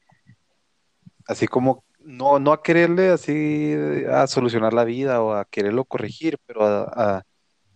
así 1.27 1.47
como 1.47 1.83
no, 1.99 2.39
no 2.39 2.53
a 2.53 2.63
quererle 2.63 3.09
así 3.09 3.75
a 4.09 4.25
solucionar 4.27 4.73
la 4.73 4.85
vida 4.85 5.21
o 5.21 5.33
a 5.33 5.43
quererlo 5.43 5.83
corregir, 5.83 6.39
pero 6.45 6.65
a, 6.65 7.23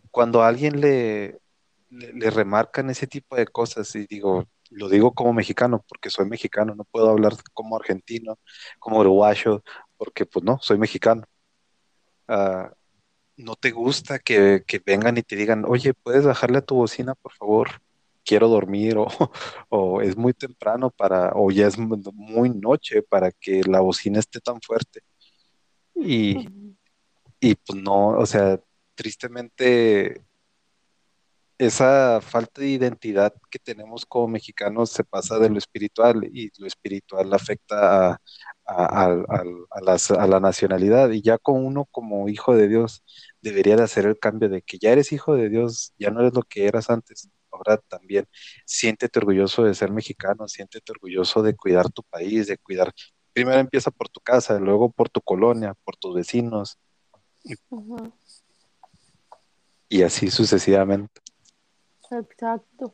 cuando 0.10 0.42
a 0.42 0.48
alguien 0.48 0.80
le, 0.80 1.41
le, 1.92 2.30
remarcan 2.32 2.90
ese 2.90 3.08
tipo 3.08 3.36
de 3.36 3.48
cosas, 3.48 3.96
y 3.96 4.08
digo, 4.08 4.46
lo 4.72 4.90
digo 4.90 5.14
como 5.14 5.34
mexicano, 5.34 5.86
porque 5.88 6.10
soy 6.10 6.26
mexicano, 6.28 6.76
no 6.76 6.86
puedo 6.86 7.10
hablar 7.10 7.34
como 7.54 7.76
argentino, 7.76 8.40
como 8.80 9.00
uruguayo, 9.00 9.64
porque 9.98 10.26
pues 10.26 10.44
no, 10.46 10.60
soy 10.62 10.78
mexicano. 10.78 11.24
Ah, 12.28 12.74
no 13.38 13.56
te 13.56 13.72
gusta 13.72 14.20
que, 14.20 14.64
que 14.68 14.82
vengan 14.86 15.18
y 15.18 15.24
te 15.24 15.36
digan, 15.36 15.66
oye, 15.68 15.94
¿puedes 15.94 16.26
bajarle 16.26 16.60
a 16.60 16.62
tu 16.62 16.76
bocina, 16.76 17.16
por 17.16 17.34
favor? 17.34 17.82
quiero 18.24 18.48
dormir 18.48 18.96
o, 19.70 20.02
es 20.02 20.16
muy 20.16 20.34
temprano 20.34 20.90
para, 20.90 21.32
o 21.36 21.52
ya 21.52 21.68
es 21.68 21.78
muy 21.78 22.50
noche 22.50 23.02
para 23.04 23.32
que 23.32 23.62
la 23.64 23.82
bocina 23.82 24.20
esté 24.20 24.40
tan 24.40 24.62
fuerte. 24.62 25.02
Y, 25.96 26.48
y 27.40 27.56
pues 27.56 27.82
no, 27.82 28.10
o 28.10 28.26
sea, 28.26 28.60
tristemente 28.96 30.24
esa 31.62 32.22
falta 32.22 32.62
de 32.62 32.70
identidad 32.70 33.34
que 33.52 33.60
tenemos 33.60 34.04
como 34.08 34.28
mexicanos 34.30 34.90
se 34.90 35.04
pasa 35.04 35.38
de 35.38 35.50
lo 35.50 35.60
espiritual 35.60 36.24
y 36.34 36.50
lo 36.58 36.66
espiritual 36.66 37.32
afecta 37.34 38.20
a, 38.66 39.06
a, 39.06 40.28
la 40.28 40.40
nacionalidad. 40.40 41.12
Y 41.12 41.22
ya 41.22 41.38
con 41.38 41.64
uno 41.64 41.86
como 41.92 42.28
hijo 42.30 42.56
de 42.56 42.68
Dios 42.68 43.04
debería 43.42 43.76
de 43.76 43.84
hacer 43.84 44.08
el 44.08 44.18
cambio 44.18 44.50
de 44.50 44.64
que 44.64 44.80
ya 44.80 44.92
eres 44.92 45.12
hijo 45.12 45.36
de 45.36 45.50
Dios, 45.50 45.94
ya 46.00 46.10
no 46.10 46.22
eres 46.22 46.34
lo 46.34 46.42
que 46.42 46.66
eras 46.66 46.90
antes, 46.90 47.30
ahora 47.52 47.78
también 47.78 48.26
siéntete 48.66 49.20
orgulloso 49.20 49.64
de 49.64 49.76
ser 49.76 49.92
mexicano, 49.92 50.48
siéntete 50.48 50.92
orgulloso 50.92 51.44
de 51.44 51.56
cuidar 51.56 51.92
tu 51.92 52.02
país, 52.04 52.48
de 52.48 52.58
cuidar, 52.58 52.92
primero 53.34 53.60
empieza 53.60 53.92
por 53.92 54.10
tu 54.10 54.20
casa, 54.20 54.60
luego 54.60 54.92
por 54.92 55.10
tu 55.10 55.22
colonia, 55.22 55.76
por 55.84 55.96
tus 55.96 56.16
vecinos. 56.16 56.80
Y 59.90 60.02
así 60.02 60.32
sucesivamente. 60.32 61.21
Exacto. 62.12 62.94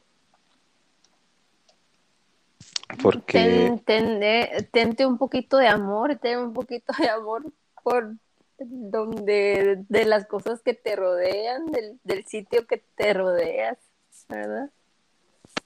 Porque... 3.02 3.80
tente 4.72 5.06
un 5.06 5.18
poquito 5.18 5.58
de 5.58 5.68
amor, 5.68 6.16
ten 6.18 6.40
un 6.40 6.54
poquito 6.54 6.94
de 6.98 7.10
amor 7.10 7.44
por 7.84 8.14
donde 8.60 9.84
de 9.88 10.06
las 10.06 10.26
cosas 10.26 10.62
que 10.62 10.74
te 10.74 10.96
rodean, 10.96 11.68
del, 11.68 12.00
del 12.04 12.26
sitio 12.26 12.66
que 12.66 12.78
te 12.96 13.14
rodeas, 13.14 13.78
¿verdad? 14.30 14.70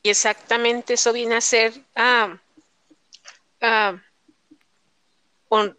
Y 0.04 0.10
exactamente 0.10 0.96
eso 0.96 1.14
viene 1.14 1.36
a 1.36 1.42
ser 1.42 1.74
ah, 1.96 2.38
ah, 3.62 4.02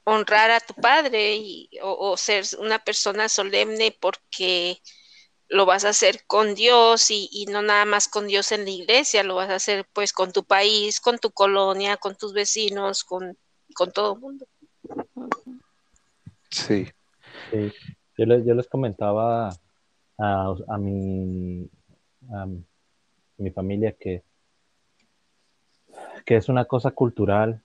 honrar 0.05 0.51
a 0.51 0.61
tu 0.61 0.75
padre 0.75 1.37
y, 1.37 1.69
o, 1.83 2.17
ser 2.17 2.45
una 2.59 2.79
persona 2.79 3.29
solemne 3.29 3.97
porque 3.99 4.81
lo 5.53 5.67
vas 5.67 5.85
a 5.85 5.91
hacer 5.91 6.21
con 6.27 6.55
Dios 6.55 7.11
y, 7.11 7.45
no 7.51 7.61
nada 7.61 7.85
más 7.85 8.09
con 8.09 8.27
Dios 8.27 8.53
en 8.53 8.65
la 8.65 8.71
iglesia, 8.71 9.23
lo 9.23 9.35
vas 9.35 9.51
a 9.51 9.57
hacer 9.57 9.87
pues 9.93 10.15
con 10.15 10.33
tu 10.33 10.45
país, 10.45 10.99
con 10.99 11.19
tu 11.19 11.31
colonia, 11.31 11.99
con 11.99 12.17
tus 12.17 12.33
vecinos, 12.33 13.05
con, 13.05 13.37
con 13.75 13.93
todo 13.93 14.15
el 14.15 14.21
mundo. 14.21 14.47
Sí. 16.51 16.89
Yo, 18.17 18.25
les, 18.25 18.47
yo 18.47 18.55
les 18.55 18.67
comentaba 18.67 19.51
a, 20.19 20.55
a, 20.69 20.79
mi, 20.79 21.69
a 22.33 22.47
mi 23.37 23.51
familia 23.51 23.93
que, 23.93 24.23
que 26.25 26.37
es 26.37 26.49
una 26.49 26.65
cosa 26.65 26.93
cultural. 26.93 27.63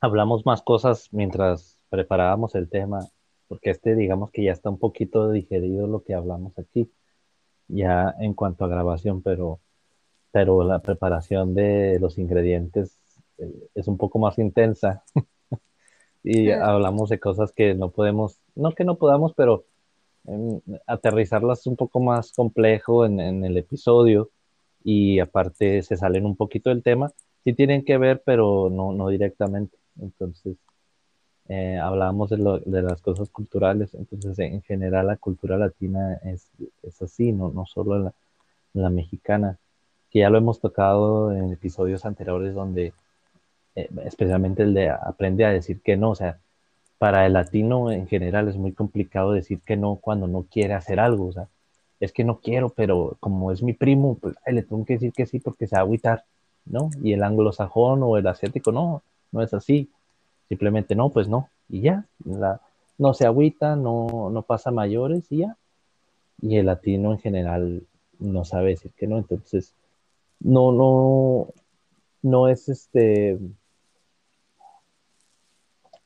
Hablamos 0.00 0.44
más 0.44 0.62
cosas 0.62 1.08
mientras 1.12 1.78
preparábamos 1.88 2.56
el 2.56 2.68
tema 2.68 3.08
porque 3.48 3.70
este 3.70 3.96
digamos 3.96 4.30
que 4.30 4.44
ya 4.44 4.52
está 4.52 4.70
un 4.70 4.78
poquito 4.78 5.30
digerido 5.30 5.86
lo 5.86 6.04
que 6.04 6.14
hablamos 6.14 6.58
aquí, 6.58 6.90
ya 7.68 8.14
en 8.20 8.34
cuanto 8.34 8.64
a 8.64 8.68
grabación, 8.68 9.22
pero, 9.22 9.60
pero 10.32 10.64
la 10.64 10.80
preparación 10.80 11.54
de 11.54 11.98
los 12.00 12.18
ingredientes 12.18 12.98
eh, 13.38 13.68
es 13.74 13.88
un 13.88 13.98
poco 13.98 14.18
más 14.18 14.38
intensa. 14.38 15.04
Y 16.24 16.50
hablamos 16.50 17.08
de 17.10 17.20
cosas 17.20 17.52
que 17.52 17.74
no 17.74 17.90
podemos, 17.90 18.40
no 18.54 18.72
que 18.72 18.84
no 18.84 18.96
podamos, 18.98 19.32
pero 19.34 19.64
em, 20.26 20.60
aterrizarlas 20.86 21.66
un 21.66 21.76
poco 21.76 22.00
más 22.00 22.32
complejo 22.32 23.06
en, 23.06 23.20
en, 23.20 23.44
el 23.44 23.56
episodio. 23.56 24.28
Y 24.84 25.20
aparte 25.20 25.80
se 25.82 25.96
salen 25.96 26.26
un 26.26 26.36
poquito 26.36 26.70
del 26.70 26.82
tema, 26.82 27.12
sí 27.44 27.54
tienen 27.54 27.84
que 27.84 27.96
ver, 27.98 28.22
pero 28.26 28.68
no, 28.68 28.92
no 28.92 29.08
directamente. 29.08 29.78
Entonces, 30.00 30.56
eh, 31.48 31.78
hablábamos 31.78 32.28
de, 32.28 32.36
de, 32.66 32.82
las 32.82 33.00
cosas 33.00 33.30
culturales, 33.30 33.94
entonces 33.94 34.38
en 34.38 34.60
general 34.62 35.06
la 35.06 35.16
cultura 35.16 35.56
latina 35.56 36.20
es, 36.24 36.50
es 36.82 37.00
así, 37.00 37.32
no, 37.32 37.50
no 37.50 37.64
solo 37.64 37.98
la, 37.98 38.12
la, 38.74 38.90
mexicana, 38.90 39.58
que 40.10 40.20
ya 40.20 40.30
lo 40.30 40.36
hemos 40.36 40.60
tocado 40.60 41.32
en 41.32 41.50
episodios 41.52 42.04
anteriores 42.04 42.54
donde 42.54 42.92
eh, 43.74 43.88
especialmente 44.04 44.62
el 44.62 44.74
de 44.74 44.90
aprende 44.90 45.46
a 45.46 45.50
decir 45.50 45.80
que 45.80 45.96
no, 45.96 46.10
o 46.10 46.14
sea, 46.14 46.38
para 46.98 47.24
el 47.24 47.32
latino 47.32 47.90
en 47.92 48.06
general 48.08 48.48
es 48.48 48.56
muy 48.56 48.72
complicado 48.72 49.32
decir 49.32 49.60
que 49.64 49.76
no 49.76 49.96
cuando 49.96 50.26
no 50.26 50.44
quiere 50.50 50.74
hacer 50.74 51.00
algo, 51.00 51.28
o 51.28 51.32
sea, 51.32 51.48
es 51.98 52.12
que 52.12 52.24
no 52.24 52.40
quiero, 52.40 52.68
pero 52.70 53.16
como 53.20 53.52
es 53.52 53.62
mi 53.62 53.72
primo, 53.72 54.18
pues 54.20 54.36
le 54.46 54.62
tengo 54.62 54.84
que 54.84 54.94
decir 54.94 55.12
que 55.12 55.26
sí 55.26 55.40
porque 55.40 55.66
se 55.66 55.76
va 55.76 55.80
a 55.80 55.84
agüitar, 55.84 56.24
¿no? 56.66 56.90
Y 57.02 57.12
el 57.14 57.22
anglosajón 57.22 58.02
o 58.02 58.18
el 58.18 58.26
asiático, 58.26 58.70
no, 58.70 59.02
no 59.32 59.42
es 59.42 59.54
así 59.54 59.90
Simplemente 60.48 60.94
no, 60.94 61.10
pues 61.10 61.28
no, 61.28 61.50
y 61.68 61.82
ya, 61.82 62.06
la, 62.24 62.60
no 62.96 63.14
se 63.14 63.26
agüita, 63.26 63.76
no, 63.76 64.30
no 64.30 64.42
pasa 64.42 64.70
mayores 64.70 65.30
y 65.30 65.38
ya. 65.38 65.56
Y 66.40 66.56
el 66.56 66.66
latino 66.66 67.12
en 67.12 67.18
general 67.18 67.82
no 68.18 68.44
sabe 68.44 68.70
decir 68.70 68.92
que 68.96 69.06
no, 69.06 69.18
entonces 69.18 69.74
no, 70.40 70.72
no, 70.72 71.48
no 72.22 72.48
es 72.48 72.68
este, 72.68 73.38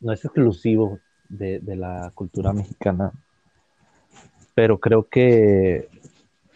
no 0.00 0.12
es 0.12 0.24
exclusivo 0.24 0.98
de, 1.28 1.60
la 1.76 2.10
cultura 2.14 2.52
mexicana, 2.52 3.12
pero 4.54 4.78
creo 4.78 5.08
que 5.08 5.88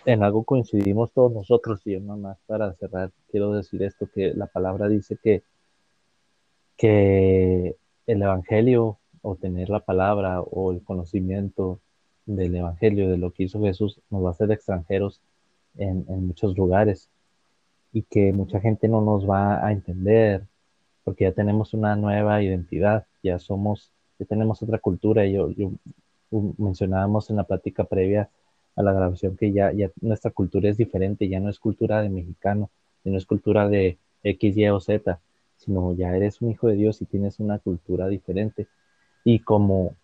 en 0.05 0.22
algo 0.22 0.45
coincidimos 0.45 1.12
todos 1.12 1.32
nosotros 1.32 1.80
y 1.87 1.93
yo 1.93 2.01
más 2.01 2.39
para 2.47 2.72
cerrar 2.74 3.11
quiero 3.30 3.53
decir 3.53 3.82
esto 3.82 4.09
que 4.12 4.34
la 4.34 4.47
palabra 4.47 4.89
dice 4.89 5.16
que 5.22 5.43
que 6.77 7.77
el 8.07 8.22
Evangelio 8.22 8.99
o 9.22 9.35
tener 9.37 9.70
la 9.70 9.81
palabra 9.81 10.41
o 10.41 10.72
el 10.72 10.83
conocimiento 10.83 11.81
del 12.27 12.55
Evangelio, 12.55 13.09
de 13.09 13.18
lo 13.18 13.33
que 13.33 13.45
hizo 13.45 13.61
Jesús, 13.62 14.01
nos 14.11 14.24
va 14.24 14.29
a 14.29 14.33
hacer 14.33 14.51
extranjeros 14.51 15.20
en, 15.79 16.05
muchos 16.27 16.57
lugares 16.57 17.09
y 17.93 18.03
que 18.03 18.33
mucha 18.33 18.61
gente 18.61 18.89
no 18.89 19.01
nos 19.01 19.29
va 19.29 19.66
a 19.66 19.72
entender 19.72 20.45
porque 21.05 21.24
ya 21.24 21.33
tenemos 21.33 21.72
una 21.72 21.95
nueva 21.97 22.43
identidad, 22.43 23.07
ya 23.22 23.39
somos, 23.39 23.91
ya 24.18 24.27
tenemos 24.27 24.62
otra 24.62 24.79
cultura. 24.79 25.24
Yo, 25.27 25.51
yo 25.51 25.70
mencionábamos 26.59 27.31
en 27.31 27.37
la 27.37 27.45
plática 27.45 27.85
previa 27.85 28.29
a 28.74 28.83
la 28.83 28.93
grabación 28.93 29.37
que 29.37 29.53
ya, 29.53 29.72
ya 29.72 29.91
nuestra 30.01 30.33
cultura 30.33 30.68
es 30.68 30.77
diferente, 30.77 31.29
ya 31.29 31.41
no 31.41 31.49
es 31.49 31.61
cultura 31.61 32.03
de 32.03 32.09
mexicano, 32.09 32.70
no 33.05 33.16
es 33.16 33.24
cultura 33.24 33.68
de 33.68 33.99
X, 34.24 34.57
Y 34.57 34.68
o 34.68 34.81
Z, 34.81 35.20
sino 35.66 35.92
ya 35.94 36.16
eres 36.16 36.40
un 36.40 36.52
hijo 36.52 36.68
de 36.68 36.76
Dios 36.76 37.02
y 37.02 37.06
tienes 37.06 37.40
una 37.40 37.58
cultura 37.58 38.06
diferente. 38.06 38.68
Y 39.24 39.40
como 39.40 39.96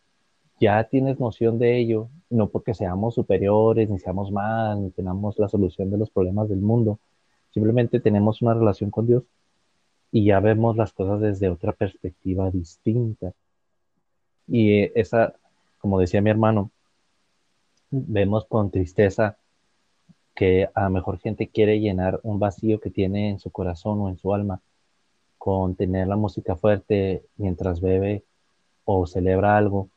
ya 0.61 0.85
tienes 0.85 1.21
noción 1.21 1.59
de 1.59 1.79
ello, 1.79 2.09
no 2.29 2.49
porque 2.49 2.75
seamos 2.75 3.15
superiores, 3.15 3.89
ni 3.89 3.99
seamos 3.99 4.33
más, 4.33 4.77
ni 4.77 4.91
tenemos 4.91 5.39
la 5.39 5.49
solución 5.49 5.91
de 5.91 5.99
los 5.99 6.11
problemas 6.11 6.49
del 6.49 6.61
mundo, 6.61 6.99
simplemente 7.51 8.01
tenemos 8.01 8.43
una 8.43 8.55
relación 8.55 8.91
con 8.91 9.07
Dios 9.07 9.23
y 10.11 10.25
ya 10.25 10.41
vemos 10.41 10.77
las 10.77 10.93
cosas 10.93 11.21
desde 11.21 11.49
otra 11.49 11.73
perspectiva 11.73 12.51
distinta. 12.51 13.33
Y 14.49 14.91
esa, 14.99 15.35
como 15.79 16.01
decía 16.01 16.21
mi 16.21 16.31
hermano, 16.31 16.71
vemos 17.91 18.47
con 18.47 18.71
tristeza 18.71 19.37
que 20.35 20.69
a 20.75 20.85
lo 20.85 20.91
mejor 20.91 21.19
gente 21.19 21.49
quiere 21.49 21.79
llenar 21.79 22.19
un 22.25 22.39
vacío 22.41 22.81
que 22.81 22.91
tiene 22.91 23.31
en 23.31 23.39
su 23.39 23.51
corazón 23.51 24.01
o 24.01 24.09
en 24.09 24.19
su 24.19 24.35
alma 24.35 24.61
con 25.43 25.75
tener 25.75 26.07
la 26.07 26.15
música 26.15 26.55
fuerte 26.55 27.25
mientras 27.37 27.81
bebe 27.81 28.23
o 28.85 29.09
celebra 29.09 29.57
algo 29.57 29.89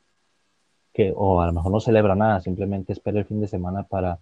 que 0.91 1.13
o 1.15 1.39
a 1.39 1.45
lo 1.45 1.53
mejor 1.53 1.71
no 1.71 1.79
celebra 1.79 2.15
nada, 2.15 2.41
simplemente 2.41 2.93
espera 2.93 3.19
el 3.19 3.25
fin 3.25 3.41
de 3.41 3.47
semana 3.47 3.83
para 3.83 4.17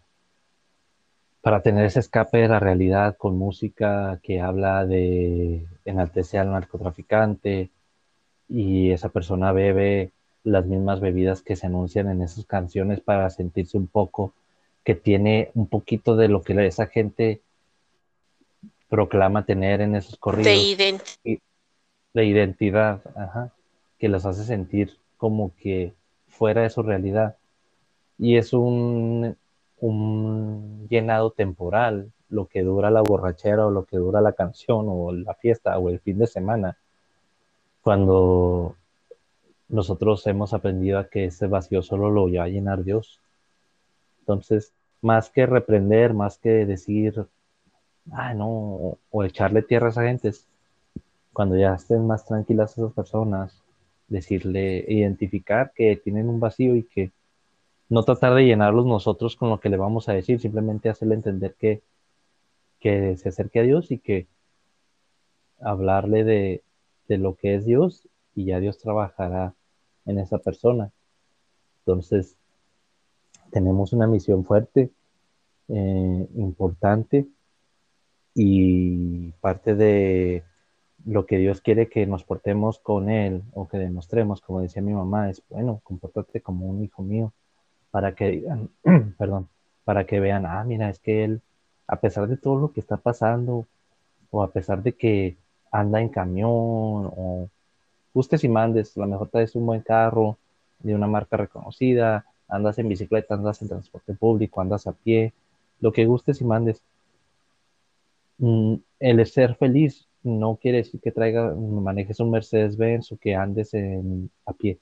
para 1.39 1.61
tener 1.61 1.85
ese 1.85 2.01
escape 2.01 2.39
de 2.39 2.49
la 2.49 2.59
realidad 2.59 3.15
con 3.15 3.37
música 3.37 4.19
que 4.21 4.41
habla 4.41 4.85
de 4.85 5.65
enaltecer 5.85 6.41
al 6.41 6.51
narcotraficante 6.51 7.69
y 8.49 8.91
esa 8.91 9.07
persona 9.07 9.53
bebe 9.53 10.11
las 10.43 10.65
mismas 10.65 10.99
bebidas 10.99 11.41
que 11.41 11.55
se 11.55 11.67
anuncian 11.67 12.09
en 12.09 12.21
esas 12.21 12.43
canciones 12.43 12.99
para 12.99 13.29
sentirse 13.29 13.77
un 13.77 13.87
poco 13.87 14.33
que 14.83 14.93
tiene 14.93 15.51
un 15.53 15.67
poquito 15.67 16.17
de 16.17 16.27
lo 16.27 16.41
que 16.41 16.67
esa 16.67 16.87
gente 16.87 17.39
proclama 18.93 19.43
tener 19.43 19.81
en 19.81 19.95
esos 19.95 20.17
corridos. 20.17 20.77
De, 21.23 21.41
de 22.13 22.25
identidad, 22.25 23.01
ajá, 23.15 23.51
que 23.97 24.07
los 24.07 24.23
hace 24.23 24.43
sentir 24.43 24.99
como 25.17 25.51
que 25.55 25.93
fuera 26.27 26.61
de 26.61 26.69
su 26.69 26.83
realidad. 26.83 27.35
Y 28.19 28.37
es 28.37 28.53
un, 28.53 29.35
un 29.79 30.87
llenado 30.91 31.31
temporal, 31.31 32.11
lo 32.29 32.45
que 32.45 32.61
dura 32.61 32.91
la 32.91 33.01
borrachera 33.01 33.65
o 33.65 33.71
lo 33.71 33.85
que 33.85 33.97
dura 33.97 34.21
la 34.21 34.33
canción 34.33 34.85
o 34.87 35.11
la 35.11 35.33
fiesta 35.33 35.75
o 35.79 35.89
el 35.89 35.99
fin 35.99 36.19
de 36.19 36.27
semana, 36.27 36.77
cuando 37.81 38.75
nosotros 39.69 40.27
hemos 40.27 40.53
aprendido 40.53 40.99
a 40.99 41.07
que 41.07 41.25
ese 41.25 41.47
vacío 41.47 41.81
solo 41.81 42.11
lo 42.11 42.31
va 42.31 42.43
a 42.43 42.47
llenar 42.47 42.83
Dios. 42.83 43.19
Entonces, 44.19 44.71
más 45.01 45.31
que 45.31 45.47
reprender, 45.47 46.13
más 46.13 46.37
que 46.37 46.67
decir, 46.67 47.25
ah, 48.11 48.33
no, 48.33 48.97
o, 49.11 49.23
echarle 49.23 49.61
tierra 49.61 49.87
a 49.87 49.89
esa 49.91 50.03
gente, 50.03 50.31
cuando 51.31 51.57
ya 51.57 51.73
estén 51.75 52.05
más 52.05 52.25
tranquilas 52.25 52.77
esas 52.77 52.93
personas, 52.93 53.63
decirle, 54.07 54.85
identificar 54.87 55.71
que 55.73 55.95
tienen 55.97 56.29
un 56.29 56.39
vacío 56.39 56.75
y 56.75 56.83
que 56.83 57.11
no 57.89 58.03
tratar 58.03 58.35
de 58.35 58.45
llenarlos 58.45 58.85
nosotros 58.85 59.35
con 59.35 59.49
lo 59.49 59.59
que 59.59 59.69
le 59.69 59.77
vamos 59.77 60.09
a 60.09 60.13
decir, 60.13 60.39
simplemente 60.39 60.89
hacerle 60.89 61.15
entender 61.15 61.55
que, 61.55 61.81
que 62.79 63.17
se 63.17 63.29
acerque 63.29 63.59
a 63.59 63.63
Dios 63.63 63.91
y 63.91 63.99
que 63.99 64.27
hablarle 65.61 66.23
de, 66.23 66.63
de 67.07 67.17
lo 67.17 67.35
que 67.35 67.55
es 67.55 67.65
Dios 67.65 68.07
y 68.35 68.45
ya 68.45 68.59
Dios 68.59 68.77
trabajará 68.77 69.53
en 70.05 70.19
esa 70.19 70.37
persona. 70.37 70.91
Entonces, 71.79 72.35
tenemos 73.51 73.93
una 73.93 74.07
misión 74.07 74.43
fuerte, 74.43 74.89
eh, 75.67 76.27
importante, 76.35 77.27
y 78.35 79.31
parte 79.41 79.75
de 79.75 80.43
lo 81.05 81.25
que 81.25 81.37
Dios 81.37 81.61
quiere 81.61 81.89
que 81.89 82.05
nos 82.05 82.23
portemos 82.23 82.79
con 82.79 83.09
Él 83.09 83.43
o 83.53 83.67
que 83.67 83.77
demostremos, 83.77 84.41
como 84.41 84.61
decía 84.61 84.81
mi 84.81 84.93
mamá, 84.93 85.29
es 85.29 85.43
bueno, 85.49 85.81
compórtate 85.83 86.41
como 86.41 86.65
un 86.65 86.83
hijo 86.83 87.03
mío, 87.03 87.33
para 87.91 88.15
que 88.15 88.29
digan, 88.29 88.69
perdón, 89.17 89.49
para 89.83 90.05
que 90.05 90.19
vean, 90.19 90.45
ah, 90.45 90.63
mira, 90.63 90.89
es 90.89 90.99
que 90.99 91.23
Él, 91.25 91.41
a 91.87 91.97
pesar 91.97 92.27
de 92.27 92.37
todo 92.37 92.57
lo 92.57 92.71
que 92.71 92.79
está 92.79 92.97
pasando, 92.97 93.67
o 94.31 94.43
a 94.43 94.51
pesar 94.51 94.81
de 94.81 94.93
que 94.93 95.37
anda 95.71 96.01
en 96.01 96.09
camión, 96.09 96.49
o 96.49 97.49
gustes 98.13 98.43
y 98.43 98.49
mandes, 98.49 98.97
a 98.97 99.01
lo 99.01 99.07
mejor 99.07 99.29
traes 99.29 99.55
un 99.55 99.65
buen 99.65 99.81
carro 99.81 100.37
de 100.79 100.95
una 100.95 101.07
marca 101.07 101.37
reconocida, 101.37 102.25
andas 102.47 102.77
en 102.79 102.89
bicicleta, 102.89 103.35
andas 103.35 103.61
en 103.61 103.69
transporte 103.69 104.13
público, 104.13 104.61
andas 104.61 104.87
a 104.87 104.93
pie, 104.93 105.33
lo 105.81 105.91
que 105.91 106.05
gustes 106.05 106.41
y 106.41 106.45
mandes. 106.45 106.81
Mm, 108.43 108.75
el 108.99 109.25
ser 109.25 109.55
feliz 109.55 110.07
no 110.23 110.57
quiere 110.57 110.79
decir 110.79 110.99
que 111.01 111.11
traiga, 111.11 111.53
manejes 111.55 112.19
un 112.19 112.31
Mercedes-Benz 112.31 113.11
o 113.11 113.17
que 113.17 113.35
andes 113.35 113.73
en, 113.73 114.29
a 114.45 114.53
pie. 114.53 114.79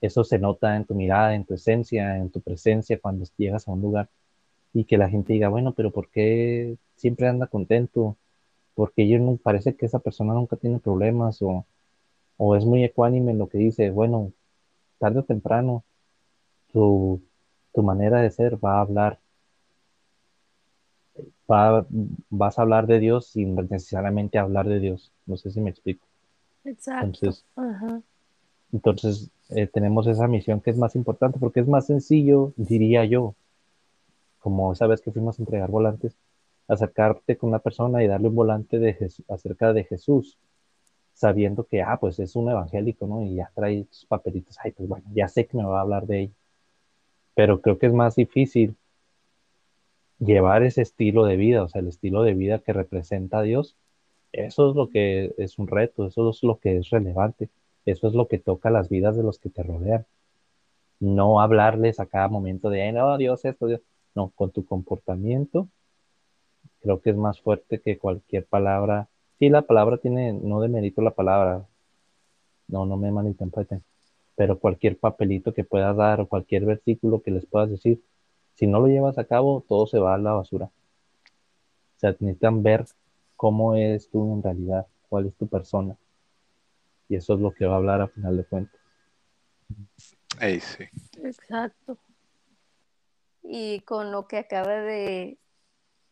Eso 0.00 0.24
se 0.24 0.38
nota 0.38 0.76
en 0.76 0.84
tu 0.84 0.94
mirada, 0.94 1.34
en 1.34 1.44
tu 1.44 1.54
esencia, 1.54 2.16
en 2.16 2.30
tu 2.30 2.40
presencia 2.40 2.98
cuando 3.00 3.24
llegas 3.36 3.66
a 3.66 3.72
un 3.72 3.80
lugar 3.82 4.08
y 4.74 4.84
que 4.84 4.98
la 4.98 5.08
gente 5.10 5.32
diga, 5.34 5.48
bueno, 5.48 5.74
pero 5.74 5.90
¿por 5.92 6.08
qué 6.10 6.76
siempre 6.96 7.28
anda 7.28 7.46
contento? 7.48 8.16
Porque 8.74 9.08
yo 9.08 9.18
no 9.18 9.36
parece 9.36 9.76
que 9.76 9.86
esa 9.86 10.00
persona 10.00 10.34
nunca 10.34 10.56
tiene 10.56 10.78
problemas 10.80 11.42
o 11.42 11.66
o 12.38 12.56
es 12.56 12.64
muy 12.64 12.84
ecuánime 12.84 13.32
en 13.32 13.38
lo 13.38 13.48
que 13.48 13.58
dice, 13.58 13.90
bueno, 13.90 14.32
tarde 14.98 15.20
o 15.20 15.24
temprano, 15.24 15.84
tu, 16.72 17.22
manera 17.76 18.20
de 18.20 18.30
ser 18.30 18.64
va 18.64 18.78
a 18.78 18.80
hablar, 18.80 19.20
vas 21.48 22.58
a 22.58 22.62
hablar 22.62 22.86
de 22.86 23.00
Dios 23.00 23.26
sin 23.28 23.54
necesariamente 23.54 24.38
hablar 24.38 24.68
de 24.68 24.80
Dios. 24.80 25.12
No 25.26 25.36
sé 25.36 25.50
si 25.50 25.60
me 25.60 25.70
explico. 25.70 26.06
Exacto. 26.64 27.30
Entonces, 28.72 29.30
eh, 29.48 29.66
tenemos 29.66 30.06
esa 30.06 30.28
misión 30.28 30.60
que 30.60 30.70
es 30.70 30.76
más 30.76 30.94
importante 30.94 31.38
porque 31.38 31.60
es 31.60 31.68
más 31.68 31.86
sencillo, 31.86 32.52
diría 32.56 33.04
yo, 33.06 33.34
como 34.40 34.72
esa 34.72 34.86
vez 34.86 35.00
que 35.00 35.10
fuimos 35.10 35.38
a 35.38 35.42
entregar 35.42 35.70
volantes, 35.70 36.14
acercarte 36.68 37.38
con 37.38 37.48
una 37.48 37.60
persona 37.60 38.04
y 38.04 38.06
darle 38.06 38.28
un 38.28 38.34
volante 38.34 38.78
de 38.78 39.10
acerca 39.28 39.72
de 39.72 39.84
Jesús 39.84 40.38
sabiendo 41.14 41.64
que, 41.64 41.82
ah, 41.82 41.98
pues 41.98 42.20
es 42.20 42.36
un 42.36 42.48
evangélico, 42.48 43.06
¿no? 43.06 43.22
Y 43.22 43.34
ya 43.34 43.50
trae 43.52 43.86
sus 43.90 44.04
papelitos, 44.06 44.56
ay, 44.62 44.70
pues 44.70 44.88
bueno, 44.88 45.04
ya 45.12 45.26
sé 45.26 45.46
que 45.46 45.56
me 45.56 45.64
va 45.64 45.78
a 45.78 45.82
hablar 45.82 46.06
de 46.06 46.20
ello. 46.20 46.32
Pero 47.34 47.60
creo 47.60 47.78
que 47.78 47.86
es 47.86 47.92
más 47.92 48.14
difícil 48.14 48.76
llevar 50.18 50.62
ese 50.62 50.82
estilo 50.82 51.24
de 51.24 51.36
vida, 51.36 51.62
o 51.62 51.68
sea, 51.68 51.80
el 51.80 51.88
estilo 51.88 52.22
de 52.22 52.34
vida 52.34 52.60
que 52.60 52.72
representa 52.72 53.38
a 53.40 53.42
Dios. 53.42 53.76
Eso 54.32 54.70
es 54.70 54.76
lo 54.76 54.90
que 54.90 55.34
es 55.38 55.58
un 55.58 55.68
reto, 55.68 56.06
eso 56.06 56.30
es 56.30 56.42
lo 56.42 56.58
que 56.58 56.76
es 56.78 56.90
relevante, 56.90 57.48
eso 57.86 58.08
es 58.08 58.14
lo 58.14 58.28
que 58.28 58.38
toca 58.38 58.70
las 58.70 58.88
vidas 58.88 59.16
de 59.16 59.22
los 59.22 59.38
que 59.38 59.50
te 59.50 59.62
rodean. 59.62 60.06
No 61.00 61.40
hablarles 61.40 62.00
a 62.00 62.06
cada 62.06 62.28
momento 62.28 62.70
de, 62.70 62.92
no, 62.92 63.16
Dios, 63.18 63.44
esto, 63.44 63.66
Dios. 63.66 63.80
No, 64.14 64.32
con 64.34 64.50
tu 64.50 64.64
comportamiento, 64.66 65.68
creo 66.80 67.00
que 67.00 67.10
es 67.10 67.16
más 67.16 67.40
fuerte 67.40 67.80
que 67.80 67.98
cualquier 67.98 68.46
palabra 68.46 69.08
sí, 69.38 69.48
la 69.48 69.62
palabra 69.62 69.98
tiene, 69.98 70.32
no 70.32 70.60
demerito 70.60 71.02
la 71.02 71.12
palabra, 71.12 71.66
no, 72.68 72.86
no 72.86 72.96
me 72.96 73.12
malinterpreten, 73.12 73.82
pero 74.36 74.58
cualquier 74.58 74.98
papelito 74.98 75.54
que 75.54 75.64
puedas 75.64 75.96
dar 75.96 76.20
o 76.20 76.28
cualquier 76.28 76.64
versículo 76.64 77.22
que 77.22 77.30
les 77.30 77.46
puedas 77.46 77.70
decir, 77.70 78.02
si 78.58 78.66
no 78.66 78.80
lo 78.80 78.88
llevas 78.88 79.18
a 79.18 79.24
cabo, 79.24 79.64
todo 79.68 79.86
se 79.86 80.00
va 80.00 80.14
a 80.14 80.18
la 80.18 80.32
basura. 80.32 80.64
O 80.66 82.00
sea, 82.00 82.10
necesitan 82.18 82.64
ver 82.64 82.86
cómo 83.36 83.76
eres 83.76 84.10
tú 84.10 84.34
en 84.34 84.42
realidad, 84.42 84.88
cuál 85.08 85.26
es 85.26 85.36
tu 85.36 85.46
persona. 85.46 85.96
Y 87.08 87.14
eso 87.14 87.34
es 87.34 87.40
lo 87.40 87.52
que 87.52 87.66
va 87.66 87.74
a 87.74 87.76
hablar 87.76 88.00
a 88.00 88.08
final 88.08 88.36
de 88.36 88.44
cuentas. 88.44 88.80
sí. 90.40 90.84
Exacto. 91.22 91.98
Y 93.44 93.78
con 93.82 94.10
lo 94.10 94.26
que 94.26 94.38
acaba 94.38 94.72
de 94.72 95.38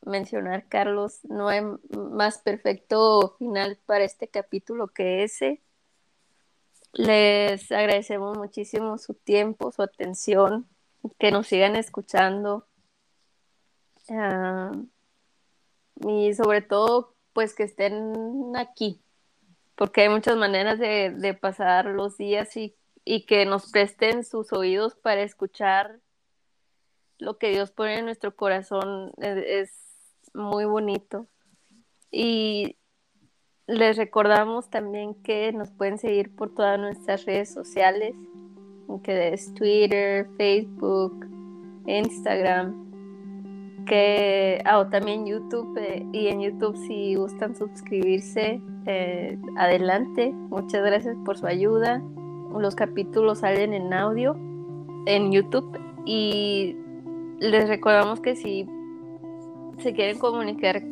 mencionar, 0.03 0.69
Carlos, 0.69 1.25
no 1.25 1.49
hay 1.49 1.63
más 1.99 2.39
perfecto 2.39 3.35
final 3.41 3.77
para 3.87 4.05
este 4.05 4.29
capítulo 4.29 4.87
que 4.87 5.25
ese. 5.25 5.63
Les 6.93 7.73
agradecemos 7.73 8.39
muchísimo 8.39 8.99
su 8.99 9.15
tiempo, 9.15 9.73
su 9.73 9.83
atención, 9.83 10.69
que 11.19 11.31
nos 11.31 11.47
sigan 11.47 11.77
escuchando. 11.77 12.67
Ah, 14.11 14.73
y 16.07 16.35
sobre 16.35 16.63
todo, 16.63 17.15
pues 17.33 17.55
que 17.55 17.65
estén 17.65 18.55
aquí, 18.57 19.01
porque 19.75 20.03
hay 20.03 20.09
muchas 20.09 20.37
maneras 20.37 20.79
de, 20.79 21.39
pasar 21.41 21.87
los 21.87 22.17
días 22.17 22.57
y, 22.57 22.77
y 23.05 23.27
que 23.27 23.47
nos 23.47 23.71
presten 23.71 24.25
sus 24.25 24.53
oídos 24.53 24.95
para 24.95 25.23
escuchar 25.23 26.01
lo 27.19 27.39
que 27.39 27.51
Dios 27.51 27.71
pone 27.71 27.99
en 27.99 28.05
nuestro 28.05 28.35
corazón. 28.37 29.13
es 29.19 29.71
muy 30.35 30.65
bonito. 30.65 31.27
Y 32.11 32.77
les 33.67 33.97
recordamos 33.97 34.71
también 34.71 35.15
que 35.23 35.53
nos 35.53 35.71
pueden 35.71 35.99
seguir 35.99 36.35
por 36.35 36.55
todas 36.55 36.79
nuestras 36.79 37.25
redes 37.25 37.53
sociales, 37.53 38.15
que 39.03 39.35
es 39.35 39.53
Twitter, 39.55 40.29
Facebook, 40.37 41.27
Instagram, 41.87 42.87
que 43.87 44.61
ah, 44.65 44.89
también 44.91 45.27
YouTube 45.27 45.77
eh, 45.79 46.05
y 46.13 46.27
en 46.27 46.41
YouTube 46.41 46.77
si 46.77 47.15
gustan 47.15 47.55
suscribirse 47.55 48.61
eh, 48.87 49.39
adelante. 49.57 50.33
Muchas 50.33 50.85
gracias 50.85 51.17
por 51.25 51.39
su 51.39 51.47
ayuda. 51.47 52.03
Los 52.59 52.75
capítulos 52.75 53.41
salen 53.41 53.75
en 53.75 53.93
audio 53.93 54.37
en 55.07 55.31
YouTube 55.31 55.79
y 56.05 56.77
les 57.39 57.69
recordamos 57.69 58.21
que 58.21 58.35
si 58.35 58.67
se 59.79 59.93
quieren 59.93 60.19
comunicar 60.19 60.83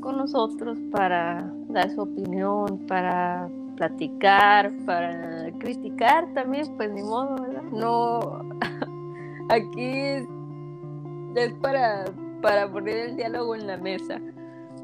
con 0.00 0.16
nosotros 0.16 0.78
para 0.92 1.50
dar 1.68 1.90
su 1.90 2.02
opinión 2.02 2.86
para 2.86 3.48
platicar 3.76 4.72
para 4.86 5.50
criticar 5.58 6.32
también 6.34 6.66
pues 6.76 6.90
ni 6.90 7.02
modo 7.02 7.42
¿verdad? 7.42 7.62
no 7.72 8.42
aquí 9.48 10.26
es 11.36 11.52
para 11.60 12.04
para 12.44 12.70
poner 12.70 13.08
el 13.08 13.16
diálogo 13.16 13.54
en 13.54 13.66
la 13.66 13.78
mesa. 13.78 14.20